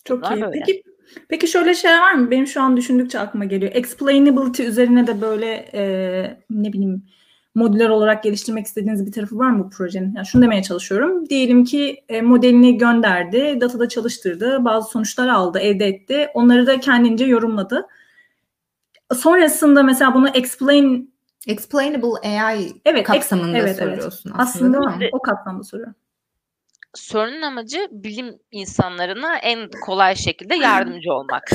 Çok 0.06 0.22
Bunlar 0.22 0.38
iyi. 0.38 0.42
Böyle. 0.42 0.60
Peki 0.66 0.84
Peki 1.30 1.48
şöyle 1.48 1.76
şeyler 1.76 2.00
var 2.00 2.14
mı? 2.14 2.32
Benim 2.32 2.48
şu 2.48 2.62
an 2.62 2.78
düşündükçe 2.78 3.20
aklıma 3.20 3.46
geliyor. 3.46 3.72
Explainability 3.76 4.64
üzerine 4.64 5.08
de 5.08 5.22
böyle 5.22 5.70
e, 5.74 5.82
ne 6.50 6.74
bileyim 6.74 7.04
modüler 7.56 7.90
olarak 7.90 8.24
geliştirmek 8.24 8.66
istediğiniz 8.66 9.06
bir 9.06 9.12
tarafı 9.12 9.38
var 9.38 9.50
mı 9.50 9.64
bu 9.64 9.70
projenin? 9.70 10.16
Yani 10.16 10.26
şunu 10.26 10.42
demeye 10.42 10.64
çalışıyorum. 10.64 11.30
Diyelim 11.30 11.64
ki 11.64 12.04
e, 12.10 12.22
modelini 12.22 12.78
gönderdi, 12.78 13.58
datada 13.62 13.90
çalıştırdı, 13.90 14.66
bazı 14.66 14.90
sonuçlar 14.90 15.28
aldı, 15.28 15.60
elde 15.60 15.88
etti. 15.88 16.28
Onları 16.34 16.68
da 16.68 16.80
kendince 16.80 17.26
yorumladı. 17.26 17.88
Sonrasında 19.16 19.84
mesela 19.84 20.14
bunu 20.14 20.30
explain 20.30 21.09
Explainable 21.48 22.40
AI 22.40 22.82
evet, 22.86 23.08
kapsamında 23.08 23.58
evet, 23.58 23.78
soruyorsun 23.78 24.30
evet. 24.30 24.40
aslında. 24.40 24.80
Aslında 24.80 25.08
o 25.12 25.22
kapsamda 25.22 25.64
soruyorum. 25.64 25.96
Sorunun 26.96 27.42
amacı 27.42 27.88
bilim 27.92 28.40
insanlarına 28.52 29.38
en 29.38 29.70
kolay 29.86 30.16
şekilde 30.16 30.56
yardımcı 30.64 31.14
olmak. 31.14 31.52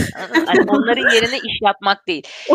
Yani 0.48 0.64
onların 0.68 1.14
yerine 1.14 1.36
iş 1.36 1.58
yapmak 1.62 2.06
değil. 2.06 2.22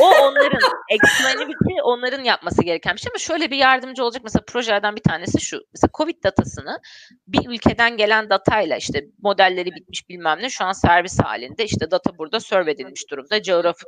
o 0.00 0.06
onların 0.06 0.60
explainability 0.90 1.74
onların 1.84 2.24
yapması 2.24 2.62
gereken 2.62 2.94
bir 2.94 3.00
şey 3.00 3.10
ama 3.10 3.18
şöyle 3.18 3.50
bir 3.50 3.56
yardımcı 3.56 4.04
olacak. 4.04 4.22
Mesela 4.24 4.44
projelerden 4.46 4.96
bir 4.96 5.02
tanesi 5.02 5.40
şu. 5.40 5.60
Mesela 5.74 5.90
Covid 5.94 6.24
datasını 6.24 6.80
bir 7.26 7.48
ülkeden 7.48 7.96
gelen 7.96 8.30
datayla 8.30 8.76
işte 8.76 9.04
modelleri 9.22 9.74
bitmiş 9.74 10.08
bilmem 10.08 10.38
ne 10.40 10.50
şu 10.50 10.64
an 10.64 10.72
servis 10.72 11.18
halinde. 11.20 11.64
işte 11.64 11.90
data 11.90 12.18
burada 12.18 12.40
serve 12.40 12.70
edilmiş 12.70 13.10
durumda. 13.10 13.38
Geographic 13.38 13.86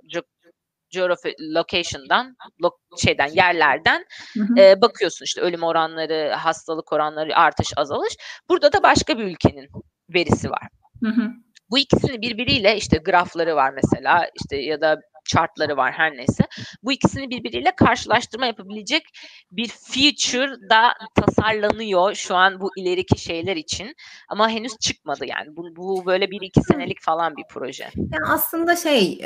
geography 0.91 1.35
location'dan 1.41 2.37
lo, 2.63 2.71
şeyden 2.99 3.29
yerlerden 3.29 4.05
hı 4.35 4.41
hı. 4.41 4.61
E, 4.61 4.81
bakıyorsun 4.81 5.25
işte 5.25 5.41
ölüm 5.41 5.63
oranları, 5.63 6.33
hastalık 6.33 6.93
oranları, 6.93 7.37
artış, 7.37 7.73
azalış. 7.77 8.17
Burada 8.49 8.73
da 8.73 8.83
başka 8.83 9.19
bir 9.19 9.25
ülkenin 9.25 9.69
verisi 10.15 10.51
var. 10.51 10.69
Hı 11.05 11.11
hı. 11.11 11.31
Bu 11.71 11.79
ikisini 11.79 12.23
birbiriyle 12.23 12.77
işte 12.77 12.97
grafları 12.99 13.57
var 13.57 13.73
mesela 13.83 14.31
işte 14.41 14.57
ya 14.57 14.81
da 14.81 14.97
chartları 15.29 15.77
var 15.77 15.93
her 15.93 16.17
neyse. 16.17 16.45
Bu 16.83 16.93
ikisini 16.93 17.31
birbiriyle 17.31 17.73
karşılaştırma 17.77 18.47
yapabilecek 18.47 19.03
bir 19.51 19.69
feature 19.69 20.71
da 20.71 20.93
tasarlanıyor 21.15 22.15
şu 22.15 22.35
an 22.35 22.61
bu 22.61 22.71
ileriki 22.77 23.21
şeyler 23.21 23.57
için. 23.57 23.95
Ama 24.29 24.51
henüz 24.51 24.73
çıkmadı 24.81 25.27
yani. 25.27 25.57
Bu, 25.57 25.77
bu 25.77 26.07
böyle 26.07 26.31
bir 26.31 26.41
iki 26.43 26.61
senelik 26.61 27.03
falan 27.03 27.37
bir 27.37 27.45
proje. 27.51 27.89
Yani 27.97 28.27
aslında 28.29 28.77
şey 28.77 29.21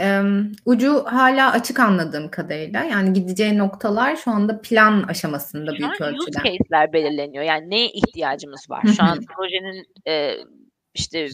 ucu 0.64 1.04
hala 1.04 1.52
açık 1.52 1.80
anladığım 1.80 2.30
kadarıyla. 2.30 2.84
Yani 2.84 3.12
gideceği 3.12 3.58
noktalar 3.58 4.16
şu 4.16 4.30
anda 4.30 4.60
plan 4.60 5.02
aşamasında 5.02 5.72
büyük 5.72 6.00
ölçüde. 6.00 6.18
Use 6.18 6.30
case'ler 6.32 6.92
belirleniyor. 6.92 7.44
Yani 7.44 7.70
neye 7.70 7.88
ihtiyacımız 7.88 8.70
var? 8.70 8.82
Şu 8.96 9.02
an 9.02 9.18
projenin 9.36 9.84
e, 10.08 10.34
işte 10.94 11.28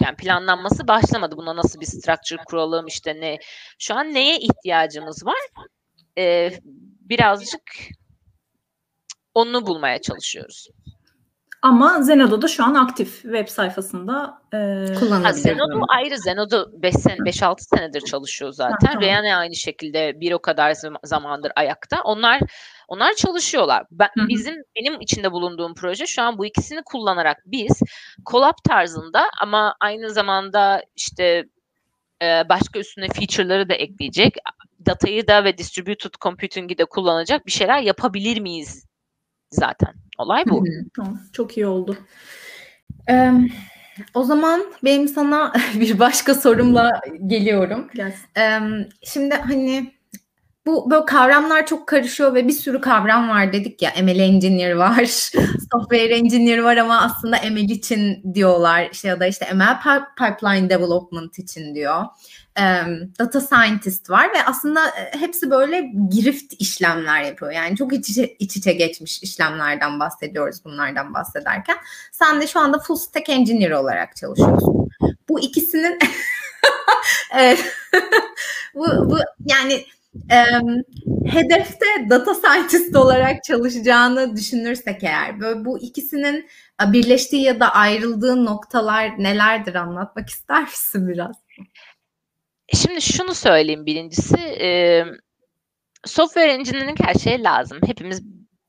yani 0.00 0.16
planlanması 0.16 0.88
başlamadı. 0.88 1.36
Buna 1.36 1.56
nasıl 1.56 1.80
bir 1.80 1.86
structure 1.86 2.42
kuralım 2.46 2.86
işte 2.86 3.20
ne. 3.20 3.38
Şu 3.78 3.94
an 3.94 4.14
neye 4.14 4.38
ihtiyacımız 4.38 5.26
var? 5.26 5.38
Ee, 6.18 6.60
birazcık 7.00 7.62
onu 9.34 9.66
bulmaya 9.66 10.00
çalışıyoruz. 10.00 10.68
Ama 11.62 12.02
Zenodo 12.02 12.42
da 12.42 12.48
şu 12.48 12.64
an 12.64 12.74
aktif 12.74 13.22
web 13.22 13.48
sayfasında 13.48 14.42
e, 14.52 14.56
kullanılabilir. 14.98 15.42
Zenodo 15.42 15.80
ayrı. 15.88 16.18
Zenodo 16.18 16.56
5-6 16.56 17.54
senedir 17.58 18.00
çalışıyor 18.00 18.52
zaten. 18.52 18.72
Ha, 18.72 18.92
tamam. 18.92 19.02
Reyane 19.02 19.36
aynı 19.36 19.54
şekilde 19.54 20.20
bir 20.20 20.32
o 20.32 20.38
kadar 20.38 20.76
zamandır 21.04 21.52
ayakta. 21.56 22.02
Onlar 22.02 22.40
onlar 22.88 23.14
çalışıyorlar. 23.14 23.84
Ben, 23.90 24.08
Hı-hı. 24.18 24.28
bizim 24.28 24.54
benim 24.76 25.00
içinde 25.00 25.32
bulunduğum 25.32 25.74
proje 25.74 26.06
şu 26.06 26.22
an 26.22 26.38
bu 26.38 26.46
ikisini 26.46 26.82
kullanarak 26.82 27.42
biz 27.46 27.80
collab 28.26 28.56
tarzında 28.68 29.30
ama 29.40 29.74
aynı 29.80 30.10
zamanda 30.10 30.82
işte 30.96 31.44
e, 32.22 32.48
başka 32.48 32.78
üstüne 32.78 33.08
feature'ları 33.08 33.68
da 33.68 33.74
ekleyecek. 33.74 34.36
Datayı 34.86 35.28
da 35.28 35.44
ve 35.44 35.58
distributed 35.58 36.14
computing'i 36.20 36.78
de 36.78 36.84
kullanacak 36.84 37.46
bir 37.46 37.52
şeyler 37.52 37.80
yapabilir 37.80 38.40
miyiz 38.40 38.86
zaten. 39.50 39.94
Olay 40.18 40.44
bu. 40.46 40.64
Tamam, 40.96 41.20
çok 41.32 41.56
iyi 41.56 41.66
oldu. 41.66 41.96
Ee, 43.10 43.32
o 44.14 44.22
zaman 44.24 44.62
benim 44.84 45.08
sana 45.08 45.52
bir 45.80 45.98
başka 45.98 46.34
sorumla 46.34 47.00
geliyorum. 47.26 47.88
Gelsin. 47.94 48.26
Ee, 48.38 48.60
şimdi 49.02 49.34
hani 49.34 49.96
bu 50.66 50.90
böyle 50.90 51.04
kavramlar 51.04 51.66
çok 51.66 51.86
karışıyor 51.86 52.34
ve 52.34 52.48
bir 52.48 52.52
sürü 52.52 52.80
kavram 52.80 53.28
var 53.28 53.52
dedik 53.52 53.82
ya. 53.82 53.92
ML 54.02 54.18
engineer 54.18 54.72
var, 54.72 55.04
software 55.72 56.16
engineer 56.16 56.58
var 56.58 56.76
ama 56.76 57.02
aslında 57.02 57.36
ML 57.50 57.70
için 57.70 58.34
diyorlar. 58.34 58.88
İşte 58.92 59.08
ya 59.08 59.20
da 59.20 59.26
işte 59.26 59.54
ML 59.54 59.80
pipeline 60.18 60.70
development 60.70 61.38
için 61.38 61.74
diyor. 61.74 62.04
Data 63.18 63.40
scientist 63.40 64.10
var 64.10 64.28
ve 64.34 64.44
aslında 64.46 64.80
hepsi 65.10 65.50
böyle 65.50 65.92
girift 66.10 66.52
işlemler 66.58 67.22
yapıyor. 67.22 67.52
Yani 67.52 67.76
çok 67.76 67.92
iç 67.92 68.08
içe, 68.08 68.36
iç 68.38 68.56
içe 68.56 68.72
geçmiş 68.72 69.22
işlemlerden 69.22 70.00
bahsediyoruz 70.00 70.64
bunlardan 70.64 71.14
bahsederken. 71.14 71.76
Sen 72.12 72.40
de 72.40 72.46
şu 72.46 72.60
anda 72.60 72.78
full 72.78 72.96
stack 72.96 73.28
engineer 73.28 73.70
olarak 73.70 74.16
çalışıyorsun. 74.16 74.88
Bu 75.28 75.40
ikisinin 75.40 75.98
bu, 78.74 79.10
bu 79.10 79.18
yani 79.46 79.84
e, 80.30 80.44
hedefte 81.26 81.86
data 82.10 82.34
scientist 82.34 82.96
olarak 82.96 83.44
çalışacağını 83.44 84.36
düşünürsek 84.36 85.04
eğer 85.04 85.40
böyle 85.40 85.64
bu 85.64 85.78
ikisinin 85.78 86.48
birleştiği 86.86 87.42
ya 87.42 87.60
da 87.60 87.74
ayrıldığı 87.74 88.44
noktalar 88.44 89.18
nelerdir 89.18 89.74
anlatmak 89.74 90.28
ister 90.28 90.62
misin 90.62 91.08
biraz? 91.08 91.36
Şimdi 92.74 93.02
şunu 93.02 93.34
söyleyeyim 93.34 93.86
birincisi 93.86 94.36
e, 94.38 95.04
software 96.04 96.52
engineering 96.52 96.98
her 97.00 97.14
şeye 97.14 97.42
lazım. 97.42 97.78
Hepimiz 97.86 98.22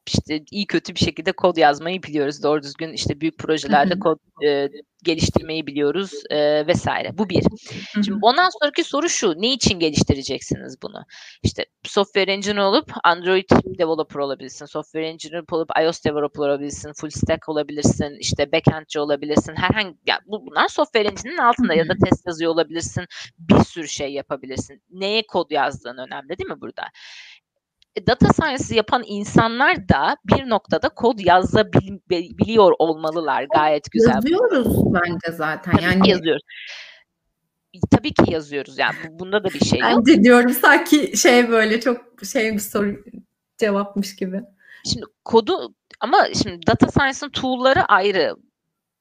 işte 0.08 0.44
iyi 0.52 0.68
kötü 0.68 0.96
bir 0.96 1.00
şekilde 1.00 1.32
kod 1.32 1.58
yazmayı 1.58 2.04
biliyoruz. 2.04 2.44
Doğru 2.44 2.64
düzgün 2.64 2.94
işte 2.94 3.22
büyük 3.22 3.38
projelerde 3.38 4.00
kod 4.00 4.18
e, 4.46 4.70
geliştirmeyi 5.04 5.68
biliyoruz 5.68 6.12
e, 6.30 6.68
vesaire. 6.68 7.18
Bu 7.18 7.30
bir. 7.30 7.44
Şimdi 7.94 8.20
ondan 8.22 8.50
sonraki 8.62 8.84
soru 8.84 9.10
şu. 9.10 9.42
Ne 9.42 9.54
için 9.54 9.80
geliştireceksiniz 9.80 10.82
bunu? 10.82 11.06
İşte 11.44 11.66
software 11.84 12.32
engineer 12.32 12.64
olup 12.64 12.92
Android 13.04 13.50
developer 13.80 14.20
olabilirsin. 14.20 14.66
Software 14.66 15.08
engineer 15.08 15.44
olup 15.52 15.70
iOS 15.84 16.06
developer 16.06 16.40
olabilirsin. 16.40 16.94
Full 16.94 17.10
stack 17.10 17.50
olabilirsin. 17.50 18.18
işte 18.20 18.52
backendci 18.52 19.00
olabilirsin. 19.00 19.56
Herhangi 19.56 19.96
yani 20.08 20.22
bu, 20.26 20.46
bunlar 20.46 20.68
software 20.68 21.08
engineer'in 21.08 21.38
altında 21.38 21.74
ya 21.74 21.88
da 21.88 21.94
test 22.06 22.28
yazıyor 22.28 22.52
olabilirsin. 22.52 23.06
Bir 23.40 23.64
sürü 23.64 23.88
şey 23.88 24.14
yapabilirsin. 24.14 24.82
Neye 24.92 25.28
kod 25.28 25.52
yazdığın 25.52 25.98
önemli 25.98 26.30
değil 26.30 26.50
mi 26.50 26.62
burada? 26.62 26.84
Data 28.08 28.34
science 28.34 28.76
yapan 28.76 29.04
insanlar 29.08 29.90
da 29.90 30.18
bir 30.26 30.50
noktada 30.50 30.90
kod 30.90 31.20
yazabiliyor 31.20 32.74
olmalılar 32.80 33.44
gayet 33.44 33.92
güzel. 33.92 34.14
Yazıyoruz 34.14 34.94
bence 34.94 35.32
zaten. 35.32 35.72
Tabii 35.72 35.84
yani 35.84 36.10
yazıyoruz. 36.10 36.44
Tabii 37.92 38.14
ki 38.14 38.32
yazıyoruz 38.32 38.78
yani 38.78 38.96
bunda 39.12 39.44
da 39.44 39.48
bir 39.48 39.66
şey 39.66 39.80
yok. 39.80 39.90
Bence 39.98 40.24
diyorum 40.24 40.52
sanki 40.52 41.18
şey 41.18 41.50
böyle 41.50 41.82
çok 41.82 42.02
şey 42.32 42.54
bir 42.54 42.60
soru 42.60 43.04
cevapmış 43.58 44.16
gibi. 44.16 44.42
Şimdi 44.86 45.06
kodu 45.26 45.74
ama 46.00 46.26
şimdi 46.44 46.68
data 46.68 46.88
science'ın 46.88 47.30
tool'ları 47.30 47.86
ayrı 47.86 48.36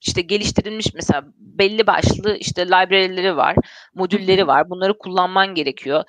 işte 0.01 0.23
geliştirilmiş 0.23 0.95
mesela 0.95 1.25
belli 1.39 1.87
başlı 1.87 2.37
işte 2.37 2.67
library'leri 2.67 3.37
var, 3.37 3.57
modülleri 3.95 4.47
var. 4.47 4.71
Bunları 4.71 4.99
kullanman 4.99 5.55
gerekiyor 5.55 6.05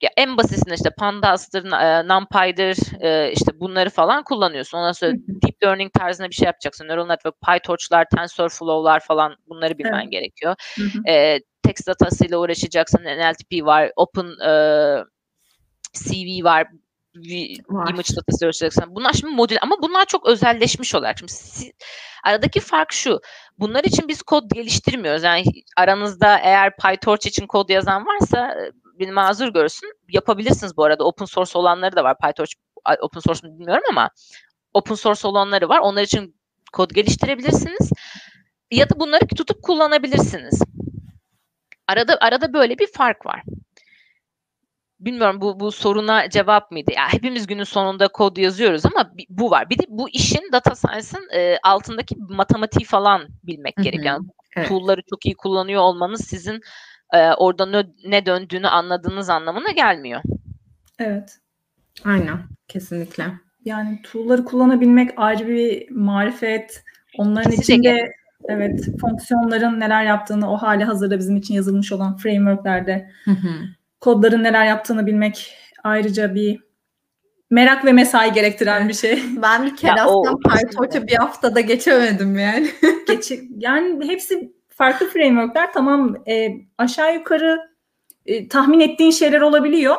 ya 0.00 0.10
en 0.16 0.36
basitinde 0.36 0.74
işte 0.74 0.90
Pandas'tır, 0.98 1.64
e, 1.64 2.08
NumPy'dir 2.08 3.02
e, 3.02 3.32
işte 3.32 3.60
bunları 3.60 3.90
falan 3.90 4.22
kullanıyorsun. 4.24 4.78
Ondan 4.78 4.92
sonra 4.92 5.12
deep 5.12 5.62
learning 5.64 5.92
tarzında 5.92 6.28
bir 6.30 6.34
şey 6.34 6.46
yapacaksın. 6.46 6.88
Neural 6.88 7.06
network, 7.06 7.34
PyTorch'lar, 7.40 8.06
TensorFlow'lar 8.16 9.00
falan 9.00 9.36
bunları 9.48 9.78
bilmen 9.78 10.02
evet. 10.02 10.12
gerekiyor. 10.12 10.54
E, 11.08 11.40
text 11.62 11.86
datasıyla 11.86 12.38
uğraşacaksın. 12.38 12.98
NLTP 12.98 13.66
var, 13.66 13.92
Open 13.96 14.26
e, 14.26 14.52
CV 15.94 16.44
var, 16.44 16.66
var. 17.68 17.90
image 17.90 18.16
datası 18.16 18.44
uğraşacaksın. 18.44 18.84
Bunlar 18.88 19.12
şimdi 19.12 19.34
modül 19.34 19.56
ama 19.62 19.76
bunlar 19.82 20.04
çok 20.06 20.26
özelleşmiş 20.26 20.94
olarak. 20.94 21.18
Şimdi 21.18 21.32
siz, 21.32 21.70
aradaki 22.24 22.60
fark 22.60 22.92
şu. 22.92 23.20
Bunlar 23.58 23.84
için 23.84 24.08
biz 24.08 24.22
kod 24.22 24.50
geliştirmiyoruz. 24.54 25.22
Yani 25.22 25.44
aranızda 25.76 26.38
eğer 26.38 26.76
PyTorch 26.76 27.26
için 27.26 27.46
kod 27.46 27.68
yazan 27.68 28.06
varsa 28.06 28.56
beni 29.00 29.12
mazur 29.12 29.48
görsün. 29.48 29.92
Yapabilirsiniz 30.08 30.76
bu 30.76 30.84
arada. 30.84 31.04
Open 31.04 31.24
source 31.24 31.58
olanları 31.58 31.96
da 31.96 32.04
var. 32.04 32.16
PyTorch 32.18 32.52
open 33.00 33.20
source 33.20 33.48
mu 33.48 33.58
bilmiyorum 33.58 33.84
ama 33.90 34.10
open 34.74 34.94
source 34.94 35.28
olanları 35.28 35.68
var. 35.68 35.78
Onlar 35.78 36.02
için 36.02 36.36
kod 36.72 36.90
geliştirebilirsiniz. 36.90 37.90
Ya 38.70 38.90
da 38.90 39.00
bunları 39.00 39.26
tutup 39.26 39.62
kullanabilirsiniz. 39.62 40.62
Arada 41.86 42.18
arada 42.20 42.52
böyle 42.52 42.78
bir 42.78 42.86
fark 42.92 43.26
var. 43.26 43.42
bilmiyorum 45.00 45.40
bu 45.40 45.60
bu 45.60 45.72
soruna 45.72 46.30
cevap 46.30 46.70
mıydı? 46.70 46.92
Ya 46.96 47.12
hepimiz 47.12 47.46
günün 47.46 47.64
sonunda 47.64 48.08
kod 48.08 48.36
yazıyoruz 48.36 48.86
ama 48.86 49.12
bu 49.28 49.50
var. 49.50 49.70
Bir 49.70 49.78
de 49.78 49.82
bu 49.88 50.08
işin 50.10 50.52
data 50.52 50.74
science'ın 50.74 51.28
e, 51.34 51.58
altındaki 51.62 52.16
matematiği 52.18 52.86
falan 52.86 53.28
bilmek 53.44 53.76
gerekiyor. 53.76 54.04
Yani 54.04 54.26
Evet. 54.56 54.68
tool'ları 54.68 55.00
çok 55.10 55.26
iyi 55.26 55.34
kullanıyor 55.36 55.82
olmanız 55.82 56.26
sizin 56.26 56.60
e, 57.14 57.32
orada 57.32 57.66
ne, 57.66 57.84
ne 58.06 58.26
döndüğünü 58.26 58.68
anladığınız 58.68 59.30
anlamına 59.30 59.70
gelmiyor. 59.70 60.20
Evet. 60.98 61.38
Aynen. 62.04 62.38
Kesinlikle. 62.68 63.24
Yani 63.64 64.02
tool'ları 64.02 64.44
kullanabilmek 64.44 65.10
ayrı 65.16 65.48
bir 65.48 65.90
marifet. 65.90 66.84
Onların 67.18 67.52
de 67.52 67.56
içinde 67.56 68.12
evet 68.48 68.88
fonksiyonların 69.00 69.80
neler 69.80 70.04
yaptığını 70.04 70.52
o 70.52 70.56
hali 70.56 70.84
hazırda 70.84 71.18
bizim 71.18 71.36
için 71.36 71.54
yazılmış 71.54 71.92
olan 71.92 72.16
frameworklerde 72.16 73.10
Hı 73.24 73.30
hı. 73.30 73.48
kodların 74.00 74.44
neler 74.44 74.66
yaptığını 74.66 75.06
bilmek 75.06 75.54
ayrıca 75.84 76.34
bir 76.34 76.60
merak 77.50 77.84
ve 77.84 77.92
mesai 77.92 78.32
gerektiren 78.32 78.88
bir 78.88 78.94
şey. 78.94 79.22
Ben 79.42 79.72
aslında 79.96 80.36
PyTorch'a 80.36 81.06
bir 81.06 81.16
haftada 81.16 81.60
geçemedim 81.60 82.38
yani. 82.38 82.68
Geçi, 83.06 83.48
yani 83.56 84.08
hepsi 84.08 84.52
farklı 84.78 85.08
frameworkler 85.08 85.72
tamam 85.72 86.16
e, 86.28 86.50
aşağı 86.78 87.14
yukarı 87.14 87.70
e, 88.26 88.48
tahmin 88.48 88.80
ettiğin 88.80 89.10
şeyler 89.10 89.40
olabiliyor 89.40 89.96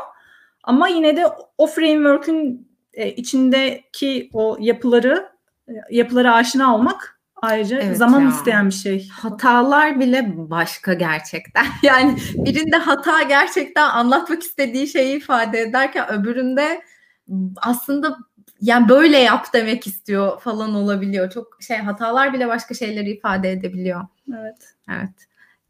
ama 0.64 0.88
yine 0.88 1.18
de 1.18 1.26
o 1.58 1.68
framework'ün 1.68 2.70
e, 2.94 3.12
içindeki 3.12 4.30
o 4.34 4.58
yapıları 4.60 5.30
e, 5.68 5.74
yapılara 5.92 6.34
aşina 6.36 6.76
olmak 6.76 7.20
ayrıca 7.42 7.80
Evet 7.80 7.98
zaman 7.98 8.22
ya. 8.22 8.30
isteyen 8.30 8.68
bir 8.68 8.74
şey. 8.74 9.10
Hatalar 9.10 10.00
bile 10.00 10.34
başka 10.36 10.94
gerçekten. 10.94 11.66
Yani 11.84 12.16
birinde 12.34 12.78
hata 12.78 13.22
gerçekten 13.22 13.90
anlatmak 13.90 14.44
istediği 14.44 14.88
şeyi 14.88 15.18
ifade 15.18 15.62
ederken 15.62 16.12
öbüründe 16.12 16.82
aslında 17.62 18.18
yani 18.62 18.90
böyle 18.90 19.18
yap 19.18 19.46
demek 19.54 19.88
istiyor 19.88 20.40
falan 20.42 20.76
olabiliyor. 20.76 21.30
Çok 21.32 21.58
şey 21.62 21.78
hatalar 21.78 22.34
bile 22.34 22.48
başka 22.48 22.74
şeyleri 22.74 23.10
ifade 23.12 23.52
edebiliyor. 23.52 24.02
Evet. 24.40 24.74
Evet. 24.90 25.10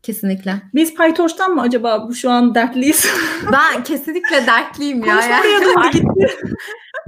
Kesinlikle. 0.04 0.62
Biz 0.74 0.96
PyTorch'tan 0.96 1.52
mı 1.52 1.62
acaba 1.62 2.08
bu 2.08 2.16
şu 2.16 2.30
an 2.32 2.56
dertliyiz? 2.56 3.08
Ben 3.52 3.84
kesinlikle 3.84 4.48
dertliyim 4.48 5.06
ya. 5.06 5.20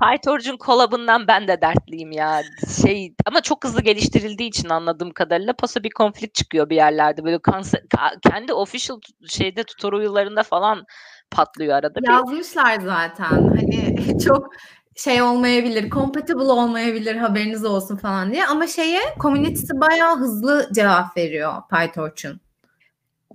PyTorch'un 0.02 0.58
kolabından 0.58 1.28
ben 1.28 1.48
de 1.48 1.62
dertliyim 1.62 2.12
ya. 2.12 2.42
Şey 2.84 3.14
ama 3.26 3.42
çok 3.42 3.64
hızlı 3.66 3.82
geliştirildiği 3.82 4.50
için 4.50 4.70
anladığım 4.70 5.12
kadarıyla 5.12 5.54
paso 5.54 5.84
bir 5.84 5.90
konflikt 5.90 6.36
çıkıyor 6.36 6.70
bir 6.70 6.76
yerlerde. 6.76 7.24
Böyle 7.24 7.36
kanse- 7.36 7.88
ka- 7.88 8.32
kendi 8.32 8.54
official 8.54 9.00
şeyde 9.28 9.64
tutorial'larında 9.64 10.44
falan 10.44 10.86
patlıyor 11.32 11.76
arada. 11.76 11.96
Bir. 12.02 12.10
Yazmışlar 12.10 12.80
zaten. 12.80 13.26
Hani 13.26 13.96
çok 14.26 14.50
şey 14.96 15.22
olmayabilir, 15.22 15.90
compatible 15.90 16.42
olmayabilir 16.52 17.16
haberiniz 17.16 17.66
olsun 17.66 17.98
falan 17.98 18.32
diye. 18.32 18.48
Ama 18.48 18.68
şeye 18.68 19.02
community'si 19.20 19.82
bayağı 19.82 20.18
hızlı 20.18 20.70
cevap 20.74 21.18
veriyor 21.18 21.54
PyTorch'un. 21.70 22.42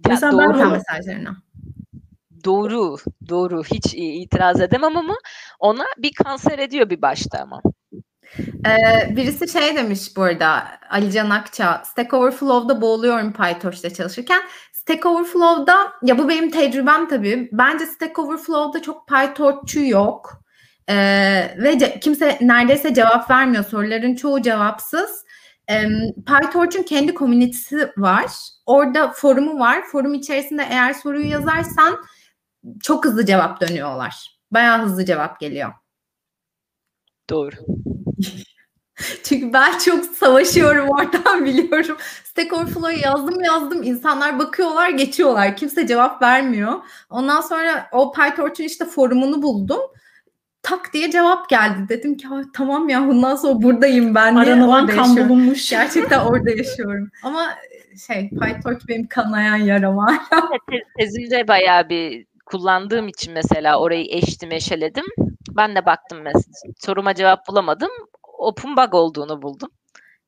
Mesela 0.09 0.33
ben 0.33 0.39
doğru, 0.39 0.59
Orta 0.59 0.71
mesajlarına. 0.71 1.37
doğru, 2.45 2.97
doğru. 3.29 3.65
Hiç 3.65 3.95
itiraz 3.95 4.61
edemem 4.61 4.97
ama 4.97 5.17
ona 5.59 5.85
bir 5.99 6.13
kanser 6.13 6.59
ediyor 6.59 6.91
bir 6.91 7.03
başta 7.03 7.39
ama. 7.39 7.63
Ee, 8.39 9.17
birisi 9.17 9.49
şey 9.49 9.77
demiş 9.77 10.17
bu 10.17 10.23
arada 10.23 10.63
Ali 10.91 11.13
Can 11.13 11.31
Akça 11.31 11.83
Stack 11.85 12.15
Overflow'da 12.15 12.81
boğuluyorum 12.81 13.33
PyTorch'ta 13.33 13.91
çalışırken. 13.95 14.43
Stack 14.73 15.07
Overflow'da 15.07 15.93
ya 16.03 16.19
bu 16.19 16.29
benim 16.29 16.51
tecrübem 16.51 17.09
tabii. 17.09 17.49
Bence 17.53 17.87
Stack 17.87 18.19
Overflow'da 18.19 18.83
çok 18.83 19.09
PyTorch'çu 19.09 19.81
yok. 19.81 20.46
Ee, 20.89 20.95
ve 21.59 21.73
ce- 21.73 22.01
kimse 22.01 22.39
neredeyse 22.41 22.95
cevap 22.95 23.31
vermiyor. 23.31 23.65
Soruların 23.65 24.15
çoğu 24.15 24.43
cevapsız. 24.43 25.25
Ee, 25.71 25.83
PyTorch'un 26.27 26.83
kendi 26.83 27.15
komünitesi 27.15 27.93
var. 27.97 28.27
Orada 28.67 29.09
forumu 29.13 29.59
var. 29.59 29.83
Forum 29.93 30.15
içerisinde 30.15 30.67
eğer 30.71 30.93
soruyu 30.93 31.27
yazarsan 31.29 31.99
çok 32.83 33.05
hızlı 33.05 33.27
cevap 33.27 33.61
dönüyorlar. 33.61 34.37
Bayağı 34.51 34.83
hızlı 34.83 35.05
cevap 35.05 35.41
geliyor. 35.41 35.73
Doğru. 37.31 37.57
Çünkü 39.25 39.53
ben 39.53 39.79
çok 39.79 40.05
savaşıyorum 40.05 40.89
oradan 40.89 41.45
biliyorum. 41.45 41.97
Stack 42.25 42.53
Overflow'u 42.53 42.99
yazdım 42.99 43.45
yazdım. 43.45 43.83
İnsanlar 43.83 44.39
bakıyorlar 44.39 44.91
geçiyorlar. 44.91 45.57
Kimse 45.57 45.87
cevap 45.87 46.23
vermiyor. 46.23 46.73
Ondan 47.11 47.41
sonra 47.41 47.89
o 47.93 48.13
PyTorch'un 48.13 48.65
işte 48.65 48.85
forumunu 48.85 49.43
buldum. 49.43 49.81
Tak 50.67 50.93
diye 50.93 51.11
cevap 51.11 51.49
geldi. 51.49 51.89
Dedim 51.89 52.17
ki 52.17 52.29
"Ay, 52.29 52.43
tamam 52.55 52.89
ya 52.89 53.09
bundan 53.09 53.37
sonra 53.37 53.63
buradayım 53.63 54.15
ben. 54.15 54.35
Aranılan 54.35 54.83
orada 54.85 54.97
kan 54.97 55.17
bulunmuş. 55.29 55.71
Gerçekten 55.71 56.21
orada 56.21 56.51
yaşıyorum. 56.51 57.11
Ama 57.23 57.49
şey 58.07 58.31
PyTorch 58.31 58.89
benim 58.89 59.07
kanayan 59.09 59.57
yaram 59.57 59.97
var. 59.97 60.15
Te- 60.71 60.83
Tezimde 60.99 61.49
bayağı 61.49 61.89
bir 61.89 62.27
kullandığım 62.47 63.09
için 63.09 63.33
mesela 63.35 63.81
orayı 63.81 64.07
eştim 64.11 64.53
eşeledim. 64.53 65.05
Ben 65.51 65.77
de 65.77 65.87
baktım 65.87 66.19
mesela 66.25 66.73
soruma 66.79 67.15
cevap 67.15 67.49
bulamadım. 67.49 67.91
Open 68.39 68.77
bug 68.77 68.95
olduğunu 68.95 69.43
buldum. 69.43 69.69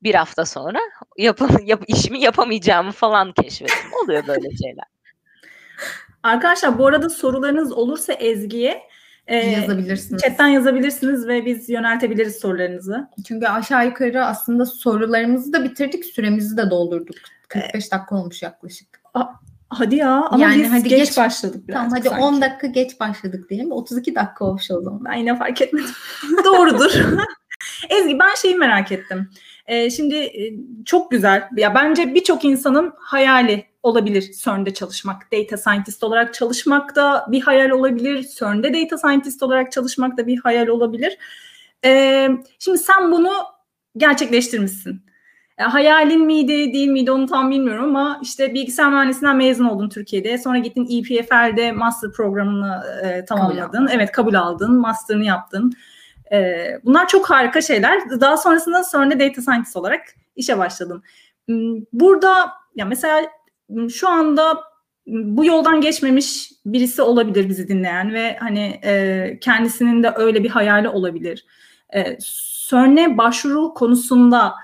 Bir 0.02 0.14
hafta 0.14 0.44
sonra 0.44 0.78
yapam 1.16 1.50
yap, 1.64 1.82
işimi 1.86 2.20
yapamayacağımı 2.20 2.92
falan 2.92 3.32
keşfettim. 3.32 3.92
Oluyor 4.04 4.26
böyle 4.26 4.56
şeyler. 4.56 4.84
Arkadaşlar 6.22 6.78
bu 6.78 6.86
arada 6.86 7.08
sorularınız 7.10 7.72
olursa 7.72 8.12
Ezgi'ye 8.12 8.82
e, 9.28 9.36
Yazabilirsiniz. 9.36 10.22
chatten 10.22 10.46
yazabilirsiniz 10.48 11.26
ve 11.26 11.44
biz 11.46 11.68
yöneltebiliriz 11.68 12.36
sorularınızı. 12.36 13.08
Çünkü 13.26 13.46
aşağı 13.46 13.86
yukarı 13.86 14.24
aslında 14.24 14.66
sorularımızı 14.66 15.52
da 15.52 15.64
bitirdik. 15.64 16.04
Süremizi 16.04 16.56
de 16.56 16.70
doldurduk. 16.70 17.16
45 17.48 17.92
dakika 17.92 18.16
olmuş 18.16 18.42
yaklaşık. 18.42 18.88
Hadi 19.70 19.96
ya 19.96 20.10
ama 20.30 20.44
Yani 20.44 20.62
biz 20.62 20.72
hadi 20.72 20.88
geç, 20.88 21.08
geç- 21.08 21.16
başladık 21.16 21.64
Tamam 21.72 21.86
birazcık 21.90 21.98
hadi 21.98 22.08
sanki. 22.08 22.24
10 22.24 22.40
dakika 22.42 22.66
geç 22.66 23.00
başladık 23.00 23.50
diyelim. 23.50 23.72
32 23.72 24.14
dakika 24.14 24.44
olmuş 24.44 24.70
o 24.70 24.80
zaman. 24.82 25.04
Ben 25.04 25.12
yine 25.14 25.36
fark 25.36 25.62
etmedim. 25.62 25.90
Doğrudur. 26.44 26.90
Ezgi 27.90 28.18
ben 28.18 28.34
şeyi 28.34 28.56
merak 28.56 28.92
ettim. 28.92 29.30
Ee, 29.68 29.90
şimdi 29.90 30.16
e, 30.16 30.54
çok 30.84 31.10
güzel. 31.10 31.48
Ya 31.56 31.74
bence 31.74 32.14
birçok 32.14 32.44
insanın 32.44 32.92
hayali 32.98 33.64
olabilir 33.82 34.32
CERN'de 34.44 34.74
çalışmak. 34.74 35.32
Data 35.32 35.56
scientist 35.56 36.04
olarak 36.04 36.34
çalışmak 36.34 36.96
da 36.96 37.26
bir 37.28 37.40
hayal 37.40 37.70
olabilir. 37.70 38.26
CERN'de 38.38 38.74
data 38.74 38.98
scientist 38.98 39.42
olarak 39.42 39.72
çalışmak 39.72 40.16
da 40.16 40.26
bir 40.26 40.38
hayal 40.38 40.66
olabilir. 40.66 41.18
Ee, 41.84 42.28
şimdi 42.58 42.78
sen 42.78 43.12
bunu 43.12 43.32
gerçekleştirmişsin. 43.96 45.02
E, 45.58 45.62
hayalin 45.62 46.26
miydi 46.26 46.72
değil 46.72 46.88
miydi 46.88 47.12
onu 47.12 47.26
tam 47.26 47.50
bilmiyorum 47.50 47.84
ama 47.84 48.20
işte 48.22 48.54
bilgisayar 48.54 48.90
mühendisliğinden 48.90 49.36
mezun 49.36 49.64
oldun 49.64 49.88
Türkiye'de. 49.88 50.38
Sonra 50.38 50.58
gittin 50.58 50.88
EPFL'de 50.98 51.72
master 51.72 52.12
programını 52.12 52.82
e, 53.04 53.24
tamamladın. 53.24 53.60
aldın. 53.60 53.88
evet 53.92 54.12
kabul 54.12 54.34
aldın. 54.34 54.76
Master'ını 54.76 55.24
yaptın. 55.24 55.72
E, 56.32 56.66
bunlar 56.84 57.08
çok 57.08 57.30
harika 57.30 57.60
şeyler. 57.60 58.20
Daha 58.20 58.36
sonrasında 58.36 58.82
CERN'de 58.92 59.20
data 59.20 59.42
scientist 59.42 59.76
olarak 59.76 60.00
işe 60.36 60.58
başladın. 60.58 61.02
Hmm, 61.46 61.76
Burada 61.92 62.52
ya 62.76 62.84
mesela 62.84 63.22
hmm, 63.68 63.90
şu 63.90 64.08
anda 64.08 64.68
bu 65.06 65.44
yoldan 65.44 65.80
geçmemiş 65.80 66.52
birisi 66.66 67.02
olabilir 67.02 67.48
bizi 67.48 67.68
dinleyen 67.68 68.14
ve 68.14 68.36
hani 68.40 68.80
e, 68.84 69.38
kendisinin 69.40 70.02
de 70.02 70.12
öyle 70.16 70.44
bir 70.44 70.48
hayali 70.48 70.88
olabilir. 70.88 71.46
E, 71.94 72.18
CERN'e 72.70 73.18
başvuru 73.18 73.74
konusunda 73.74 74.54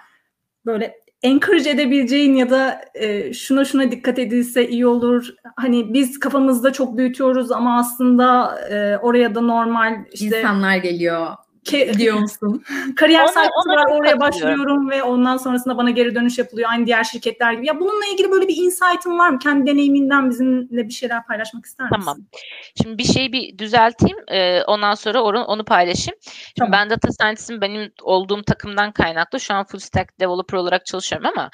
böyle 0.67 1.05
encourage 1.23 1.71
edebileceğin 1.71 2.35
ya 2.35 2.51
da 2.51 2.81
e, 2.95 3.33
şuna 3.33 3.65
şuna 3.65 3.91
dikkat 3.91 4.19
edilse 4.19 4.69
iyi 4.69 4.87
olur. 4.87 5.35
Hani 5.57 5.95
biz 5.95 6.19
kafamızda 6.19 6.73
çok 6.73 6.97
büyütüyoruz 6.97 7.53
ama 7.53 7.79
aslında 7.79 8.59
e, 8.71 8.99
oraya 8.99 9.35
da 9.35 9.41
normal 9.41 9.95
işte 10.13 10.39
İnsanlar 10.39 10.77
geliyor 10.77 11.27
ke- 11.65 11.99
diyor 11.99 12.19
musun? 12.19 12.65
kariyer 12.97 13.27
sayfası 13.27 13.69
var 13.69 13.87
oraya 13.91 14.21
başvuruyorum 14.21 14.91
ve 14.91 15.03
ondan 15.03 15.37
sonrasında 15.37 15.77
bana 15.79 15.91
geri 15.91 16.15
dönüş 16.15 16.39
yapılıyor 16.39 16.71
aynı 16.71 16.87
diğer 16.87 17.05
şirketler 17.05 17.53
gibi. 17.53 17.67
Ya 17.67 17.81
bununla 17.81 18.07
ilgili 18.13 18.31
böyle 18.31 18.49
bir 18.49 18.57
insight'ın 18.57 19.19
var 19.19 19.31
mı? 19.31 19.39
Kendi 19.39 19.71
deneyiminden 19.71 20.31
bizimle 20.31 20.89
bir 20.89 20.93
şeyler 20.93 21.27
paylaşmak 21.27 21.67
ister 21.67 21.91
misin? 21.91 22.01
Tamam. 22.01 22.19
Şimdi 22.83 22.99
bir 22.99 23.05
şeyi 23.05 23.33
bir 23.33 23.59
düzelteyim. 23.59 24.17
e, 24.29 24.63
ondan 24.63 24.95
sonra 24.95 25.23
onu, 25.23 25.45
onu 25.45 25.65
paylaşayım. 25.65 26.19
Şimdi 26.23 26.55
Tamam. 26.59 26.73
ben 26.73 26.91
data 26.91 27.13
scientist'im 27.13 27.61
benim 27.61 27.93
olduğum 28.03 28.43
takımdan 28.43 28.93
kaynaklı. 28.93 29.41
Şu 29.41 29.55
an 29.55 29.65
full 29.65 29.79
stack 29.79 30.21
developer 30.21 30.59
olarak 30.59 30.87
çalışıyorum 30.87 31.27
ama 31.37 31.51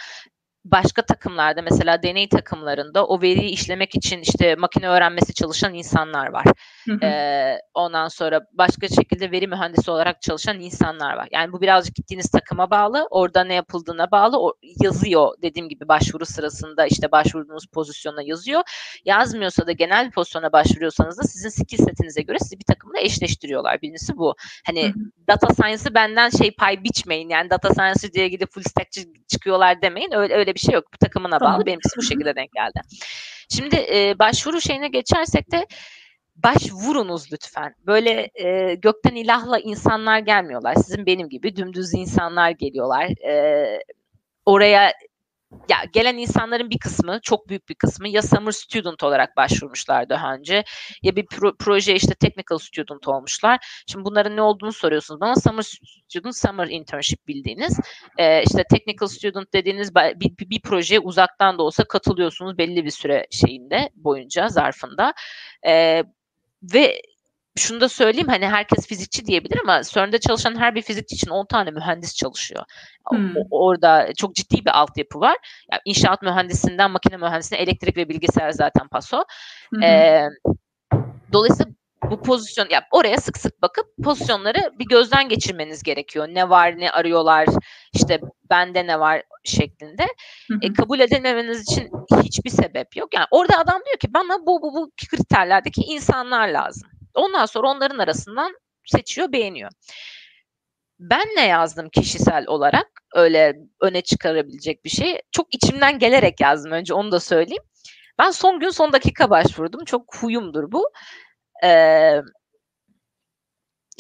başka 0.65 1.03
takımlarda 1.03 1.63
mesela 1.63 2.03
deney 2.03 2.29
takımlarında 2.29 3.07
o 3.07 3.23
veriyi 3.23 3.51
işlemek 3.51 3.95
için 3.95 4.21
işte 4.21 4.55
makine 4.55 4.89
öğrenmesi 4.89 5.35
çalışan 5.35 5.75
insanlar 5.75 6.27
var. 6.27 6.45
Hı 6.87 6.93
hı. 6.93 7.05
Ee, 7.05 7.59
ondan 7.75 8.09
sonra 8.09 8.41
başka 8.53 8.89
şekilde 8.89 9.31
veri 9.31 9.47
mühendisi 9.47 9.91
olarak 9.91 10.23
çalışan 10.23 10.61
insanlar 10.61 11.15
var. 11.17 11.29
Yani 11.33 11.53
bu 11.53 11.61
birazcık 11.61 11.95
gittiğiniz 11.95 12.31
takıma 12.31 12.71
bağlı. 12.71 13.07
Orada 13.11 13.45
ne 13.45 13.55
yapıldığına 13.55 14.11
bağlı. 14.11 14.41
O 14.41 14.55
yazıyor 14.83 15.35
dediğim 15.43 15.69
gibi 15.69 15.89
başvuru 15.89 16.27
sırasında 16.27 16.87
işte 16.87 17.13
başvurduğunuz 17.13 17.67
pozisyona 17.67 18.23
yazıyor. 18.23 18.63
Yazmıyorsa 19.05 19.67
da 19.67 19.73
genel 19.73 20.07
bir 20.07 20.13
pozisyona 20.13 20.53
başvuruyorsanız 20.53 21.19
da 21.19 21.23
sizin 21.23 21.49
skill 21.49 21.79
setinize 21.79 22.23
göre 22.23 22.39
sizi 22.39 22.59
bir 22.59 22.65
takımla 22.65 23.01
eşleştiriyorlar. 23.01 23.83
Birincisi 23.83 24.17
bu. 24.17 24.35
Hani 24.67 24.85
hı 24.85 24.89
hı. 24.89 25.27
data 25.29 25.55
science'ı 25.55 25.95
benden 25.95 26.31
şey 26.31 26.51
pay 26.51 26.85
biçmeyin. 26.85 27.29
Yani 27.29 27.51
data 27.51 27.75
science 27.75 28.13
diye 28.13 28.29
gidip 28.29 28.51
full 28.53 28.63
stack 28.63 28.89
çıkıyorlar 29.29 29.83
demeyin. 29.83 30.13
Öyle 30.13 30.35
öyle 30.35 30.50
bir 30.55 30.61
şey 30.61 30.75
yok. 30.75 30.85
Bu 30.95 30.99
takımına 30.99 31.39
tamam. 31.39 31.55
bağlı. 31.55 31.67
Benimkisi 31.67 31.97
bu 31.97 32.03
şekilde 32.03 32.37
denk 32.37 32.53
geldi. 32.53 32.81
Şimdi 33.49 33.77
e, 33.77 34.19
başvuru 34.19 34.61
şeyine 34.61 34.89
geçersek 34.89 35.53
de 35.53 35.67
başvurunuz 36.37 37.33
lütfen. 37.33 37.75
Böyle 37.87 38.31
e, 38.35 38.75
gökten 38.75 39.15
ilahla 39.15 39.59
insanlar 39.59 40.19
gelmiyorlar. 40.19 40.75
Sizin 40.75 41.07
benim 41.07 41.29
gibi 41.29 41.57
dümdüz 41.57 41.95
insanlar 41.95 42.51
geliyorlar. 42.51 43.07
E, 43.27 43.65
oraya 44.47 44.93
ya 45.69 45.77
gelen 45.93 46.17
insanların 46.17 46.71
bir 46.71 46.79
kısmı, 46.79 47.19
çok 47.23 47.49
büyük 47.49 47.69
bir 47.69 47.75
kısmı 47.75 48.09
ya 48.09 48.23
summer 48.23 48.53
student 48.53 49.03
olarak 49.03 49.37
başvurmuşlar 49.37 50.09
daha 50.09 50.35
önce 50.35 50.65
ya 51.03 51.17
bir 51.17 51.27
pro, 51.27 51.57
proje 51.57 51.95
işte 51.95 52.15
technical 52.15 52.59
student 52.59 53.09
olmuşlar. 53.09 53.83
Şimdi 53.87 54.05
bunların 54.05 54.37
ne 54.37 54.43
olduğunu 54.43 54.73
soruyorsunuz 54.73 55.21
bana. 55.21 55.37
Summer 55.37 55.63
student, 56.09 56.37
summer 56.37 56.69
internship 56.69 57.29
bildiğiniz. 57.29 57.81
Ee, 58.19 58.43
işte 58.43 58.65
technical 58.71 59.09
student 59.09 59.53
dediğiniz 59.53 59.95
bir, 59.95 60.39
bir, 60.39 60.51
bir 60.51 60.61
projeye 60.61 61.01
uzaktan 61.01 61.59
da 61.59 61.63
olsa 61.63 61.85
katılıyorsunuz 61.85 62.59
belli 62.59 62.85
bir 62.85 62.91
süre 62.91 63.27
şeyinde 63.31 63.91
boyunca, 63.95 64.49
zarfında. 64.49 65.15
Ee, 65.67 66.05
ve 66.63 67.03
şunu 67.57 67.81
da 67.81 67.89
söyleyeyim 67.89 68.29
hani 68.29 68.49
herkes 68.49 68.87
fizikçi 68.87 69.27
diyebilir 69.27 69.61
ama 69.63 69.83
CERN'de 69.83 70.19
çalışan 70.19 70.59
her 70.59 70.75
bir 70.75 70.83
fizikçi 70.83 71.15
için 71.15 71.31
10 71.31 71.47
tane 71.47 71.71
mühendis 71.71 72.17
çalışıyor. 72.17 72.65
Hmm. 73.11 73.35
orada 73.51 74.09
çok 74.19 74.35
ciddi 74.35 74.65
bir 74.65 74.79
altyapı 74.79 75.21
var. 75.21 75.37
Yani 75.73 75.81
inşaat 75.85 76.23
mühendisinden 76.23 76.91
makine 76.91 77.17
mühendisine 77.17 77.59
elektrik 77.59 77.97
ve 77.97 78.09
bilgisayar 78.09 78.51
zaten 78.51 78.89
paso. 78.89 79.25
Hmm. 79.71 79.83
Ee, 79.83 80.29
dolayısıyla 81.33 81.73
bu 82.11 82.23
pozisyon 82.23 82.67
ya 82.71 82.83
oraya 82.91 83.17
sık 83.21 83.39
sık 83.39 83.63
bakıp 83.63 83.87
pozisyonları 84.05 84.73
bir 84.79 84.87
gözden 84.87 85.29
geçirmeniz 85.29 85.83
gerekiyor. 85.83 86.29
Ne 86.29 86.51
var, 86.51 86.79
ne 86.79 86.91
arıyorlar, 86.91 87.47
işte 87.93 88.21
bende 88.51 88.87
ne 88.87 89.01
var 89.01 89.23
şeklinde. 89.45 90.03
Hı 90.49 90.55
hı. 90.55 90.59
E, 90.63 90.73
kabul 90.73 91.01
edilmemeniz 91.01 91.63
için 91.63 91.91
hiçbir 92.23 92.51
sebep 92.51 92.97
yok. 92.97 93.15
Yani 93.15 93.27
orada 93.31 93.59
adam 93.59 93.81
diyor 93.87 93.99
ki 93.99 94.15
bana 94.15 94.47
bu 94.47 94.63
bu 94.63 94.75
bu 94.75 94.91
kriterlerdeki 95.11 95.81
insanlar 95.81 96.49
lazım. 96.49 96.91
Ondan 97.15 97.47
sonra 97.47 97.69
onların 97.69 97.99
arasından 97.99 98.59
seçiyor, 98.85 99.33
beğeniyor. 99.33 99.71
Ben 100.99 101.27
ne 101.37 101.47
yazdım 101.47 101.89
kişisel 101.89 102.47
olarak 102.47 102.87
öyle 103.15 103.57
öne 103.81 104.01
çıkarabilecek 104.03 104.85
bir 104.85 104.91
şey? 104.91 105.21
Çok 105.33 105.55
içimden 105.55 105.99
gelerek 105.99 106.41
yazdım 106.41 106.73
önce 106.73 106.95
onu 106.95 107.13
da 107.13 107.21
söyleyeyim. 107.21 107.63
Ben 108.19 108.31
son 108.31 108.61
gün 108.61 108.71
son 108.71 108.93
dakika 108.93 109.31
başvurdum. 109.31 109.85
Çok 109.85 110.17
huyumdur 110.17 110.73
bu. 110.73 110.91
Ee, 111.65 112.21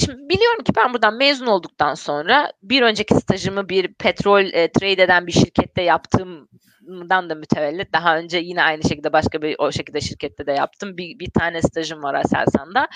Şimdi 0.04 0.28
biliyorum 0.28 0.64
ki 0.64 0.72
ben 0.76 0.92
buradan 0.92 1.14
mezun 1.14 1.46
olduktan 1.46 1.94
sonra 1.94 2.52
bir 2.62 2.82
önceki 2.82 3.14
stajımı 3.14 3.68
bir 3.68 3.94
petrol 3.94 4.44
e, 4.44 4.72
trade 4.72 5.02
eden 5.02 5.26
bir 5.26 5.32
şirkette 5.32 5.82
yaptığımdan 5.82 7.30
da 7.30 7.34
mütevellit. 7.34 7.92
Daha 7.92 8.18
önce 8.18 8.38
yine 8.38 8.62
aynı 8.62 8.82
şekilde 8.82 9.12
başka 9.12 9.42
bir 9.42 9.56
o 9.58 9.72
şekilde 9.72 10.00
şirkette 10.00 10.46
de 10.46 10.52
yaptım. 10.52 10.96
Bir, 10.96 11.18
bir 11.18 11.30
tane 11.30 11.62
stajım 11.62 12.02
var 12.02 12.14
Aselsan'da. 12.14 12.88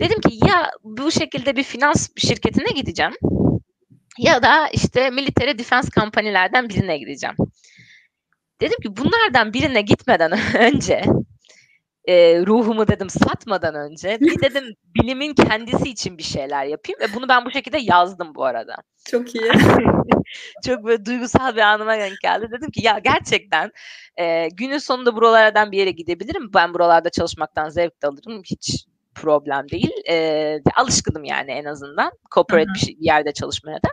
Dedim 0.00 0.20
ki 0.20 0.38
ya 0.48 0.70
bu 0.84 1.10
şekilde 1.10 1.56
bir 1.56 1.62
finans 1.62 2.08
şirketine 2.16 2.70
gideceğim 2.70 3.12
ya 4.18 4.42
da 4.42 4.68
işte 4.68 5.10
military 5.10 5.58
defense 5.58 5.90
kampanyalardan 5.90 6.68
birine 6.68 6.98
gideceğim. 6.98 7.36
Dedim 8.60 8.80
ki 8.82 8.96
bunlardan 8.96 9.52
birine 9.52 9.80
gitmeden 9.80 10.32
önce 10.58 11.02
e, 12.04 12.46
ruhumu 12.46 12.88
dedim 12.88 13.10
satmadan 13.10 13.74
önce 13.74 14.18
bir 14.20 14.40
dedim 14.40 14.74
bilimin 14.94 15.34
kendisi 15.34 15.90
için 15.90 16.18
bir 16.18 16.22
şeyler 16.22 16.64
yapayım 16.64 17.00
ve 17.00 17.14
bunu 17.14 17.28
ben 17.28 17.44
bu 17.44 17.50
şekilde 17.50 17.78
yazdım 17.78 18.34
bu 18.34 18.44
arada. 18.44 18.74
Çok 19.10 19.34
iyi. 19.34 19.52
Çok 20.66 20.84
böyle 20.84 21.04
duygusal 21.04 21.56
bir 21.56 21.60
anıma 21.60 21.98
denk 21.98 22.20
geldi. 22.22 22.48
Dedim 22.52 22.70
ki 22.70 22.86
ya 22.86 22.98
gerçekten 22.98 23.72
e, 24.16 24.48
günün 24.48 24.78
sonunda 24.78 25.16
buralardan 25.16 25.72
bir 25.72 25.78
yere 25.78 25.90
gidebilirim. 25.90 26.50
Ben 26.54 26.74
buralarda 26.74 27.10
çalışmaktan 27.10 27.68
zevk 27.68 28.02
de 28.02 28.06
alırım. 28.06 28.42
Hiç 28.44 28.86
problem 29.14 29.68
değil. 29.68 29.92
E, 30.08 30.58
alışkınım 30.76 31.24
yani 31.24 31.50
en 31.50 31.64
azından. 31.64 32.12
Corporate 32.34 32.70
bir, 32.74 32.78
şey, 32.78 32.98
bir 33.00 33.06
yerde 33.06 33.32
çalışmaya 33.32 33.76
da. 33.76 33.88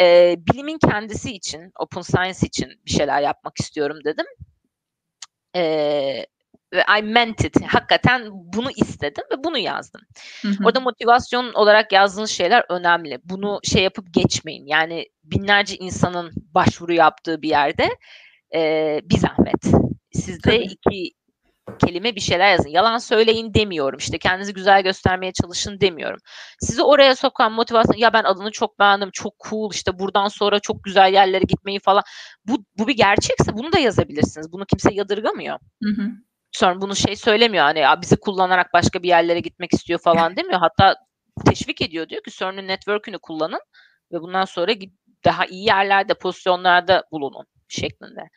E, 0.00 0.36
bilimin 0.38 0.78
kendisi 0.78 1.32
için, 1.32 1.72
open 1.78 2.00
science 2.00 2.46
için 2.46 2.68
bir 2.86 2.90
şeyler 2.90 3.22
yapmak 3.22 3.60
istiyorum 3.60 3.98
dedim. 4.04 4.26
E, 5.56 6.26
ve 6.72 6.84
I 6.98 7.02
meant 7.02 7.44
it. 7.44 7.56
Hakikaten 7.66 8.22
bunu 8.32 8.70
istedim 8.70 9.24
ve 9.32 9.44
bunu 9.44 9.58
yazdım. 9.58 10.00
Hı 10.42 10.48
hı. 10.48 10.64
Orada 10.64 10.80
motivasyon 10.80 11.52
olarak 11.52 11.92
yazdığınız 11.92 12.30
şeyler 12.30 12.64
önemli. 12.68 13.18
Bunu 13.24 13.60
şey 13.62 13.82
yapıp 13.82 14.14
geçmeyin. 14.14 14.66
Yani 14.66 15.06
binlerce 15.24 15.76
insanın 15.76 16.32
başvuru 16.54 16.92
yaptığı 16.92 17.42
bir 17.42 17.48
yerde 17.48 17.88
e, 18.54 19.00
bir 19.04 19.18
zahmet. 19.18 19.90
Siz 20.12 20.44
de 20.44 20.62
iki 20.62 21.12
kelime 21.78 22.14
bir 22.14 22.20
şeyler 22.20 22.50
yazın. 22.50 22.68
Yalan 22.68 22.98
söyleyin 22.98 23.54
demiyorum. 23.54 23.98
İşte 23.98 24.18
kendinizi 24.18 24.54
güzel 24.54 24.82
göstermeye 24.82 25.32
çalışın 25.32 25.80
demiyorum. 25.80 26.18
Sizi 26.60 26.82
oraya 26.82 27.16
sokan 27.16 27.52
motivasyon 27.52 27.96
ya 27.96 28.12
ben 28.12 28.24
adını 28.24 28.50
çok 28.50 28.78
beğendim, 28.78 29.10
çok 29.12 29.34
cool 29.48 29.70
işte 29.72 29.98
buradan 29.98 30.28
sonra 30.28 30.60
çok 30.60 30.84
güzel 30.84 31.12
yerlere 31.12 31.44
gitmeyi 31.44 31.80
falan. 31.80 32.02
Bu, 32.44 32.64
bu 32.78 32.88
bir 32.88 32.96
gerçekse 32.96 33.52
bunu 33.52 33.72
da 33.72 33.78
yazabilirsiniz. 33.78 34.52
Bunu 34.52 34.66
kimse 34.66 34.94
yadırgamıyor. 34.94 35.58
Hı 35.82 35.90
hı 35.90 36.10
sonra 36.52 36.80
bunu 36.80 36.96
şey 36.96 37.16
söylemiyor 37.16 37.64
hani 37.64 37.78
ya 37.78 38.02
bizi 38.02 38.16
kullanarak 38.16 38.72
başka 38.72 39.02
bir 39.02 39.08
yerlere 39.08 39.40
gitmek 39.40 39.74
istiyor 39.74 40.00
falan 40.00 40.36
demiyor. 40.36 40.60
Hatta 40.60 40.96
teşvik 41.46 41.82
ediyor 41.82 42.08
diyor 42.08 42.22
ki 42.22 42.30
CERN'ün 42.30 42.68
network'ünü 42.68 43.18
kullanın 43.18 43.60
ve 44.12 44.20
bundan 44.20 44.44
sonra 44.44 44.72
daha 45.24 45.46
iyi 45.46 45.66
yerlerde, 45.66 46.14
pozisyonlarda 46.14 47.04
bulunun 47.12 47.46
şeklinde. 47.68 48.30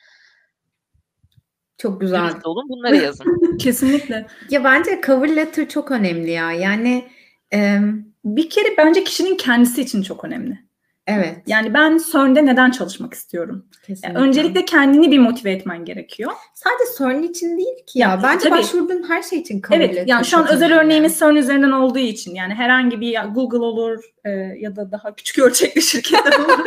Çok 1.77 2.01
güzel. 2.01 2.23
Dürüst 2.23 2.45
olun 2.45 2.69
bunları 2.69 2.95
yazın. 2.95 3.57
Kesinlikle. 3.57 4.27
Ya 4.49 4.63
bence 4.63 5.01
cover 5.05 5.35
letter 5.35 5.69
çok 5.69 5.91
önemli 5.91 6.31
ya. 6.31 6.51
Yani 6.51 7.09
e, 7.53 7.79
bir 8.25 8.49
kere 8.49 8.77
bence 8.77 9.03
kişinin 9.03 9.37
kendisi 9.37 9.81
için 9.81 10.01
çok 10.01 10.25
önemli. 10.25 10.59
Evet. 11.07 11.37
Yani 11.47 11.73
ben 11.73 11.99
CERN'de 12.11 12.45
neden 12.45 12.71
çalışmak 12.71 13.13
istiyorum? 13.13 13.65
Yani 14.03 14.17
öncelikle 14.17 14.65
kendini 14.65 15.11
bir 15.11 15.19
motive 15.19 15.51
etmen 15.51 15.85
gerekiyor. 15.85 16.31
Sadece 16.53 16.97
CERN 16.97 17.23
için 17.23 17.57
değil 17.57 17.85
ki 17.87 17.99
ya. 17.99 18.09
ya 18.09 18.23
bence 18.23 18.49
tabii. 18.49 18.59
başvurduğun 18.59 19.09
her 19.09 19.23
şey 19.23 19.39
için 19.39 19.61
kabul 19.61 19.75
Evet. 19.75 20.03
Yani 20.07 20.25
şu 20.25 20.37
an 20.37 20.47
özel 20.47 20.79
örneğimiz 20.79 21.19
CERN 21.19 21.35
üzerinden 21.35 21.71
olduğu 21.71 21.99
için 21.99 22.35
yani 22.35 22.53
herhangi 22.53 23.01
bir 23.01 23.19
Google 23.33 23.57
olur 23.57 24.03
e, 24.25 24.29
ya 24.59 24.75
da 24.75 24.91
daha 24.91 25.15
küçük 25.15 25.39
ölçekli 25.39 25.81
şirketler 25.91 26.39
olur. 26.39 26.65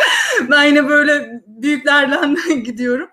ben 0.50 0.64
yine 0.64 0.88
böyle 0.88 1.42
büyüklerden 1.46 2.36
gidiyorum. 2.64 3.08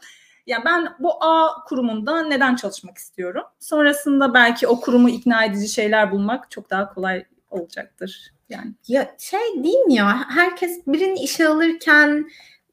Yani 0.47 0.65
ben 0.65 0.88
bu 0.99 1.24
A 1.24 1.63
kurumunda 1.67 2.24
neden 2.24 2.55
çalışmak 2.55 2.97
istiyorum? 2.97 3.43
Sonrasında 3.59 4.34
belki 4.34 4.67
o 4.67 4.80
kurumu 4.80 5.09
ikna 5.09 5.45
edici 5.45 5.67
şeyler 5.67 6.11
bulmak 6.11 6.51
çok 6.51 6.69
daha 6.69 6.93
kolay 6.93 7.26
olacaktır. 7.49 8.34
Yani 8.54 8.72
ya 8.88 9.16
şey 9.20 9.64
değil 9.64 9.80
mi 9.80 9.93
ya? 9.93 10.26
Herkes 10.30 10.88
birini 10.88 11.20
işe 11.20 11.47
alırken 11.47 12.28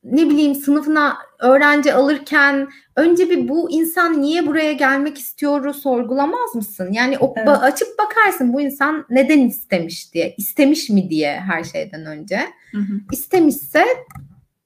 ne 0.04 0.30
bileyim 0.30 0.54
sınıfına 0.54 1.16
öğrenci 1.38 1.94
alırken 1.94 2.68
önce 2.96 3.30
bir 3.30 3.48
bu 3.48 3.70
insan 3.70 4.22
niye 4.22 4.46
buraya 4.46 4.72
gelmek 4.72 5.18
istiyoru 5.18 5.74
sorgulamaz 5.74 6.54
mısın? 6.54 6.92
Yani 6.92 7.18
o 7.18 7.34
evet. 7.36 7.48
ba- 7.48 7.60
açıp 7.60 7.88
bakarsın 7.98 8.52
bu 8.52 8.60
insan 8.60 9.06
neden 9.10 9.38
istemiş 9.38 10.14
diye. 10.14 10.34
istemiş 10.36 10.90
mi 10.90 11.10
diye 11.10 11.40
her 11.40 11.64
şeyden 11.64 12.06
önce. 12.06 12.38
Hı 12.72 12.78
hı. 12.78 13.00
İstemişse 13.12 13.84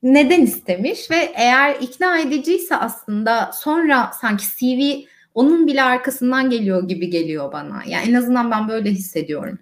neden 0.02 0.42
istemiş 0.42 1.10
ve 1.10 1.32
eğer 1.34 1.76
ikna 1.80 2.18
ediciyse 2.18 2.76
aslında 2.76 3.50
sonra 3.54 4.10
sanki 4.20 4.44
CV 4.58 5.06
onun 5.34 5.66
bile 5.66 5.82
arkasından 5.82 6.50
geliyor 6.50 6.88
gibi 6.88 7.10
geliyor 7.10 7.52
bana. 7.52 7.82
Yani 7.86 8.10
en 8.10 8.14
azından 8.14 8.50
ben 8.50 8.68
böyle 8.68 8.90
hissediyorum. 8.90 9.58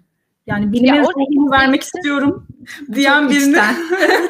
Yani 0.47 0.71
bilime 0.71 0.99
ruhumu 0.99 1.51
vermek 1.51 1.81
istiyorum 1.81 2.47
diyen 2.93 3.29
birini 3.29 3.61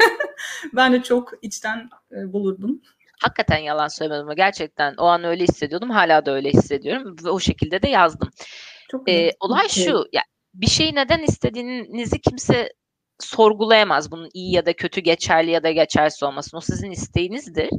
ben 0.74 0.94
de 0.94 1.04
çok 1.04 1.32
içten 1.42 1.90
e, 2.12 2.34
bulurdum. 2.34 2.82
Hakikaten 3.22 3.58
yalan 3.58 3.88
söylemedim 3.88 4.26
ama 4.26 4.34
gerçekten 4.34 4.96
o 4.98 5.06
an 5.06 5.24
öyle 5.24 5.44
hissediyordum. 5.44 5.90
Hala 5.90 6.26
da 6.26 6.32
öyle 6.32 6.50
hissediyorum 6.50 7.16
ve 7.26 7.30
o 7.30 7.40
şekilde 7.40 7.82
de 7.82 7.90
yazdım. 7.90 8.30
Çok 8.92 9.10
ee, 9.10 9.32
olay 9.40 9.70
şu, 9.70 10.06
ya 10.14 10.22
bir 10.54 10.68
şeyi 10.68 10.96
neden 10.96 11.20
istediğinizi 11.20 12.22
kimse 12.22 12.74
sorgulayamaz 13.20 14.12
bunun 14.12 14.30
iyi 14.34 14.56
ya 14.56 14.66
da 14.66 14.74
kötü 14.74 15.02
geçerli 15.02 15.52
ya 15.52 15.64
da 15.64 15.72
geçersiz 15.72 16.24
olmasın. 16.24 16.58
O 16.58 16.62
sizin 16.62 16.92
isteğinizdir. 16.92 17.70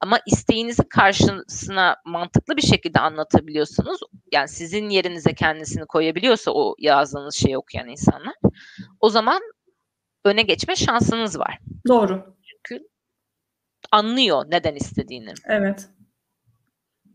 Ama 0.00 0.18
isteğinizi 0.26 0.88
karşısına 0.88 1.96
mantıklı 2.06 2.56
bir 2.56 2.62
şekilde 2.62 3.00
anlatabiliyorsunuz. 3.00 4.00
Yani 4.32 4.48
sizin 4.48 4.88
yerinize 4.88 5.34
kendisini 5.34 5.86
koyabiliyorsa 5.86 6.50
o 6.50 6.74
yazdığınız 6.78 7.34
şeyi 7.34 7.58
okuyan 7.58 7.88
insanlar. 7.88 8.34
O 9.00 9.10
zaman 9.10 9.42
öne 10.24 10.42
geçme 10.42 10.76
şansınız 10.76 11.38
var. 11.38 11.58
Doğru. 11.88 12.36
Çünkü 12.42 12.84
anlıyor 13.92 14.44
neden 14.48 14.74
istediğini. 14.74 15.32
Evet. 15.46 15.88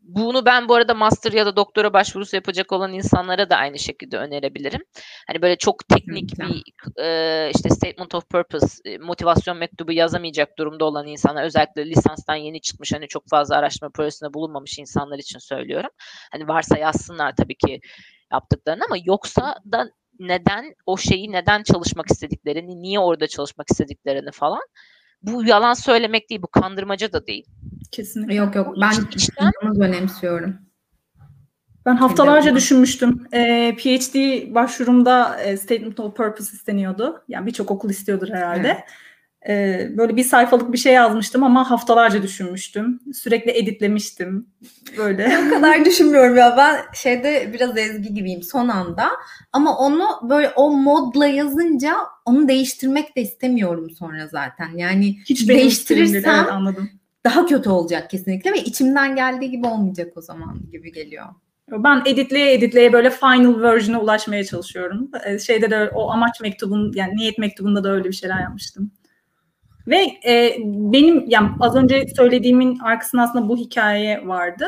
Bunu 0.07 0.45
ben 0.45 0.69
bu 0.69 0.75
arada 0.75 0.93
master 0.93 1.31
ya 1.31 1.45
da 1.45 1.55
doktora 1.55 1.93
başvurusu 1.93 2.35
yapacak 2.35 2.71
olan 2.71 2.93
insanlara 2.93 3.49
da 3.49 3.55
aynı 3.55 3.79
şekilde 3.79 4.17
önerebilirim. 4.17 4.81
Hani 5.27 5.41
böyle 5.41 5.55
çok 5.55 5.87
teknik 5.89 6.39
bir 6.39 6.63
e, 7.03 7.51
işte 7.55 7.69
statement 7.69 8.15
of 8.15 8.29
purpose, 8.29 8.67
e, 8.85 8.97
motivasyon 8.97 9.57
mektubu 9.57 9.91
yazamayacak 9.91 10.57
durumda 10.57 10.85
olan 10.85 11.07
insanlar 11.07 11.43
özellikle 11.43 11.89
lisanstan 11.89 12.35
yeni 12.35 12.61
çıkmış 12.61 12.93
hani 12.93 13.07
çok 13.07 13.23
fazla 13.29 13.55
araştırma 13.55 13.91
projesinde 13.91 14.33
bulunmamış 14.33 14.79
insanlar 14.79 15.19
için 15.19 15.39
söylüyorum. 15.39 15.89
Hani 16.31 16.47
varsa 16.47 16.77
yazsınlar 16.77 17.35
tabii 17.35 17.57
ki 17.57 17.79
yaptıklarını 18.31 18.83
ama 18.89 18.97
yoksa 19.05 19.55
da 19.71 19.89
neden 20.19 20.73
o 20.85 20.97
şeyi 20.97 21.31
neden 21.31 21.63
çalışmak 21.63 22.11
istediklerini, 22.11 22.81
niye 22.81 22.99
orada 22.99 23.27
çalışmak 23.27 23.67
istediklerini 23.71 24.31
falan 24.31 24.61
bu 25.21 25.45
yalan 25.45 25.73
söylemek 25.73 26.29
değil, 26.29 26.41
bu 26.41 26.47
kandırmaca 26.47 27.13
da 27.13 27.27
değil. 27.27 27.45
Kesinlikle. 27.91 28.35
Yok 28.35 28.55
yok 28.55 28.75
ben 28.81 28.91
içten 29.15 29.51
önemsiyorum. 29.81 30.55
Ben 31.85 31.95
haftalarca 31.95 32.55
düşünmüştüm. 32.55 33.27
E, 33.33 33.75
PhD 33.75 34.15
başvurumda 34.53 35.41
e, 35.41 35.57
Statement 35.57 35.99
of 35.99 36.15
Purpose 36.15 36.53
isteniyordu. 36.53 37.23
Yani 37.27 37.45
birçok 37.45 37.71
okul 37.71 37.89
istiyordur 37.89 38.29
herhalde. 38.29 38.67
Evet. 38.67 38.83
E, 39.47 39.97
böyle 39.97 40.15
bir 40.15 40.23
sayfalık 40.23 40.73
bir 40.73 40.77
şey 40.77 40.93
yazmıştım 40.93 41.43
ama 41.43 41.71
haftalarca 41.71 42.23
düşünmüştüm. 42.23 42.99
Sürekli 43.13 43.51
editlemiştim. 43.51 44.47
Böyle. 44.97 45.37
o 45.47 45.49
kadar 45.49 45.85
düşünmüyorum 45.85 46.35
ya. 46.37 46.55
Ben 46.57 46.77
şeyde 46.93 47.49
biraz 47.53 47.77
ezgi 47.77 48.13
gibiyim 48.13 48.43
son 48.43 48.67
anda. 48.67 49.09
Ama 49.53 49.77
onu 49.77 50.07
böyle 50.29 50.49
o 50.49 50.71
modla 50.71 51.27
yazınca 51.27 51.95
onu 52.25 52.47
değiştirmek 52.47 53.15
de 53.15 53.21
istemiyorum 53.21 53.89
sonra 53.89 54.27
zaten. 54.27 54.77
Yani 54.77 55.17
Hiç 55.25 55.49
değiştirirsem 55.49 56.35
evet, 56.35 56.51
anladım 56.51 56.89
daha 57.25 57.45
kötü 57.45 57.69
olacak 57.69 58.09
kesinlikle 58.09 58.53
ve 58.53 58.57
içimden 58.57 59.15
geldiği 59.15 59.51
gibi 59.51 59.67
olmayacak 59.67 60.17
o 60.17 60.21
zaman 60.21 60.59
gibi 60.71 60.91
geliyor. 60.91 61.25
Ben 61.71 62.01
editleye 62.05 62.53
editleye 62.53 62.93
böyle 62.93 63.09
final 63.09 63.61
version'a 63.61 64.01
ulaşmaya 64.01 64.43
çalışıyorum. 64.43 65.11
Ee, 65.25 65.39
şeyde 65.39 65.71
de 65.71 65.89
o 65.95 66.11
amaç 66.11 66.41
mektubun 66.41 66.91
yani 66.95 67.15
niyet 67.15 67.37
mektubunda 67.37 67.83
da 67.83 67.91
öyle 67.91 68.09
bir 68.09 68.13
şeyler 68.13 68.41
yapmıştım. 68.41 68.91
Ve 69.87 69.97
e, 70.27 70.55
benim 70.65 71.29
yani 71.29 71.49
az 71.59 71.75
önce 71.75 72.07
söylediğimin 72.15 72.79
arkasında 72.79 73.21
aslında 73.21 73.49
bu 73.49 73.57
hikaye 73.57 74.27
vardı. 74.27 74.65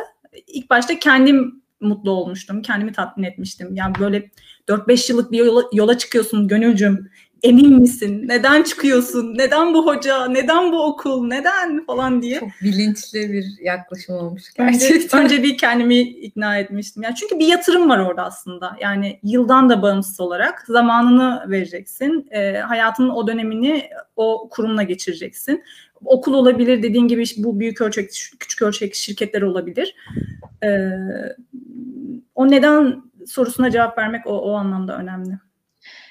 İlk 0.48 0.70
başta 0.70 1.00
kendim 1.00 1.62
mutlu 1.82 2.12
olmuştum. 2.12 2.62
Kendimi 2.62 2.92
tatmin 2.92 3.24
etmiştim. 3.24 3.76
Yani 3.76 3.94
böyle 4.00 4.30
4-5 4.68 5.12
yıllık 5.12 5.32
bir 5.32 5.46
yola, 5.46 5.64
yola 5.74 5.98
çıkıyorsun 5.98 6.48
gönülcüm 6.48 7.10
emin 7.44 7.80
misin? 7.80 8.24
Neden 8.28 8.64
çıkıyorsun? 8.64 9.38
Neden 9.38 9.74
bu 9.74 9.86
hoca? 9.86 10.28
Neden 10.28 10.72
bu 10.72 10.84
okul? 10.84 11.28
Neden 11.28 11.86
falan 11.86 12.22
diye. 12.22 12.40
Çok 12.40 12.50
bilinçli 12.64 13.34
bir 13.34 13.46
yaklaşım 13.62 14.16
olmuş 14.16 14.44
gerçekten. 14.58 15.24
Önce, 15.24 15.36
önce 15.36 15.44
bir 15.44 15.58
kendimi 15.58 16.00
ikna 16.00 16.58
etmiştim. 16.58 17.04
Yani 17.04 17.16
çünkü 17.16 17.40
bir 17.40 17.48
yatırım 17.48 17.90
var 17.90 18.00
orada 18.00 18.24
aslında. 18.24 18.78
Yani 18.82 19.20
yıldan 19.24 19.70
da 19.70 19.82
bağımsız 19.82 20.20
olarak 20.20 20.64
zamanını 20.68 21.46
vereceksin. 21.48 22.28
E, 22.32 22.58
hayatının 22.58 23.10
o 23.10 23.28
dönemini 23.28 23.84
o 24.16 24.50
kurumla 24.52 24.84
geçireceksin. 24.84 25.64
Okul 26.06 26.34
olabilir 26.34 26.84
dediğin 26.84 27.08
gibi 27.08 27.24
bu 27.38 27.60
büyük 27.60 27.82
ölçek, 27.82 28.10
küçük 28.40 28.62
ölçek 28.62 28.96
şirketler 28.96 29.42
olabilir. 29.42 29.96
E, 30.64 30.90
o 32.36 32.52
neden 32.52 33.02
sorusuna 33.28 33.72
cevap 33.72 33.98
vermek 33.98 34.28
o, 34.28 34.32
o 34.32 34.54
anlamda 34.54 34.98
önemli. 34.98 35.40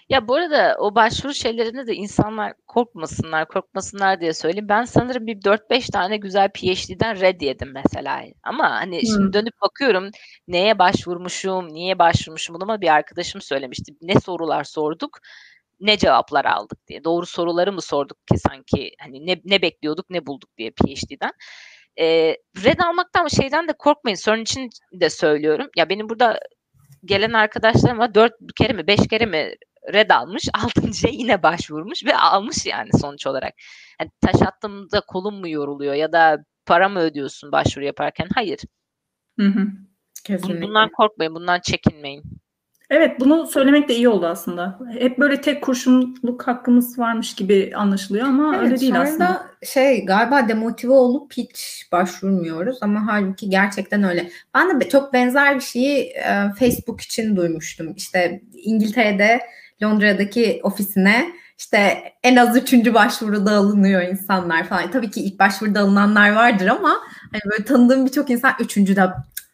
Ya 0.09 0.29
bu 0.29 0.35
arada 0.35 0.77
o 0.79 0.95
başvuru 0.95 1.35
şeylerinde 1.35 1.87
de 1.87 1.95
insanlar 1.95 2.53
korkmasınlar, 2.67 3.49
korkmasınlar 3.49 4.21
diye 4.21 4.35
söyleyeyim. 4.35 4.69
Ben 4.69 4.85
sanırım 4.85 5.27
bir 5.27 5.41
4-5 5.41 5.91
tane 5.93 6.17
güzel 6.17 6.49
PhD'den 6.53 7.21
red 7.21 7.41
yedim 7.41 7.73
mesela. 7.75 8.23
Ama 8.43 8.71
hani 8.71 9.01
hmm. 9.01 9.07
şimdi 9.07 9.33
dönüp 9.33 9.55
bakıyorum 9.63 10.11
neye 10.49 10.79
başvurmuşum, 10.79 11.75
niye 11.75 11.99
başvurmuşum 11.99 12.55
bunu 12.55 12.81
bir 12.81 12.89
arkadaşım 12.89 13.41
söylemişti. 13.41 13.93
Ne 14.03 14.21
sorular 14.21 14.65
sorduk, 14.65 15.19
ne 15.81 15.99
cevaplar 15.99 16.45
aldık 16.45 16.79
diye. 16.89 17.05
Doğru 17.05 17.27
soruları 17.27 17.73
mı 17.73 17.83
sorduk 17.83 18.27
ki 18.27 18.39
sanki 18.39 18.91
hani 19.01 19.27
ne, 19.27 19.41
ne 19.45 19.63
bekliyorduk, 19.63 20.11
ne 20.11 20.27
bulduk 20.27 20.51
diye 20.59 20.71
PhD'den. 20.71 21.33
Ee, 21.99 22.37
red 22.65 22.79
almaktan 22.79 23.29
şeyden 23.29 23.69
de 23.69 23.73
korkmayın. 23.73 24.17
Sorun 24.17 24.43
için 24.43 24.71
de 24.93 25.11
söylüyorum. 25.11 25.71
Ya 25.77 25.89
benim 25.89 26.09
burada 26.09 26.41
gelen 27.05 27.33
arkadaşlarım 27.33 27.99
var. 27.99 28.15
Dört 28.15 28.33
kere 28.57 28.73
mi, 28.73 28.87
beş 28.87 29.09
kere 29.11 29.27
mi 29.27 29.55
red 29.93 30.11
almış. 30.11 30.49
Altıncıya 30.65 31.13
yine 31.13 31.43
başvurmuş 31.43 32.05
ve 32.05 32.17
almış 32.17 32.67
yani 32.67 32.91
sonuç 33.01 33.27
olarak. 33.27 33.55
Yani 34.01 34.11
taş 34.21 34.43
attığımda 34.43 35.01
kolum 35.01 35.35
mu 35.41 35.49
yoruluyor 35.49 35.95
ya 35.95 36.13
da 36.13 36.45
para 36.67 36.89
mı 36.89 36.99
ödüyorsun 36.99 37.53
başvuru 37.53 37.85
yaparken? 37.85 38.29
Hayır. 38.35 38.61
Hı 39.39 39.47
hı. 39.47 39.67
Kesinlikle. 40.25 40.63
Bundan 40.63 40.89
korkmayın, 40.89 41.35
bundan 41.35 41.61
çekinmeyin. 41.61 42.25
Evet 42.91 43.21
bunu 43.21 43.47
söylemek 43.47 43.89
de 43.89 43.95
iyi 43.95 44.09
oldu 44.09 44.27
aslında. 44.27 44.79
Hep 44.99 45.19
böyle 45.19 45.41
tek 45.41 45.63
kurşunluk 45.63 46.47
hakkımız 46.49 46.99
varmış 46.99 47.35
gibi 47.35 47.73
anlaşılıyor 47.77 48.27
ama 48.27 48.57
evet, 48.57 48.65
öyle 48.65 48.81
değil 48.81 49.01
aslında. 49.01 49.47
şey 49.63 50.05
galiba 50.05 50.49
demotive 50.49 50.93
olup 50.93 51.33
hiç 51.33 51.89
başvurmuyoruz 51.93 52.79
ama 52.81 53.07
halbuki 53.07 53.51
gerçekten 53.51 54.03
öyle. 54.03 54.31
Ben 54.55 54.81
de 54.81 54.89
çok 54.89 55.13
benzer 55.13 55.55
bir 55.55 55.61
şeyi 55.61 55.99
e, 56.05 56.51
Facebook 56.59 57.01
için 57.01 57.37
duymuştum. 57.37 57.95
İşte 57.97 58.43
İngiltere'de 58.53 59.41
Londra'daki 59.83 60.61
ofisine 60.63 61.33
işte 61.59 62.03
en 62.23 62.37
az 62.37 62.57
üçüncü 62.57 62.95
başvuruda 62.95 63.53
alınıyor 63.53 64.03
insanlar 64.03 64.65
falan. 64.69 64.91
Tabii 64.91 65.11
ki 65.11 65.21
ilk 65.21 65.39
başvuruda 65.39 65.81
alınanlar 65.81 66.33
vardır 66.33 66.67
ama 66.67 67.01
hani 67.33 67.41
böyle 67.51 67.65
tanıdığım 67.65 68.07
birçok 68.07 68.31
insan 68.31 68.53
üçüncü 68.61 68.97
de 68.97 69.07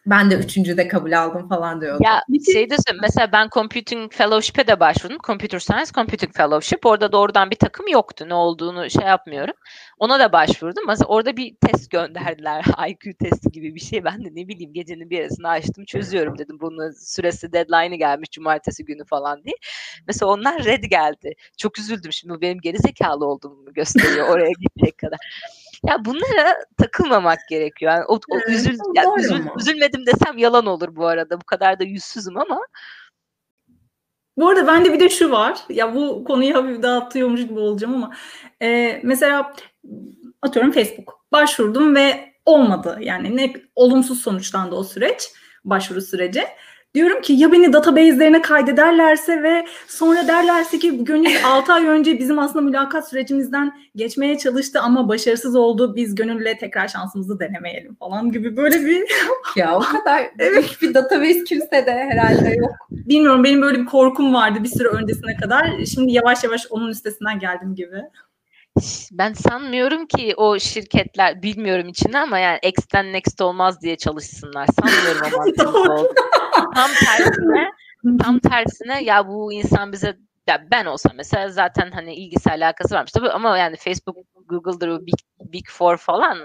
ben 0.05 0.31
de 0.31 0.35
üçüncü 0.35 0.77
de 0.77 0.87
kabul 0.87 1.11
aldım 1.11 1.49
falan 1.49 1.81
diyordu. 1.81 2.03
Ya 2.03 2.21
şey 2.53 2.69
de 2.69 2.75
mesela 3.01 3.31
ben 3.31 3.49
Computing 3.53 4.13
Fellowship'e 4.13 4.67
de 4.67 4.79
başvurdum. 4.79 5.17
Computer 5.23 5.59
Science 5.59 5.91
Computing 5.91 6.35
Fellowship. 6.35 6.85
Orada 6.85 7.11
doğrudan 7.11 7.51
bir 7.51 7.55
takım 7.55 7.87
yoktu. 7.87 8.25
Ne 8.29 8.33
olduğunu 8.33 8.89
şey 8.89 9.05
yapmıyorum. 9.05 9.53
Ona 9.99 10.19
da 10.19 10.31
başvurdum. 10.31 10.83
Mesela 10.87 11.07
orada 11.07 11.37
bir 11.37 11.55
test 11.55 11.91
gönderdiler. 11.91 12.65
IQ 12.89 13.13
testi 13.13 13.51
gibi 13.51 13.75
bir 13.75 13.79
şey. 13.79 14.03
Ben 14.03 14.25
de 14.25 14.29
ne 14.31 14.47
bileyim 14.47 14.73
gecenin 14.73 15.09
bir 15.09 15.19
arasını 15.19 15.49
açtım 15.49 15.85
çözüyorum 15.85 16.37
dedim. 16.37 16.57
Bunun 16.61 16.91
süresi 16.91 17.53
deadline'ı 17.53 17.95
gelmiş 17.95 18.29
cumartesi 18.31 18.85
günü 18.85 19.05
falan 19.05 19.43
diye. 19.43 19.55
Mesela 20.07 20.31
onlar 20.31 20.65
red 20.65 20.83
geldi. 20.83 21.33
Çok 21.57 21.79
üzüldüm. 21.79 22.13
Şimdi 22.13 22.41
benim 22.41 22.59
gerizekalı 22.59 23.25
olduğumu 23.25 23.73
gösteriyor 23.73 24.27
oraya 24.27 24.51
gidecek 24.51 24.97
kadar. 24.97 25.19
Ya 25.87 26.05
bunlara 26.05 26.55
takılmamak 26.77 27.39
gerekiyor. 27.49 27.91
Yani 27.91 28.05
o, 28.07 28.19
o 28.29 28.51
üzül, 28.51 28.77
ya, 28.95 29.03
üzül, 29.17 29.45
üzülmedim 29.59 30.05
desem 30.05 30.37
yalan 30.37 30.65
olur 30.65 30.95
bu 30.95 31.07
arada. 31.07 31.41
Bu 31.41 31.45
kadar 31.45 31.79
da 31.79 31.83
yüzsüzüm 31.83 32.37
ama. 32.37 32.59
Bu 34.37 34.49
arada 34.49 34.67
bende 34.67 34.93
bir 34.93 34.99
de 34.99 35.09
şu 35.09 35.31
var. 35.31 35.59
Ya 35.69 35.95
bu 35.95 36.23
konuyu 36.23 36.55
hafif 36.55 36.83
dağıtıyormuş 36.83 37.41
gibi 37.41 37.59
olacağım 37.59 37.93
ama 37.95 38.15
e, 38.61 38.99
mesela 39.03 39.53
atıyorum 40.41 40.71
Facebook 40.71 41.19
başvurdum 41.31 41.95
ve 41.95 42.33
olmadı. 42.45 42.97
Yani 43.01 43.37
ne 43.37 43.53
olumsuz 43.75 44.21
sonuçlandı 44.21 44.75
o 44.75 44.83
süreç, 44.83 45.31
başvuru 45.65 46.01
süreci. 46.01 46.43
Diyorum 46.95 47.21
ki 47.21 47.33
ya 47.33 47.51
beni 47.51 47.73
database'lerine 47.73 48.41
kaydederlerse 48.41 49.43
ve 49.43 49.65
sonra 49.87 50.27
derlerse 50.27 50.79
ki 50.79 51.03
Gönül 51.05 51.31
6 51.45 51.73
ay 51.73 51.85
önce 51.85 52.19
bizim 52.19 52.39
aslında 52.39 52.61
mülakat 52.61 53.09
sürecimizden 53.09 53.73
geçmeye 53.95 54.37
çalıştı 54.37 54.79
ama 54.79 55.09
başarısız 55.09 55.55
oldu. 55.55 55.95
Biz 55.95 56.15
Gönül'le 56.15 56.57
tekrar 56.59 56.87
şansımızı 56.87 57.39
denemeyelim 57.39 57.95
falan 57.95 58.31
gibi 58.31 58.57
böyle 58.57 58.85
bir... 58.85 59.03
ya 59.55 59.77
o 59.77 59.79
kadar 59.79 60.31
evet. 60.39 60.77
bir 60.81 60.93
database 60.93 61.43
kimse 61.43 61.85
de 61.85 61.91
herhalde 61.91 62.49
yok. 62.49 62.71
Bilmiyorum 62.91 63.43
benim 63.43 63.61
böyle 63.61 63.79
bir 63.79 63.85
korkum 63.85 64.33
vardı 64.33 64.63
bir 64.63 64.69
süre 64.69 64.87
öncesine 64.87 65.35
kadar. 65.35 65.85
Şimdi 65.93 66.13
yavaş 66.13 66.43
yavaş 66.43 66.67
onun 66.69 66.89
üstesinden 66.89 67.39
geldim 67.39 67.75
gibi. 67.75 68.01
Ben 69.11 69.33
sanmıyorum 69.33 70.05
ki 70.05 70.33
o 70.37 70.59
şirketler 70.59 71.41
bilmiyorum 71.41 71.87
içinde 71.87 72.17
ama 72.17 72.39
yani 72.39 72.59
X'ten 72.63 73.13
Next 73.13 73.41
olmaz 73.41 73.81
diye 73.81 73.97
çalışsınlar. 73.97 74.67
Sanmıyorum 74.67 75.39
mantıklı 75.39 76.09
Tam 76.75 76.89
tersine 77.05 77.69
tam 78.21 78.39
tersine 78.39 79.03
ya 79.03 79.27
bu 79.27 79.53
insan 79.53 79.91
bize 79.91 80.17
ya 80.47 80.65
ben 80.71 80.85
olsam 80.85 81.11
mesela 81.15 81.49
zaten 81.49 81.91
hani 81.91 82.15
ilgisi 82.15 82.49
alakası 82.49 82.95
varmış 82.95 83.11
tabii 83.11 83.29
ama 83.29 83.57
yani 83.57 83.75
Facebook, 83.77 84.17
Google'dır 84.47 84.87
o 84.87 85.05
Big, 85.05 85.15
Big 85.39 85.69
Four 85.69 85.97
falan 85.97 86.37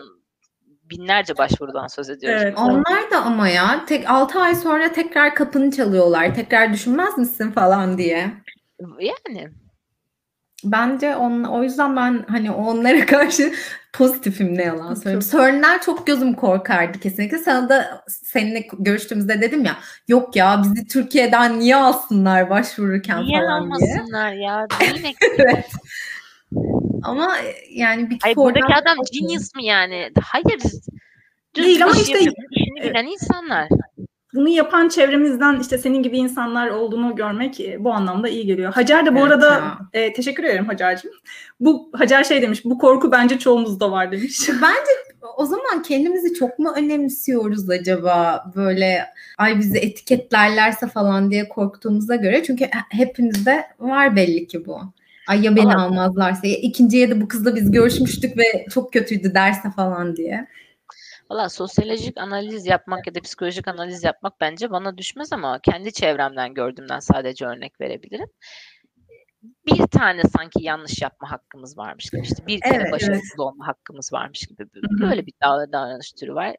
binlerce 0.90 1.38
başvurudan 1.38 1.86
söz 1.86 2.10
ediyoruz. 2.10 2.42
Evet. 2.42 2.58
Onlar 2.58 3.10
da 3.10 3.22
ama 3.24 3.48
ya 3.48 3.84
tek 3.86 4.10
6 4.10 4.40
ay 4.40 4.54
sonra 4.54 4.92
tekrar 4.92 5.34
kapını 5.34 5.70
çalıyorlar. 5.70 6.34
Tekrar 6.34 6.72
düşünmez 6.72 7.18
misin 7.18 7.50
falan 7.50 7.98
diye. 7.98 8.32
Yani 9.00 9.50
Bence 10.64 11.16
on, 11.16 11.44
o 11.44 11.62
yüzden 11.62 11.96
ben 11.96 12.24
hani 12.28 12.50
onlara 12.50 13.06
karşı 13.06 13.52
pozitifim 13.92 14.58
ne 14.58 14.62
yalan 14.62 14.94
söyleyeyim. 14.94 15.22
Sörnler 15.22 15.82
çok 15.82 16.06
gözüm 16.06 16.34
korkardı 16.34 17.00
kesinlikle. 17.00 17.38
Sana 17.38 17.68
da 17.68 18.04
seninle 18.08 18.68
görüştüğümüzde 18.78 19.40
dedim 19.40 19.64
ya 19.64 19.76
yok 20.08 20.36
ya 20.36 20.62
bizi 20.62 20.86
Türkiye'den 20.86 21.58
niye 21.60 21.76
alsınlar 21.76 22.50
başvururken 22.50 23.22
niye 23.22 23.40
falan 23.40 23.70
diye. 23.78 23.78
Niye 23.78 24.00
almasınlar 24.00 24.32
ya? 24.32 24.66
evet. 25.38 25.70
Ama 27.02 27.36
yani 27.70 28.10
bir 28.10 28.18
Hayır, 28.22 28.36
buradaki 28.36 28.74
adam 28.74 28.98
genius 29.12 29.54
mi 29.54 29.64
yani? 29.64 30.10
Hayır. 30.22 30.60
Düz 31.54 31.64
Değil 31.64 31.84
ama 31.84 31.92
işte 31.92 32.20
işini 32.20 32.82
bilen 32.82 33.06
insanlar 33.06 33.68
bunu 34.38 34.48
yapan 34.48 34.88
çevremizden 34.88 35.60
işte 35.60 35.78
senin 35.78 36.02
gibi 36.02 36.18
insanlar 36.18 36.68
olduğunu 36.68 37.16
görmek 37.16 37.60
e, 37.60 37.84
bu 37.84 37.92
anlamda 37.92 38.28
iyi 38.28 38.46
geliyor. 38.46 38.72
Hacer 38.72 39.06
de 39.06 39.14
bu 39.14 39.18
evet 39.18 39.32
arada 39.32 39.78
e, 39.92 40.12
teşekkür 40.12 40.44
ederim 40.44 40.66
Hacer'cim. 40.66 41.10
Bu 41.60 41.90
Hacer 41.92 42.24
şey 42.24 42.42
demiş. 42.42 42.64
Bu 42.64 42.78
korku 42.78 43.12
bence 43.12 43.38
çoğumuzda 43.38 43.92
var 43.92 44.12
demiş. 44.12 44.48
Bence 44.62 44.90
o 45.36 45.46
zaman 45.46 45.82
kendimizi 45.82 46.34
çok 46.34 46.58
mu 46.58 46.72
önemsiyoruz 46.76 47.70
acaba 47.70 48.44
böyle 48.56 49.06
ay 49.38 49.58
bizi 49.58 49.78
etiketlerlerse 49.78 50.86
falan 50.86 51.30
diye 51.30 51.48
korktuğumuza 51.48 52.16
göre 52.16 52.42
çünkü 52.42 52.64
hepimizde 52.90 53.64
var 53.78 54.16
belli 54.16 54.46
ki 54.46 54.66
bu. 54.66 54.80
Ay 55.28 55.44
ya 55.44 55.56
beni 55.56 55.74
Ama... 55.74 55.84
almazlarsa 55.84 56.46
ya 56.46 56.56
ikinciye 56.56 57.10
de 57.10 57.20
bu 57.20 57.28
kızla 57.28 57.56
biz 57.56 57.70
görüşmüştük 57.70 58.38
ve 58.38 58.66
çok 58.70 58.92
kötüydü 58.92 59.34
derse 59.34 59.70
falan 59.70 60.16
diye. 60.16 60.46
Valla 61.30 61.48
sosyolojik 61.48 62.18
analiz 62.18 62.66
yapmak 62.66 63.06
ya 63.06 63.14
da 63.14 63.20
psikolojik 63.20 63.68
analiz 63.68 64.04
yapmak 64.04 64.40
bence 64.40 64.70
bana 64.70 64.98
düşmez 64.98 65.32
ama 65.32 65.58
kendi 65.58 65.92
çevremden 65.92 66.54
gördüğümden 66.54 67.00
sadece 67.00 67.46
örnek 67.46 67.80
verebilirim. 67.80 68.28
Bir 69.42 69.86
tane 69.86 70.22
sanki 70.22 70.62
yanlış 70.62 71.02
yapma 71.02 71.30
hakkımız 71.30 71.78
varmış 71.78 72.10
gibi 72.10 72.22
işte 72.22 72.46
bir 72.46 72.60
kere 72.60 72.74
evet, 72.74 72.92
başarısız 72.92 73.30
evet. 73.30 73.38
olma 73.38 73.66
hakkımız 73.66 74.12
varmış 74.12 74.40
gibi 74.40 74.64
böyle 75.00 75.26
bir 75.26 75.32
davranış 75.42 76.12
türü 76.12 76.34
var. 76.34 76.56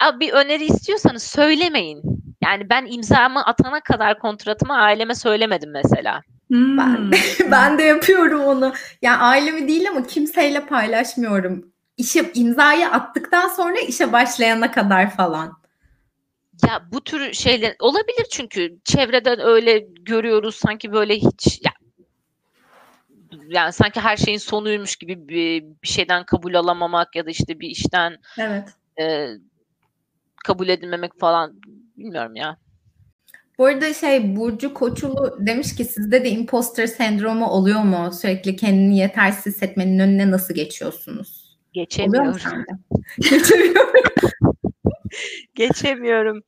Abi 0.00 0.20
bir 0.20 0.32
öneri 0.32 0.64
istiyorsanız 0.64 1.22
söylemeyin. 1.22 2.02
Yani 2.42 2.70
ben 2.70 2.86
imzamı 2.86 3.44
atana 3.44 3.80
kadar 3.80 4.18
kontratımı 4.18 4.74
aileme 4.74 5.14
söylemedim 5.14 5.70
mesela. 5.70 6.22
Hmm. 6.48 6.78
Ben, 6.78 7.10
ben 7.50 7.78
de 7.78 7.82
yapıyorum 7.82 8.40
onu. 8.40 8.72
Yani 9.02 9.16
ailemi 9.16 9.68
değil 9.68 9.88
ama 9.88 10.02
kimseyle 10.02 10.66
paylaşmıyorum 10.66 11.72
işe 11.98 12.30
imzayı 12.34 12.88
attıktan 12.88 13.48
sonra 13.48 13.78
işe 13.80 14.12
başlayana 14.12 14.70
kadar 14.70 15.10
falan. 15.10 15.58
Ya 16.68 16.82
bu 16.92 17.04
tür 17.04 17.32
şeyler 17.32 17.76
olabilir 17.78 18.26
çünkü 18.30 18.78
çevreden 18.84 19.40
öyle 19.40 19.78
görüyoruz 20.00 20.54
sanki 20.54 20.92
böyle 20.92 21.16
hiç 21.16 21.60
ya 21.64 21.72
yani 23.48 23.72
sanki 23.72 24.00
her 24.00 24.16
şeyin 24.16 24.38
sonuymuş 24.38 24.96
gibi 24.96 25.28
bir, 25.28 25.64
bir 25.82 25.88
şeyden 25.88 26.24
kabul 26.24 26.54
alamamak 26.54 27.16
ya 27.16 27.26
da 27.26 27.30
işte 27.30 27.60
bir 27.60 27.68
işten 27.68 28.16
evet. 28.38 28.68
e, 29.00 29.28
kabul 30.44 30.68
edilmemek 30.68 31.20
falan 31.20 31.60
bilmiyorum 31.96 32.36
ya. 32.36 32.56
Bu 33.58 33.66
arada 33.66 33.94
şey 33.94 34.36
Burcu 34.36 34.74
Koçulu 34.74 35.36
demiş 35.40 35.74
ki 35.74 35.84
sizde 35.84 36.24
de 36.24 36.30
imposter 36.30 36.86
sendromu 36.86 37.46
oluyor 37.46 37.80
mu? 37.80 38.12
Sürekli 38.12 38.56
kendini 38.56 38.98
yetersiz 38.98 39.54
hissetmenin 39.54 39.98
önüne 39.98 40.30
nasıl 40.30 40.54
geçiyorsunuz? 40.54 41.47
Geçemiyorum. 41.72 42.36
Geçemiyorum. 43.20 44.02
Geçemiyorum. 45.54 46.42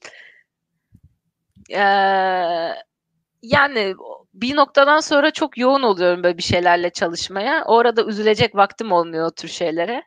Ee, 1.70 1.80
yani 3.42 3.94
bir 4.34 4.56
noktadan 4.56 5.00
sonra 5.00 5.30
çok 5.30 5.58
yoğun 5.58 5.82
oluyorum 5.82 6.22
böyle 6.22 6.38
bir 6.38 6.42
şeylerle 6.42 6.90
çalışmaya. 6.90 7.64
Orada 7.64 8.04
üzülecek 8.04 8.54
vaktim 8.54 8.92
olmuyor 8.92 9.26
o 9.26 9.30
tür 9.30 9.48
şeylere. 9.48 10.02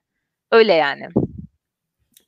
Öyle 0.51 0.73
yani. 0.73 1.07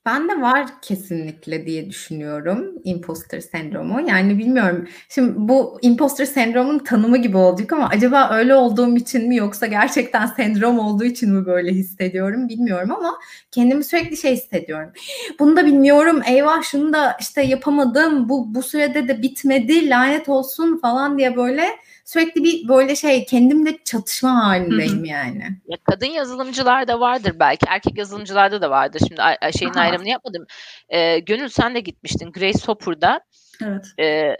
Ben 0.06 0.28
de 0.28 0.40
var 0.40 0.66
kesinlikle 0.82 1.66
diye 1.66 1.90
düşünüyorum 1.90 2.74
imposter 2.84 3.40
sendromu. 3.40 4.08
Yani 4.08 4.38
bilmiyorum. 4.38 4.88
Şimdi 5.08 5.32
bu 5.36 5.78
imposter 5.82 6.24
sendromun 6.24 6.78
tanımı 6.78 7.18
gibi 7.18 7.36
olacak 7.36 7.72
ama 7.72 7.88
acaba 7.88 8.30
öyle 8.32 8.54
olduğum 8.54 8.96
için 8.96 9.28
mi 9.28 9.36
yoksa 9.36 9.66
gerçekten 9.66 10.26
sendrom 10.26 10.78
olduğu 10.78 11.04
için 11.04 11.32
mi 11.32 11.46
böyle 11.46 11.70
hissediyorum 11.72 12.48
bilmiyorum 12.48 12.90
ama 12.92 13.18
kendimi 13.50 13.84
sürekli 13.84 14.16
şey 14.16 14.32
hissediyorum. 14.32 14.92
Bunu 15.38 15.56
da 15.56 15.66
bilmiyorum. 15.66 16.22
Eyvah 16.28 16.62
şunu 16.62 16.92
da 16.92 17.16
işte 17.20 17.42
yapamadım. 17.42 18.28
Bu 18.28 18.54
bu 18.54 18.62
sürede 18.62 19.08
de 19.08 19.22
bitmedi. 19.22 19.90
Lanet 19.90 20.28
olsun 20.28 20.78
falan 20.78 21.18
diye 21.18 21.36
böyle 21.36 21.66
sürekli 22.06 22.44
bir 22.44 22.68
böyle 22.68 22.96
şey 22.96 23.24
kendimle 23.26 23.78
çatışma 23.84 24.46
halindeyim 24.46 24.98
Hı-hı. 24.98 25.06
yani. 25.06 25.42
Ya 25.66 25.76
kadın 25.90 26.06
yazılımcılar 26.06 26.88
da 26.88 27.00
vardır 27.00 27.32
belki. 27.40 27.66
Erkek 27.68 27.98
yazılımcılarda 27.98 28.62
da 28.62 28.70
vardır. 28.70 29.00
Şimdi 29.08 29.20
şeyin 29.58 29.72
Aha. 29.72 29.80
ayrımını 29.80 30.08
yapmadım. 30.08 30.46
Ee, 30.88 31.18
Gönül 31.18 31.48
sen 31.48 31.74
de 31.74 31.80
gitmiştin 31.80 32.32
Grace 32.32 32.66
Hopper'da. 32.66 33.20
Evet. 33.64 33.86
Ee, 34.00 34.36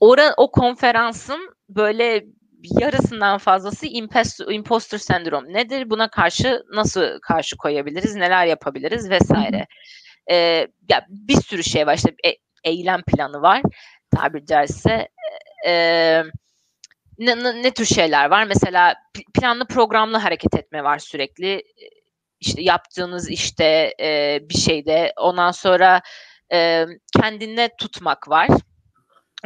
ora, 0.00 0.34
o 0.36 0.50
konferansın 0.50 1.54
böyle 1.68 2.24
yarısından 2.80 3.38
fazlası 3.38 3.86
imposter, 3.86 4.46
imposter 4.46 4.98
sendrom 4.98 5.44
nedir? 5.44 5.90
Buna 5.90 6.08
karşı 6.10 6.62
nasıl 6.74 7.20
karşı 7.22 7.56
koyabiliriz? 7.56 8.14
Neler 8.14 8.46
yapabiliriz 8.46 9.10
vesaire. 9.10 9.66
Ee, 10.30 10.36
ya 10.88 11.06
bir 11.08 11.40
sürü 11.40 11.64
şey 11.64 11.86
var. 11.86 11.94
İşte 11.94 12.14
e, 12.26 12.30
eylem 12.64 13.02
planı 13.02 13.42
var 13.42 13.62
tabiri 14.16 14.46
caizse. 14.46 15.08
Eee 15.66 16.24
ne, 17.18 17.44
ne, 17.44 17.62
ne 17.62 17.74
tür 17.74 17.84
şeyler 17.84 18.30
var? 18.30 18.44
Mesela 18.44 18.94
planlı 19.34 19.66
programlı 19.66 20.16
hareket 20.16 20.54
etme 20.54 20.84
var 20.84 20.98
sürekli. 20.98 21.62
İşte 22.40 22.62
yaptığınız 22.62 23.30
işte 23.30 23.94
e, 24.00 24.40
bir 24.42 24.58
şeyde 24.58 25.12
ondan 25.16 25.50
sonra 25.50 26.02
e, 26.52 26.86
kendine 27.20 27.70
tutmak 27.78 28.28
var. 28.28 28.48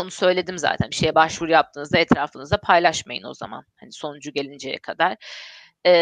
Onu 0.01 0.11
söyledim 0.11 0.59
zaten. 0.59 0.91
Bir 0.91 0.97
şeye 0.97 1.14
başvuru 1.14 1.51
yaptığınızda 1.51 1.99
etrafınızda 1.99 2.61
paylaşmayın 2.61 3.25
o 3.25 3.35
zaman. 3.35 3.64
Hani 3.81 3.93
sonucu 3.93 4.33
gelinceye 4.33 4.79
kadar. 4.79 5.16
E, 5.87 5.93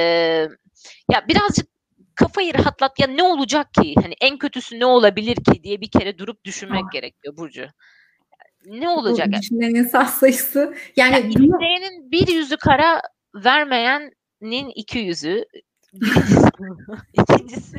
ya 1.12 1.28
birazcık 1.28 1.68
kafayı 2.14 2.54
rahatlat 2.54 2.98
ya 2.98 3.06
ne 3.06 3.22
olacak 3.22 3.74
ki? 3.74 3.94
Hani 4.02 4.14
en 4.20 4.38
kötüsü 4.38 4.80
ne 4.80 4.86
olabilir 4.86 5.36
ki 5.36 5.62
diye 5.62 5.80
bir 5.80 5.90
kere 5.90 6.18
durup 6.18 6.44
düşünmek 6.44 6.84
ah. 6.88 6.92
gerekiyor 6.92 7.36
Burcu 7.36 7.68
ne 8.68 8.88
olacak? 8.88 9.28
Bu 9.28 9.32
düşünen 9.32 9.74
insan 9.74 10.04
sayısı. 10.04 10.74
Yani 10.96 11.14
ya, 11.14 11.20
isteyenin 11.20 12.10
bir 12.10 12.28
yüzü 12.28 12.56
kara 12.56 13.02
vermeyenin 13.34 14.72
iki 14.74 14.98
yüzü. 14.98 15.44
İkincisi 17.12 17.78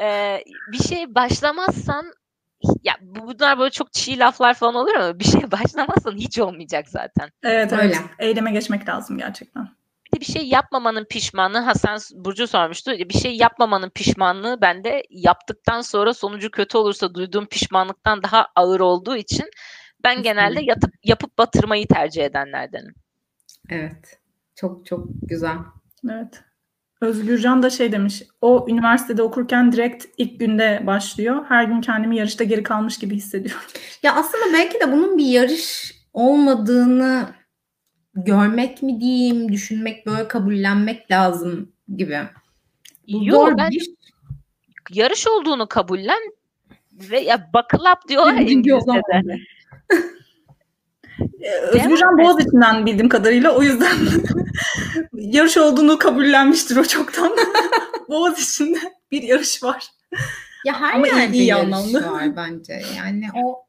e, 0.00 0.38
bir 0.72 0.78
şey 0.78 1.14
başlamazsan 1.14 2.12
ya 2.82 2.94
bunlar 3.00 3.58
böyle 3.58 3.70
çok 3.70 3.92
çiğ 3.92 4.18
laflar 4.18 4.54
falan 4.54 4.74
oluyor 4.74 4.96
ama 5.00 5.18
bir 5.18 5.24
şey 5.24 5.50
başlamazsan 5.50 6.16
hiç 6.16 6.38
olmayacak 6.38 6.88
zaten. 6.88 7.30
Evet 7.42 7.72
öyle. 7.72 7.94
Eyleme 8.18 8.52
geçmek 8.52 8.88
lazım 8.88 9.18
gerçekten. 9.18 9.68
Bir 10.06 10.16
de 10.16 10.20
bir 10.20 10.32
şey 10.32 10.48
yapmamanın 10.48 11.04
pişmanlığı 11.04 11.58
Hasan 11.58 11.98
Burcu 12.14 12.46
sormuştu. 12.46 12.90
Bir 12.90 13.18
şey 13.18 13.36
yapmamanın 13.36 13.90
pişmanlığı 13.90 14.60
bende 14.60 15.02
yaptıktan 15.10 15.80
sonra 15.80 16.14
sonucu 16.14 16.50
kötü 16.50 16.78
olursa 16.78 17.14
duyduğum 17.14 17.46
pişmanlıktan 17.46 18.22
daha 18.22 18.46
ağır 18.56 18.80
olduğu 18.80 19.16
için 19.16 19.50
ben 20.04 20.22
genelde 20.22 20.60
yatıp 20.62 20.90
yapıp 21.04 21.38
batırmayı 21.38 21.86
tercih 21.86 22.24
edenlerdenim. 22.24 22.94
Evet. 23.70 24.18
Çok 24.54 24.86
çok 24.86 25.06
güzel. 25.22 25.56
Evet. 26.10 26.42
Özgürcan 27.00 27.62
da 27.62 27.70
şey 27.70 27.92
demiş. 27.92 28.22
O 28.40 28.66
üniversitede 28.68 29.22
okurken 29.22 29.72
direkt 29.72 30.06
ilk 30.18 30.40
günde 30.40 30.82
başlıyor. 30.86 31.44
Her 31.48 31.64
gün 31.64 31.80
kendimi 31.80 32.16
yarışta 32.16 32.44
geri 32.44 32.62
kalmış 32.62 32.98
gibi 32.98 33.14
hissediyorum. 33.14 33.62
Ya 34.02 34.14
aslında 34.14 34.44
belki 34.52 34.80
de 34.80 34.92
bunun 34.92 35.18
bir 35.18 35.24
yarış 35.24 35.94
olmadığını 36.12 37.28
görmek 38.14 38.82
mi 38.82 39.00
diyeyim, 39.00 39.52
düşünmek, 39.52 40.06
böyle 40.06 40.28
kabullenmek 40.28 41.10
lazım 41.10 41.72
gibi. 41.96 42.18
Bu 43.12 43.24
Yok, 43.24 43.48
zor 43.48 43.58
ben 43.58 43.70
bir... 43.70 43.90
yarış 44.90 45.26
olduğunu 45.26 45.68
kabullen 45.68 46.32
ve 46.92 47.20
ya 47.20 47.50
buckle 47.54 47.90
up 47.90 48.08
diyorlar 48.08 48.34
İngilizce'de. 48.34 49.38
Ee, 51.40 51.50
Özgürcan 51.60 52.18
Boğaziçi'nden 52.18 52.86
bildiğim 52.86 53.08
kadarıyla 53.08 53.56
o 53.56 53.62
yüzden 53.62 53.96
yarış 55.12 55.56
olduğunu 55.56 55.98
kabullenmiştir 55.98 56.76
o 56.76 56.84
çoktan. 56.84 57.36
Boğaziçi'nde 58.08 58.78
bir 59.10 59.22
yarış 59.22 59.62
var. 59.62 59.84
Ya 60.66 60.80
her 60.80 60.94
Ama 60.94 61.06
yerde 61.06 61.36
iyi 61.36 61.46
yarış 61.46 61.64
anlamda. 61.64 62.12
var 62.12 62.36
bence. 62.36 62.82
Yani 62.96 63.26
o 63.44 63.64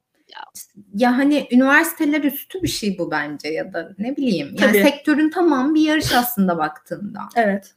ya 0.93 1.17
hani 1.17 1.47
üniversiteler 1.51 2.23
üstü 2.23 2.63
bir 2.63 2.67
şey 2.67 2.97
bu 2.97 3.11
bence 3.11 3.47
ya 3.49 3.73
da 3.73 3.89
ne 3.97 4.17
bileyim. 4.17 4.47
Yani 4.47 4.71
Tabii. 4.71 4.83
sektörün 4.83 5.29
tamam 5.29 5.75
bir 5.75 5.81
yarış 5.81 6.13
aslında 6.13 6.57
baktığında. 6.57 7.19
Evet. 7.35 7.75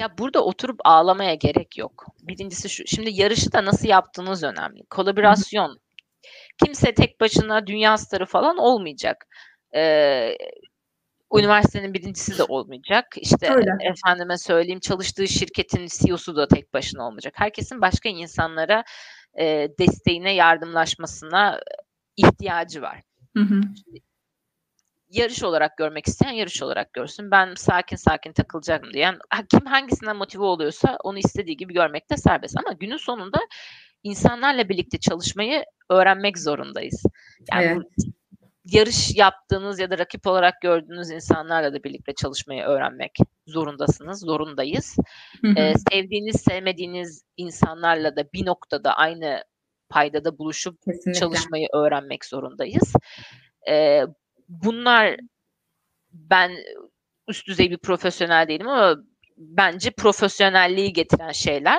Ya 0.00 0.18
burada 0.18 0.44
oturup 0.44 0.80
ağlamaya 0.84 1.34
gerek 1.34 1.78
yok. 1.78 2.06
Birincisi 2.22 2.68
şu. 2.68 2.82
Şimdi 2.86 3.10
yarışı 3.20 3.52
da 3.52 3.64
nasıl 3.64 3.88
yaptığınız 3.88 4.42
önemli. 4.42 4.84
Kolaborasyon, 4.90 5.78
kimse 6.64 6.94
tek 6.94 7.20
başına 7.20 7.66
dünya 7.66 7.98
starı 7.98 8.26
falan 8.26 8.58
olmayacak. 8.58 9.26
Ee, 9.74 10.36
üniversitenin 11.38 11.94
birincisi 11.94 12.38
de 12.38 12.42
olmayacak. 12.42 13.06
İşte 13.16 13.54
Öyle. 13.54 13.70
efendime 13.80 14.38
söyleyeyim 14.38 14.80
çalıştığı 14.80 15.28
şirketin 15.28 15.86
CEO'su 15.86 16.36
da 16.36 16.48
tek 16.48 16.74
başına 16.74 17.06
olmayacak. 17.06 17.34
Herkesin 17.36 17.80
başka 17.80 18.08
insanlara 18.08 18.84
e, 19.38 19.68
desteğine, 19.78 20.34
yardımlaşmasına 20.34 21.60
ihtiyacı 22.16 22.82
var. 22.82 23.00
Hı 23.36 23.42
hı. 23.42 23.60
Yarış 25.08 25.42
olarak 25.42 25.76
görmek 25.76 26.06
isteyen 26.06 26.32
yarış 26.32 26.62
olarak 26.62 26.92
görsün. 26.92 27.30
Ben 27.30 27.54
sakin 27.56 27.96
sakin 27.96 28.32
takılacağım 28.32 28.92
diyen 28.92 29.18
kim 29.50 29.66
hangisinden 29.66 30.16
motive 30.16 30.44
oluyorsa 30.44 30.96
onu 31.04 31.18
istediği 31.18 31.56
gibi 31.56 31.74
görmekte 31.74 32.16
serbest. 32.16 32.56
Ama 32.58 32.72
günün 32.72 32.96
sonunda 32.96 33.38
insanlarla 34.04 34.68
birlikte 34.68 34.98
çalışmayı 34.98 35.64
öğrenmek 35.90 36.38
zorundayız. 36.38 37.02
Yani 37.52 37.64
Evet. 37.64 37.76
bu 37.76 37.82
yarış 38.64 39.16
yaptığınız 39.16 39.78
ya 39.78 39.90
da 39.90 39.98
rakip 39.98 40.26
olarak 40.26 40.60
gördüğünüz 40.60 41.10
insanlarla 41.10 41.72
da 41.72 41.84
birlikte 41.84 42.14
çalışmayı 42.14 42.62
öğrenmek 42.62 43.16
zorundasınız, 43.46 44.20
zorundayız. 44.20 44.96
Hı 45.42 45.48
hı. 45.48 45.54
Ee, 45.58 45.74
sevdiğiniz, 45.90 46.40
sevmediğiniz 46.40 47.24
insanlarla 47.36 48.16
da 48.16 48.24
bir 48.32 48.46
noktada 48.46 48.96
aynı 48.96 49.44
paydada 49.88 50.38
buluşup 50.38 50.82
Kesinlikle. 50.84 51.20
çalışmayı 51.20 51.68
öğrenmek 51.74 52.24
zorundayız. 52.24 52.92
Ee, 53.70 54.02
bunlar 54.48 55.16
ben 56.12 56.52
üst 57.28 57.46
düzey 57.46 57.70
bir 57.70 57.78
profesyonel 57.78 58.48
değilim 58.48 58.68
ama 58.68 58.96
bence 59.36 59.90
profesyonelliği 59.90 60.92
getiren 60.92 61.32
şeyler 61.32 61.78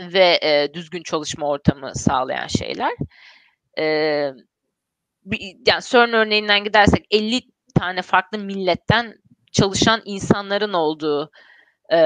ve 0.00 0.38
e, 0.42 0.74
düzgün 0.74 1.02
çalışma 1.02 1.48
ortamı 1.48 1.94
sağlayan 1.94 2.46
şeyler. 2.46 2.92
Bir- 5.24 5.56
yani 5.66 5.82
CERN 5.82 6.12
örneğinden 6.12 6.64
gidersek 6.64 7.06
50 7.10 7.40
tane 7.74 8.02
farklı 8.02 8.38
milletten 8.38 9.14
çalışan 9.52 10.02
insanların 10.04 10.72
olduğu 10.72 11.30
e, 11.92 11.98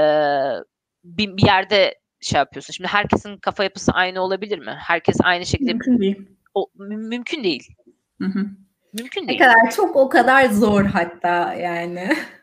bir, 1.05 1.37
bir 1.37 1.47
yerde 1.47 1.95
şey 2.21 2.39
yapıyorsun. 2.39 2.73
Şimdi 2.73 2.89
herkesin 2.89 3.37
kafa 3.37 3.65
yapısı 3.65 3.93
aynı 3.93 4.21
olabilir 4.21 4.59
mi? 4.59 4.77
Herkes 4.79 5.17
aynı 5.23 5.47
şekilde 5.47 5.73
Mümkün 5.73 5.99
değil. 6.01 6.29
o, 6.55 6.67
mü- 6.75 6.97
mümkün 7.09 7.45
değil. 7.45 7.69
Hı 8.21 8.25
hı. 8.29 8.47
Mümkün 8.93 9.23
Ne 9.25 9.29
değil. 9.29 9.39
kadar 9.39 9.71
çok 9.77 9.97
o 9.97 10.09
kadar 10.09 10.47
zor 10.51 10.85
hatta 10.85 11.55
yani. 11.55 12.09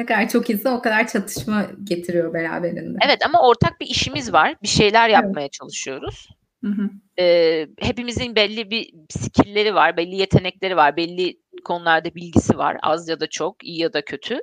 ne 0.00 0.06
kadar 0.06 0.28
çok 0.28 0.50
insan 0.50 0.76
o 0.76 0.82
kadar 0.82 1.08
çatışma 1.08 1.66
getiriyor 1.84 2.34
beraberinde. 2.34 2.98
Evet 3.04 3.26
ama 3.26 3.48
ortak 3.48 3.80
bir 3.80 3.86
işimiz 3.86 4.32
var. 4.32 4.54
Bir 4.62 4.68
şeyler 4.68 5.08
yapmaya 5.08 5.48
çalışıyoruz. 5.48 6.28
Hı 6.64 6.70
hı. 6.70 6.90
Ee, 7.18 7.66
hepimizin 7.78 8.36
belli 8.36 8.70
bir 8.70 8.92
skillleri 9.10 9.74
var, 9.74 9.96
belli 9.96 10.16
yetenekleri 10.16 10.76
var, 10.76 10.96
belli 10.96 11.40
konularda 11.64 12.14
bilgisi 12.14 12.58
var. 12.58 12.76
Az 12.82 13.08
ya 13.08 13.20
da 13.20 13.26
çok, 13.26 13.64
iyi 13.64 13.80
ya 13.80 13.92
da 13.92 14.04
kötü. 14.04 14.40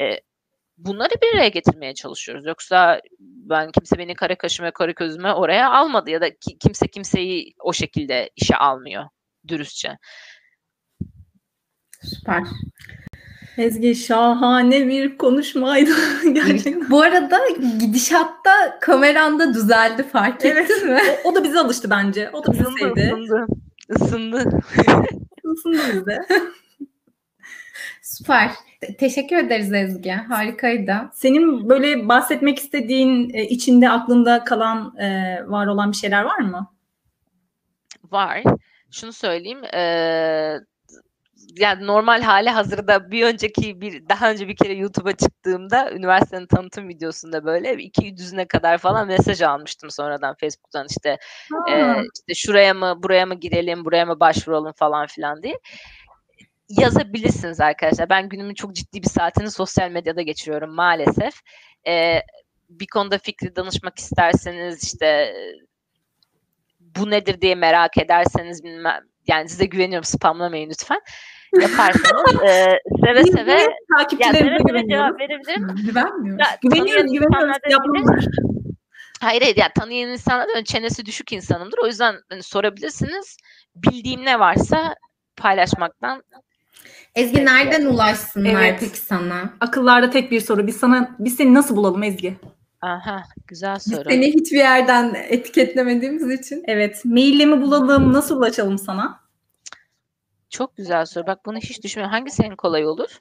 Ee, 0.00 0.20
bunları 0.78 1.14
bir 1.22 1.36
araya 1.36 1.48
getirmeye 1.48 1.94
çalışıyoruz. 1.94 2.46
Yoksa 2.46 3.00
ben 3.20 3.72
kimse 3.72 3.98
beni 3.98 4.14
kara 4.14 4.38
kaşıma 4.38 4.70
kara 4.70 4.90
gözüme 4.90 5.32
oraya 5.32 5.72
almadı 5.72 6.10
ya 6.10 6.20
da 6.20 6.30
ki- 6.30 6.58
kimse 6.60 6.88
kimseyi 6.88 7.54
o 7.60 7.72
şekilde 7.72 8.30
işe 8.36 8.56
almıyor 8.56 9.04
dürüstçe. 9.48 9.98
Süper. 12.02 12.42
Ezgi 13.58 13.94
şahane 13.94 14.88
bir 14.88 15.18
konuşmaydı 15.18 15.90
gerçekten. 16.32 16.90
Bu 16.90 17.00
arada 17.02 17.38
gidişatta 17.80 18.50
kameranda 18.80 19.54
düzeldi 19.54 20.02
fark 20.02 20.44
Evet. 20.44 20.70
ettin 20.70 20.88
mi? 20.92 21.00
O, 21.24 21.28
o 21.30 21.34
da 21.34 21.44
bizi 21.44 21.58
alıştı 21.58 21.90
bence. 21.90 22.30
O 22.32 22.44
da 22.46 22.52
bizi 22.52 22.62
Isındı, 22.62 22.78
sevdi. 22.78 23.12
ısındı, 23.14 23.46
ısındı. 24.00 24.60
Isındı 25.54 25.78
bizde. 25.94 26.18
Süper. 28.02 28.50
Te- 28.80 28.96
teşekkür 28.96 29.36
ederiz 29.36 29.72
Ezgi. 29.72 30.10
Harikaydı. 30.12 30.94
Senin 31.12 31.68
böyle 31.68 32.08
bahsetmek 32.08 32.58
istediğin, 32.58 33.30
e, 33.34 33.42
içinde 33.48 33.90
aklında 33.90 34.44
kalan, 34.44 34.96
e, 34.98 35.38
var 35.46 35.66
olan 35.66 35.92
bir 35.92 35.96
şeyler 35.96 36.22
var 36.22 36.38
mı? 36.38 36.66
Var. 38.10 38.42
Şunu 38.90 39.12
söyleyeyim. 39.12 39.62
eee, 39.72 40.60
yani 41.58 41.86
normal 41.86 42.22
hali 42.22 42.50
hazırda 42.50 43.10
bir 43.10 43.24
önceki 43.26 43.80
bir 43.80 44.08
daha 44.08 44.30
önce 44.30 44.48
bir 44.48 44.56
kere 44.56 44.74
YouTube'a 44.74 45.12
çıktığımda 45.12 45.92
üniversitenin 45.92 46.46
tanıtım 46.46 46.88
videosunda 46.88 47.44
böyle 47.44 47.72
200'üne 47.74 48.48
kadar 48.48 48.78
falan 48.78 49.06
mesaj 49.06 49.42
almıştım 49.42 49.90
sonradan 49.90 50.34
Facebook'tan 50.40 50.86
işte 50.90 51.18
Ha, 51.50 51.58
eee, 51.68 52.02
işte 52.14 52.34
şuraya 52.34 52.74
mı 52.74 52.94
buraya 53.02 53.26
mı 53.26 53.34
girelim 53.34 53.84
buraya 53.84 54.06
mı 54.06 54.20
başvuralım 54.20 54.72
falan 54.76 55.06
filan 55.06 55.42
diye 55.42 55.58
yazabilirsiniz 56.68 57.60
arkadaşlar. 57.60 58.08
Ben 58.10 58.28
günümün 58.28 58.54
çok 58.54 58.74
ciddi 58.74 59.02
bir 59.02 59.08
saatini 59.08 59.50
sosyal 59.50 59.90
medyada 59.90 60.22
geçiriyorum 60.22 60.74
maalesef. 60.74 61.34
Eee, 61.86 62.22
bir 62.70 62.86
konuda 62.86 63.18
fikri 63.18 63.56
danışmak 63.56 63.98
isterseniz 63.98 64.84
işte 64.84 65.34
bu 66.80 67.10
nedir 67.10 67.40
diye 67.40 67.54
merak 67.54 67.98
ederseniz 67.98 68.64
bilmem 68.64 69.00
yani 69.28 69.48
size 69.48 69.64
güveniyorum 69.64 70.04
spamlamayın 70.04 70.70
lütfen. 70.70 71.00
Yaparsanız 71.60 72.42
eee, 72.42 72.80
seve 73.04 73.24
seve 73.24 73.58
seve 74.38 74.58
güveniyoruz. 74.68 74.88
cevap 74.90 75.20
verebilirim. 75.20 75.68
Güvenmiyoruz. 75.86 76.40
Ya, 76.40 76.58
da 77.54 77.70
Yapmamız. 77.70 78.26
Hayır 79.20 79.42
hayır 79.42 79.56
ya 79.56 79.72
tanıyan 79.72 80.10
insanlar 80.10 80.48
da 80.48 80.64
çenesi 80.64 81.06
düşük 81.06 81.32
insanımdır. 81.32 81.78
O 81.82 81.86
yüzden 81.86 82.14
hani, 82.30 82.42
sorabilirsiniz. 82.42 83.36
Bildiğim 83.76 84.24
ne 84.24 84.38
varsa 84.38 84.94
paylaşmaktan 85.36 86.22
Ezgi 87.14 87.44
nereden 87.44 87.86
ulaşsınlar 87.86 88.50
Evet. 88.50 88.76
peki 88.80 88.98
sana? 88.98 89.54
Akıllarda 89.60 90.10
tek 90.10 90.30
bir 90.30 90.40
soru. 90.40 90.66
Biz 90.66 90.76
sana 90.76 91.16
biz 91.18 91.36
seni 91.36 91.54
nasıl 91.54 91.76
bulalım 91.76 92.02
Ezgi? 92.02 92.36
Aha 92.90 93.22
güzel 93.46 93.76
Biz 93.76 93.82
soru. 93.94 94.10
seni 94.10 94.26
hiçbir 94.26 94.56
yerden 94.56 95.14
etiketlemediğimiz 95.28 96.40
için. 96.40 96.64
Evet. 96.66 97.04
Maille 97.04 97.46
mi 97.46 97.62
bulalım? 97.62 98.12
Nasıl 98.12 98.36
ulaşalım 98.36 98.78
sana? 98.78 99.20
Çok 100.50 100.76
güzel 100.76 101.06
soru. 101.06 101.26
Bak 101.26 101.46
bunu 101.46 101.56
hiç 101.58 101.82
düşünmüyorum. 101.84 102.12
Hangisi 102.12 102.42
en 102.42 102.56
kolay 102.56 102.86
olur? 102.86 103.18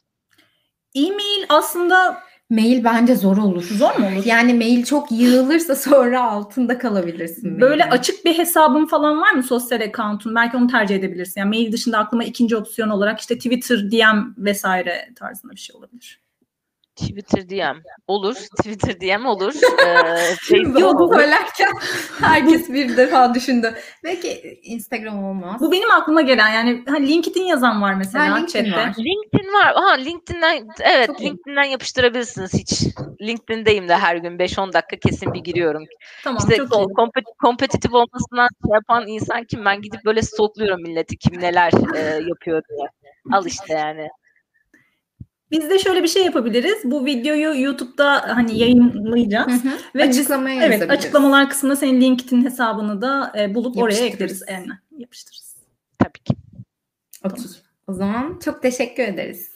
E-mail 0.95 1.45
aslında 1.49 2.24
Mail 2.49 2.84
bence 2.84 3.16
zor 3.16 3.38
olur. 3.38 3.63
zor 3.63 3.95
mu 3.95 4.07
olur? 4.07 4.26
Yani 4.26 4.53
mail 4.53 4.84
çok 4.86 5.11
yığılırsa 5.11 5.76
sonra 5.76 6.24
altında 6.24 6.78
kalabilirsin. 6.78 7.61
Böyle 7.61 7.84
mailin. 7.84 7.97
açık 7.97 8.26
bir 8.26 8.38
hesabın 8.38 8.86
falan 8.86 9.22
var 9.22 9.32
mı 9.32 9.43
sosyal 9.43 9.82
account'un? 9.82 10.36
Belki 10.36 10.57
onu 10.57 10.68
tercih 10.68 10.95
edebilirsin. 10.95 11.41
Yani 11.41 11.49
mail 11.49 11.72
dışında 11.72 11.97
aklıma 11.97 12.24
ikinci 12.24 12.55
opsiyon 12.57 12.89
olarak 12.89 13.20
işte 13.20 13.36
Twitter, 13.38 13.91
DM 13.91 14.43
vesaire 14.45 15.09
tarzında 15.16 15.51
bir 15.53 15.59
şey 15.59 15.76
olabilir. 15.76 16.24
Twitter 16.95 17.49
DM. 17.49 17.77
Olur. 18.07 18.35
Twitter 18.61 18.99
DM 19.01 19.25
olur. 19.25 19.53
Ee, 19.85 20.83
olur. 20.85 21.13
söylerken 21.15 21.71
herkes 22.21 22.69
bir 22.69 22.97
defa 22.97 23.33
düşündü. 23.33 23.73
Belki 24.03 24.59
Instagram 24.63 25.23
olmaz. 25.23 25.61
Bu 25.61 25.71
benim 25.71 25.91
aklıma 25.91 26.21
gelen 26.21 26.49
yani 26.49 26.83
ha, 26.89 26.95
LinkedIn 26.95 27.43
yazan 27.43 27.81
var 27.81 27.93
mesela 27.93 28.29
Ha, 28.31 28.35
LinkedIn 28.37 28.71
chatte. 28.71 28.87
var. 28.87 28.93
LinkedIn 28.99 29.53
var. 29.53 29.73
Aha 29.75 29.91
LinkedIn'den 29.93 30.67
evet 30.79 31.07
Çok 31.07 31.21
iyi. 31.21 31.29
LinkedIn'den 31.29 31.63
yapıştırabilirsiniz 31.63 32.53
hiç. 32.53 32.83
LinkedIn'deyim 33.21 33.87
de 33.89 33.95
her 33.97 34.15
gün 34.15 34.37
5-10 34.37 34.73
dakika 34.73 34.95
kesin 35.09 35.33
bir 35.33 35.39
giriyorum. 35.39 35.83
Tamam 36.23 36.37
İşte 36.39 36.57
çok 36.57 36.73
iyi. 36.75 36.93
kompet- 36.93 37.37
kompetitif 37.41 37.93
olmasından 37.93 38.47
şey 38.65 38.73
yapan 38.73 39.07
insan 39.07 39.43
kim? 39.43 39.65
Ben 39.65 39.81
gidip 39.81 40.05
böyle 40.05 40.21
stalkluyorum 40.21 40.81
milleti 40.81 41.17
kim 41.17 41.41
neler 41.41 41.71
e, 41.95 41.99
yapıyor 42.29 42.61
diye. 42.69 42.87
Al 43.31 43.45
işte 43.45 43.73
yani. 43.73 44.09
Biz 45.51 45.69
de 45.69 45.79
şöyle 45.79 46.03
bir 46.03 46.07
şey 46.07 46.25
yapabiliriz. 46.25 46.77
Bu 46.83 47.05
videoyu 47.05 47.61
YouTube'da 47.61 48.35
hani 48.35 48.59
yayınlayacağız. 48.59 49.63
Hı 49.63 49.69
hı. 49.69 49.73
Ve 49.95 50.09
biz- 50.09 50.19
Açıklamaya 50.19 50.55
evet 50.63 50.71
yazabiliriz. 50.73 50.99
açıklamalar 50.99 51.49
kısmına 51.49 51.75
senin 51.75 52.01
LinkedIn 52.01 52.45
hesabını 52.45 53.01
da 53.01 53.33
e, 53.39 53.55
bulup 53.55 53.77
oraya 53.77 54.05
ekleriz. 54.05 54.43
Aynen. 54.47 54.79
Yapıştırırız. 54.97 55.55
Tabii 55.99 56.19
ki. 56.23 56.33
Okey. 57.23 57.45
O 57.87 57.93
zaman 57.93 58.39
çok 58.45 58.61
teşekkür 58.61 59.03
ederiz 59.03 59.51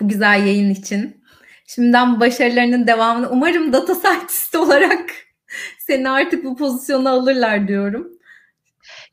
bu 0.00 0.08
güzel 0.08 0.46
yayın 0.46 0.70
için. 0.70 1.22
Şimdiden 1.66 2.20
başarılarının 2.20 2.86
devamını 2.86 3.30
umarım 3.30 3.72
data 3.72 3.94
scientist 3.94 4.54
olarak 4.56 5.10
seni 5.78 6.10
artık 6.10 6.44
bu 6.44 6.56
pozisyona 6.56 7.10
alırlar 7.10 7.68
diyorum. 7.68 8.08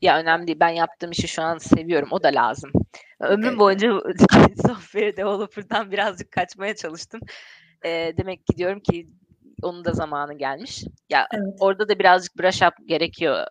Ya 0.02 0.20
önemli 0.20 0.48
değil. 0.48 0.60
Ben 0.60 0.70
yaptığım 0.70 1.12
işi 1.12 1.28
şu 1.28 1.42
an 1.42 1.58
seviyorum. 1.58 2.08
O 2.12 2.24
da 2.24 2.28
lazım. 2.28 2.72
Ömrüm 3.20 3.50
Evet. 3.50 3.60
boyunca 3.60 3.90
software 4.68 5.18
developer'dan 5.18 5.92
birazcık 5.92 6.32
kaçmaya 6.32 6.76
çalıştım. 6.76 7.22
E, 7.86 8.14
demek 8.18 8.48
ki 8.48 8.58
diyorum 8.58 8.80
ki 8.80 9.10
onun 9.62 9.86
da 9.86 9.94
zamanı 9.94 10.38
gelmiş. 10.38 10.84
Ya 11.10 11.28
Evet. 11.34 11.58
orada 11.60 11.90
da 11.90 12.00
birazcık 12.00 12.40
brush 12.40 12.62
up 12.62 12.74
gerekiyor. 12.88 13.46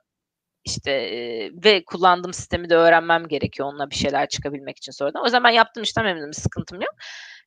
İşte 0.65 0.91
e, 0.91 1.51
ve 1.65 1.85
kullandığım 1.85 2.33
sistemi 2.33 2.71
de 2.71 2.77
öğrenmem 2.77 3.29
gerekiyor 3.29 3.69
onunla 3.69 3.91
bir 3.91 3.95
şeyler 3.95 4.29
çıkabilmek 4.29 4.77
için 4.77 4.93
sonradan. 4.93 5.23
O 5.23 5.25
yüzden 5.25 5.45
ben 5.45 5.51
yaptığım 5.51 5.83
işten 5.83 6.05
memnunum, 6.05 6.33
sıkıntım 6.33 6.81
yok. 6.81 6.95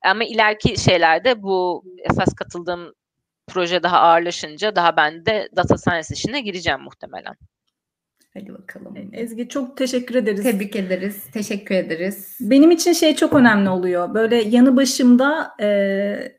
Ama 0.05 0.23
ileriki 0.23 0.81
şeylerde 0.81 1.41
bu 1.41 1.83
esas 2.09 2.33
katıldığım 2.35 2.93
proje 3.47 3.83
daha 3.83 3.99
ağırlaşınca 3.99 4.75
daha 4.75 4.97
ben 4.97 5.25
de 5.25 5.49
data 5.55 5.77
science 5.77 6.07
işine 6.13 6.41
gireceğim 6.41 6.81
muhtemelen. 6.81 7.35
Hadi 8.33 8.53
bakalım. 8.53 8.95
Ezgi 9.13 9.49
çok 9.49 9.77
teşekkür 9.77 10.15
ederiz. 10.15 10.43
Tebrik 10.43 10.75
ederiz. 10.75 11.23
Teşekkür 11.33 11.75
ederiz. 11.75 12.37
Benim 12.41 12.71
için 12.71 12.93
şey 12.93 13.15
çok 13.15 13.33
önemli 13.33 13.69
oluyor. 13.69 14.13
Böyle 14.13 14.35
yanı 14.35 14.77
başımda 14.77 15.51
e, 15.61 16.37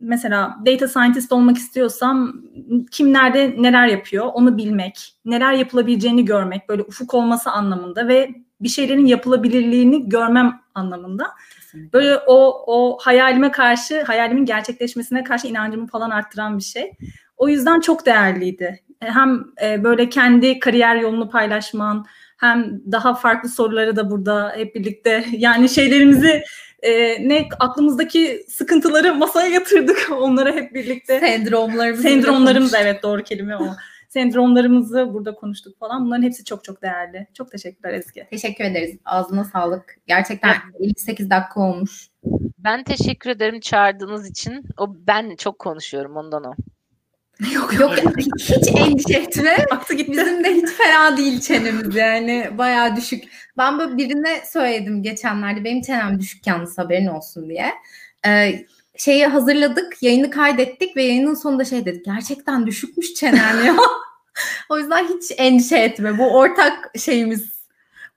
mesela 0.00 0.56
data 0.66 0.88
scientist 0.88 1.32
olmak 1.32 1.56
istiyorsam 1.56 2.42
kim 2.90 3.12
nerede 3.12 3.62
neler 3.62 3.86
yapıyor 3.86 4.26
onu 4.34 4.56
bilmek, 4.56 5.14
neler 5.24 5.52
yapılabileceğini 5.52 6.24
görmek 6.24 6.68
böyle 6.68 6.82
ufuk 6.82 7.14
olması 7.14 7.50
anlamında 7.50 8.08
ve 8.08 8.30
bir 8.60 8.68
şeylerin 8.68 9.06
yapılabilirliğini 9.06 10.08
görmem 10.08 10.60
anlamında. 10.74 11.26
Kesinlikle. 11.56 11.92
Böyle 11.92 12.18
o 12.26 12.64
o 12.66 12.98
hayalime 13.00 13.50
karşı, 13.50 14.02
hayalimin 14.02 14.44
gerçekleşmesine 14.44 15.24
karşı 15.24 15.46
inancımı 15.46 15.86
falan 15.86 16.10
arttıran 16.10 16.58
bir 16.58 16.62
şey. 16.62 16.92
O 17.36 17.48
yüzden 17.48 17.80
çok 17.80 18.06
değerliydi. 18.06 18.80
Hem 19.00 19.44
e, 19.62 19.84
böyle 19.84 20.08
kendi 20.08 20.58
kariyer 20.58 20.96
yolunu 20.96 21.30
paylaşman, 21.30 22.06
hem 22.36 22.80
daha 22.92 23.14
farklı 23.14 23.48
soruları 23.48 23.96
da 23.96 24.10
burada 24.10 24.52
hep 24.56 24.74
birlikte 24.74 25.24
yani 25.32 25.68
şeylerimizi 25.68 26.42
e, 26.82 26.92
ne 27.28 27.48
aklımızdaki 27.60 28.44
sıkıntıları 28.48 29.14
masaya 29.14 29.48
yatırdık 29.48 30.08
onlara 30.20 30.52
hep 30.52 30.74
birlikte. 30.74 31.20
Sendromlarımız. 31.20 32.02
Sendromlarımız 32.02 32.74
evet 32.74 33.02
doğru 33.02 33.22
kelime 33.22 33.56
o. 33.56 33.66
Sendromlarımızı 34.08 35.14
burada 35.14 35.34
konuştuk 35.34 35.78
falan. 35.78 36.06
Bunların 36.06 36.22
hepsi 36.22 36.44
çok 36.44 36.64
çok 36.64 36.82
değerli. 36.82 37.26
Çok 37.34 37.50
teşekkürler 37.50 37.94
Ezgi. 37.94 38.26
Teşekkür 38.30 38.64
ederiz. 38.64 38.96
Ağzına 39.04 39.44
sağlık. 39.44 39.96
Gerçekten 40.06 40.48
evet. 40.48 40.80
58 40.80 41.30
dakika 41.30 41.60
olmuş. 41.60 42.08
Ben 42.58 42.84
teşekkür 42.84 43.30
ederim 43.30 43.60
çağırdığınız 43.60 44.30
için. 44.30 44.64
O 44.78 44.94
ben 45.06 45.36
çok 45.36 45.58
konuşuyorum 45.58 46.16
ondan 46.16 46.44
o. 46.44 46.54
Yok 47.40 47.74
yok 47.80 47.92
hiç 48.18 48.68
endişe 48.76 49.18
etme. 49.18 49.56
Aktı 49.70 49.94
gitti. 49.94 50.12
Bizim 50.12 50.44
de 50.44 50.54
hiç 50.54 50.68
fena 50.68 51.16
değil 51.16 51.40
çenemiz 51.40 51.96
yani 51.96 52.50
bayağı 52.58 52.96
düşük. 52.96 53.24
Ben 53.58 53.78
böyle 53.78 53.96
birine 53.96 54.42
söyledim 54.52 55.02
geçenlerde 55.02 55.64
benim 55.64 55.82
çenem 55.82 56.20
düşük 56.20 56.46
yalnız 56.46 56.78
haberin 56.78 57.06
olsun 57.06 57.48
diye. 57.48 57.72
Ee, 58.26 58.66
şeyi 58.96 59.26
hazırladık, 59.26 60.02
yayını 60.02 60.30
kaydettik 60.30 60.96
ve 60.96 61.02
yayının 61.02 61.34
sonunda 61.34 61.64
şey 61.64 61.86
dedik. 61.86 62.04
Gerçekten 62.04 62.66
düşükmüş 62.66 63.14
çenen 63.14 63.64
ya. 63.64 63.76
o 64.68 64.78
yüzden 64.78 65.04
hiç 65.04 65.32
endişe 65.36 65.76
etme. 65.76 66.18
Bu 66.18 66.36
ortak 66.36 66.90
şeyimiz 66.98 67.55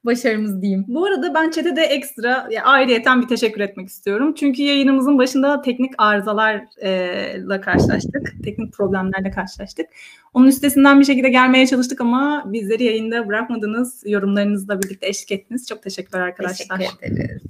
başarımız 0.05 0.61
diyeyim. 0.61 0.85
Bu 0.87 1.05
arada 1.05 1.33
ben 1.33 1.51
chat'e 1.51 1.75
de 1.75 1.81
ekstra 1.81 2.47
ya, 2.51 2.63
ayrıyeten 2.63 3.21
bir 3.21 3.27
teşekkür 3.27 3.61
etmek 3.61 3.87
istiyorum. 3.87 4.33
Çünkü 4.33 4.61
yayınımızın 4.61 5.17
başında 5.17 5.61
teknik 5.61 5.91
arızalarla 5.97 7.61
karşılaştık. 7.61 8.33
Teknik 8.43 8.73
problemlerle 8.73 9.31
karşılaştık. 9.31 9.85
Onun 10.33 10.47
üstesinden 10.47 10.99
bir 10.99 11.05
şekilde 11.05 11.29
gelmeye 11.29 11.67
çalıştık 11.67 12.01
ama 12.01 12.43
bizleri 12.45 12.83
yayında 12.83 13.27
bırakmadınız. 13.27 14.03
Yorumlarınızla 14.05 14.81
birlikte 14.81 15.07
eşlik 15.07 15.31
ettiniz. 15.31 15.67
Çok 15.67 15.83
teşekkürler 15.83 16.21
arkadaşlar. 16.21 16.77
Teşekkür 16.77 17.07
ederiz. 17.07 17.43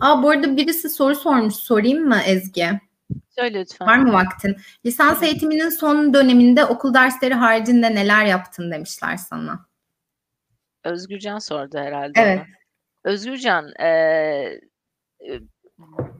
Aa, 0.00 0.22
bu 0.22 0.30
arada 0.30 0.56
birisi 0.56 0.90
soru 0.90 1.14
sormuş. 1.14 1.54
Sorayım 1.54 2.08
mı 2.08 2.18
Ezgi? 2.26 2.66
Söyle 3.38 3.60
lütfen. 3.60 3.86
Var 3.86 3.98
mı 3.98 4.12
vaktin? 4.12 4.56
Lisans 4.86 5.22
eğitiminin 5.22 5.68
son 5.68 6.14
döneminde 6.14 6.64
okul 6.64 6.94
dersleri 6.94 7.34
haricinde 7.34 7.94
neler 7.94 8.24
yaptın 8.24 8.70
demişler 8.70 9.16
sana. 9.16 9.71
Özgürcan 10.84 11.38
sordu 11.38 11.78
herhalde. 11.78 12.20
Evet. 12.20 12.38
Ona. 12.38 12.46
Özgürcan, 13.04 13.72
e, 13.80 14.60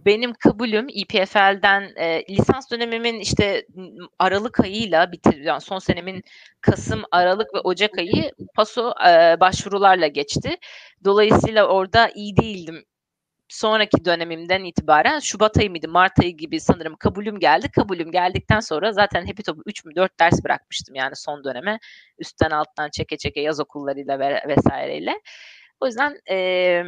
benim 0.07 0.33
kabulüm 0.35 0.87
İPFL'den 0.89 1.93
e, 1.97 2.25
lisans 2.31 2.71
dönemimin 2.71 3.21
işte 3.21 3.67
Aralık 4.19 4.61
ayıyla 4.61 5.13
bitir, 5.13 5.41
yani 5.41 5.61
son 5.61 5.79
senemin 5.79 6.23
Kasım, 6.61 7.03
Aralık 7.11 7.55
ve 7.55 7.59
Ocak 7.59 7.99
ayı 7.99 8.33
paso 8.55 8.93
e, 9.09 9.41
başvurularla 9.41 10.07
geçti. 10.07 10.57
Dolayısıyla 11.05 11.67
orada 11.67 12.09
iyi 12.15 12.37
değildim 12.37 12.85
sonraki 13.53 14.05
dönemimden 14.05 14.65
itibaren 14.65 15.19
Şubat 15.19 15.59
ayı 15.59 15.71
mıydı 15.71 15.89
Mart 15.89 16.21
ayı 16.21 16.37
gibi 16.37 16.61
sanırım 16.61 16.97
kabulüm 16.97 17.39
geldi. 17.39 17.71
Kabulüm 17.71 18.13
geldikten 18.13 18.61
sonra 18.61 18.93
zaten 18.93 19.27
hepi 19.27 19.43
topu 19.43 19.63
3 19.67 19.85
mü 19.85 19.95
4 19.97 20.21
ders 20.21 20.45
bırakmıştım 20.45 20.95
yani 20.95 21.17
son 21.17 21.45
döneme. 21.45 21.79
Üstten 22.19 22.51
alttan 22.51 22.91
çeke 22.91 23.17
çeke 23.19 23.41
yaz 23.41 23.61
okullarıyla 23.61 24.19
ve 24.19 24.43
vesaireyle. 24.49 25.21
O 25.81 25.87
yüzden 25.87 26.19
e, 26.31 26.83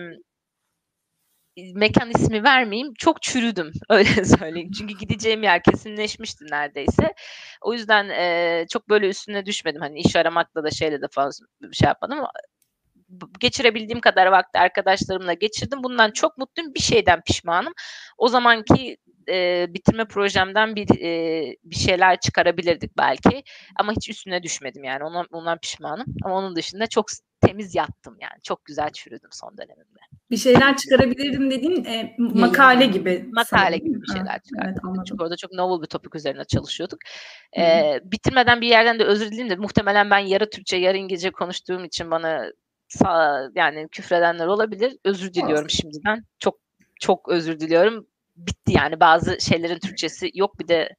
mekan 1.74 2.10
ismi 2.10 2.44
vermeyeyim. 2.44 2.94
Çok 2.98 3.22
çürüdüm 3.22 3.72
öyle 3.90 4.24
söyleyeyim. 4.24 4.70
Çünkü 4.78 4.94
gideceğim 4.94 5.42
yer 5.42 5.62
kesinleşmişti 5.62 6.44
neredeyse. 6.50 7.14
O 7.62 7.72
yüzden 7.72 8.08
e, 8.08 8.66
çok 8.72 8.88
böyle 8.88 9.08
üstüne 9.08 9.46
düşmedim. 9.46 9.80
Hani 9.80 10.00
iş 10.00 10.16
aramakla 10.16 10.64
da 10.64 10.70
şeyle 10.70 11.02
de 11.02 11.06
fazla 11.10 11.46
bir 11.62 11.76
şey 11.76 11.86
yapmadım 11.86 12.20
geçirebildiğim 13.40 14.00
kadar 14.00 14.26
vakti 14.26 14.58
arkadaşlarımla 14.58 15.32
geçirdim. 15.32 15.82
Bundan 15.82 16.10
çok 16.10 16.38
mutluyum. 16.38 16.74
Bir 16.74 16.80
şeyden 16.80 17.20
pişmanım. 17.22 17.72
O 18.18 18.28
zamanki 18.28 18.96
e, 19.28 19.66
bitirme 19.74 20.04
projemden 20.04 20.76
bir 20.76 21.00
e, 21.00 21.56
bir 21.64 21.76
şeyler 21.76 22.20
çıkarabilirdik 22.20 22.98
belki. 22.98 23.42
Ama 23.76 23.92
hiç 23.92 24.10
üstüne 24.10 24.42
düşmedim 24.42 24.84
yani. 24.84 25.04
Ondan, 25.04 25.26
ondan 25.32 25.58
pişmanım. 25.58 26.06
Ama 26.24 26.34
onun 26.34 26.56
dışında 26.56 26.86
çok 26.86 27.06
temiz 27.46 27.74
yattım 27.74 28.16
yani. 28.20 28.42
Çok 28.42 28.64
güzel 28.64 28.90
çürüdüm 28.90 29.30
son 29.32 29.58
dönemimde. 29.58 30.00
Bir 30.30 30.36
şeyler 30.36 30.76
çıkarabilirdim 30.76 31.50
dediğin 31.50 31.84
e, 31.84 32.16
makale 32.18 32.86
gibi. 32.86 33.28
Makale 33.32 33.76
gibi 33.76 34.02
bir 34.02 34.12
şeyler 34.12 34.40
çıkardım. 34.42 34.94
Evet, 34.96 35.06
Çünkü 35.08 35.22
orada 35.22 35.36
çok 35.36 35.52
novel 35.52 35.82
bir 35.82 35.86
topik 35.86 36.14
üzerine 36.14 36.44
çalışıyorduk. 36.44 36.98
E, 37.58 37.94
bitirmeden 38.04 38.60
bir 38.60 38.68
yerden 38.68 38.98
de 38.98 39.04
özür 39.04 39.30
dileyim 39.30 39.50
de 39.50 39.56
muhtemelen 39.56 40.10
ben 40.10 40.18
yarı 40.18 40.50
Türkçe 40.50 40.76
yarı 40.76 40.96
İngilizce 40.96 41.30
konuştuğum 41.30 41.84
için 41.84 42.10
bana 42.10 42.50
sağ, 42.99 43.51
yani 43.55 43.88
küfredenler 43.88 44.47
olabilir. 44.47 44.97
Özür 45.05 45.34
diliyorum 45.34 45.64
Olsun. 45.64 45.68
şimdiden. 45.68 46.24
Çok 46.38 46.59
çok 47.01 47.28
özür 47.28 47.61
diliyorum. 47.61 48.07
Bitti 48.36 48.72
yani 48.72 49.01
bazı 49.01 49.40
şeylerin 49.40 49.78
Türkçesi 49.78 50.30
yok 50.34 50.59
bir 50.59 50.68
de 50.68 50.97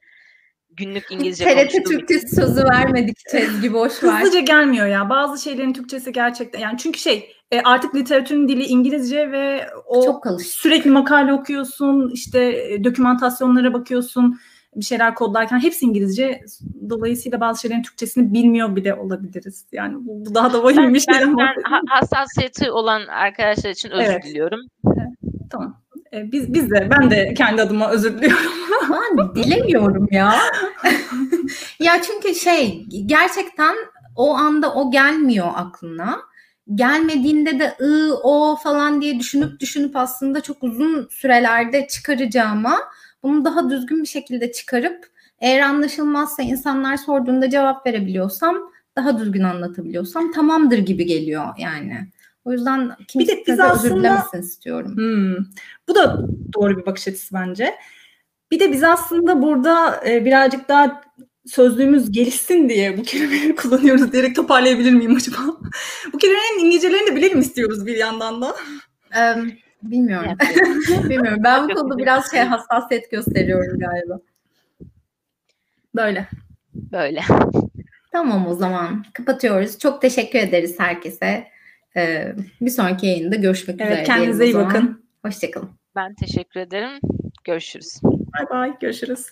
günlük 0.70 1.04
İngilizce 1.10 1.44
TRT 1.44 1.84
Türkçesi 1.84 2.36
sözü 2.36 2.64
vermedik 2.64 3.18
Çezgi 3.30 3.72
boş 3.72 4.02
ver. 4.02 4.10
Hızlıca 4.10 4.40
gelmiyor 4.40 4.86
ya. 4.86 5.10
Bazı 5.10 5.42
şeylerin 5.42 5.72
Türkçesi 5.72 6.12
gerçekten 6.12 6.60
yani 6.60 6.78
çünkü 6.78 6.98
şey 6.98 7.32
e, 7.50 7.60
artık 7.60 7.94
literatürün 7.94 8.48
dili 8.48 8.64
İngilizce 8.64 9.32
ve 9.32 9.66
o 9.86 10.04
Çok 10.04 10.40
sürekli 10.42 10.90
makale 10.90 11.32
okuyorsun, 11.32 12.10
işte 12.14 12.44
e, 12.44 12.84
dokümantasyonlara 12.84 13.72
bakıyorsun 13.72 14.38
bir 14.76 14.84
şeyler 14.84 15.14
kodlarken 15.14 15.58
hepsi 15.58 15.84
İngilizce. 15.86 16.40
Dolayısıyla 16.90 17.40
bazı 17.40 17.60
şeylerin 17.60 17.82
Türkçesini 17.82 18.32
bilmiyor 18.32 18.76
bile 18.76 18.94
olabiliriz. 18.94 19.66
Yani 19.72 19.96
bu, 20.00 20.34
daha 20.34 20.52
da 20.52 20.64
vahim 20.64 20.94
bir 20.94 21.00
şeyden 21.00 21.36
ben, 21.38 21.54
ben 21.56 21.82
hassasiyeti 21.88 22.70
olan 22.70 23.06
arkadaşlar 23.06 23.70
için 23.70 23.90
özür 23.90 24.12
evet. 24.12 24.24
diliyorum. 24.24 24.60
Evet. 24.86 25.08
Tamam. 25.50 25.82
Ee, 26.12 26.32
biz, 26.32 26.54
biz 26.54 26.70
de 26.70 26.88
ben 26.90 27.10
de 27.10 27.34
kendi 27.34 27.62
adıma 27.62 27.90
özür 27.90 28.18
diliyorum. 28.18 28.52
ben 29.18 29.34
dilemiyorum 29.34 30.08
ya. 30.10 30.34
ya 31.80 32.02
çünkü 32.02 32.34
şey 32.34 32.86
gerçekten 33.06 33.76
o 34.16 34.34
anda 34.34 34.74
o 34.74 34.90
gelmiyor 34.90 35.48
aklına. 35.54 36.18
Gelmediğinde 36.74 37.58
de 37.58 37.76
ı 37.80 38.14
o 38.22 38.56
falan 38.56 39.00
diye 39.00 39.18
düşünüp 39.18 39.60
düşünüp 39.60 39.96
aslında 39.96 40.40
çok 40.40 40.62
uzun 40.62 41.08
sürelerde 41.10 41.86
çıkaracağıma 41.86 42.78
bunu 43.26 43.44
daha 43.44 43.70
düzgün 43.70 44.02
bir 44.02 44.08
şekilde 44.08 44.52
çıkarıp 44.52 45.06
eğer 45.40 45.60
anlaşılmazsa 45.60 46.42
insanlar 46.42 46.96
sorduğunda 46.96 47.50
cevap 47.50 47.86
verebiliyorsam 47.86 48.56
daha 48.96 49.18
düzgün 49.18 49.42
anlatabiliyorsam 49.42 50.32
tamamdır 50.32 50.78
gibi 50.78 51.06
geliyor 51.06 51.46
yani. 51.58 52.08
O 52.44 52.52
yüzden 52.52 52.90
kimse 53.08 53.32
bir 53.32 53.36
de 53.36 53.44
biz 53.46 53.60
aslında, 53.60 53.94
özür 53.94 53.96
dilemesin 53.96 54.40
istiyorum. 54.40 54.96
Hmm, 54.96 55.44
bu 55.88 55.94
da 55.94 56.28
doğru 56.54 56.78
bir 56.78 56.86
bakış 56.86 57.08
açısı 57.08 57.34
bence. 57.34 57.74
Bir 58.50 58.60
de 58.60 58.72
biz 58.72 58.84
aslında 58.84 59.42
burada 59.42 60.04
e, 60.08 60.24
birazcık 60.24 60.68
daha 60.68 61.02
sözlüğümüz 61.46 62.12
gelişsin 62.12 62.68
diye 62.68 62.98
bu 62.98 63.02
kelimeleri 63.02 63.56
kullanıyoruz 63.56 64.12
diyerek 64.12 64.36
toparlayabilir 64.36 64.92
miyim 64.92 65.16
acaba? 65.16 65.38
bu 66.12 66.18
kelimelerin 66.18 66.64
İngilizcelerini 66.64 67.10
de 67.10 67.16
bilelim 67.16 67.40
istiyoruz 67.40 67.86
bir 67.86 67.96
yandan 67.96 68.42
da. 68.42 68.56
Um, 69.36 69.52
Bilmiyorum. 69.82 70.38
Bilmiyorum. 71.08 71.40
Ben 71.44 71.68
bu 71.68 71.74
konuda 71.74 71.98
biraz 71.98 72.30
şey 72.30 72.40
hassasiyet 72.40 73.10
gösteriyorum 73.10 73.78
galiba. 73.78 74.20
Böyle. 75.96 76.28
Böyle. 76.74 77.20
Tamam 78.12 78.46
o 78.46 78.54
zaman. 78.54 79.04
Kapatıyoruz. 79.12 79.78
Çok 79.78 80.02
teşekkür 80.02 80.38
ederiz 80.38 80.74
herkese. 80.78 81.46
Ee, 81.96 82.32
bir 82.60 82.70
sonraki 82.70 83.06
yayında 83.06 83.36
görüşmek 83.36 83.80
evet, 83.80 83.92
üzere. 83.92 84.04
Kendinize 84.04 84.44
iyi 84.44 84.54
bakın. 84.54 85.04
Hoşçakalın. 85.24 85.70
Ben 85.96 86.14
teşekkür 86.14 86.60
ederim. 86.60 87.00
Görüşürüz. 87.44 88.00
Bay 88.02 88.50
bay. 88.50 88.78
Görüşürüz. 88.80 89.26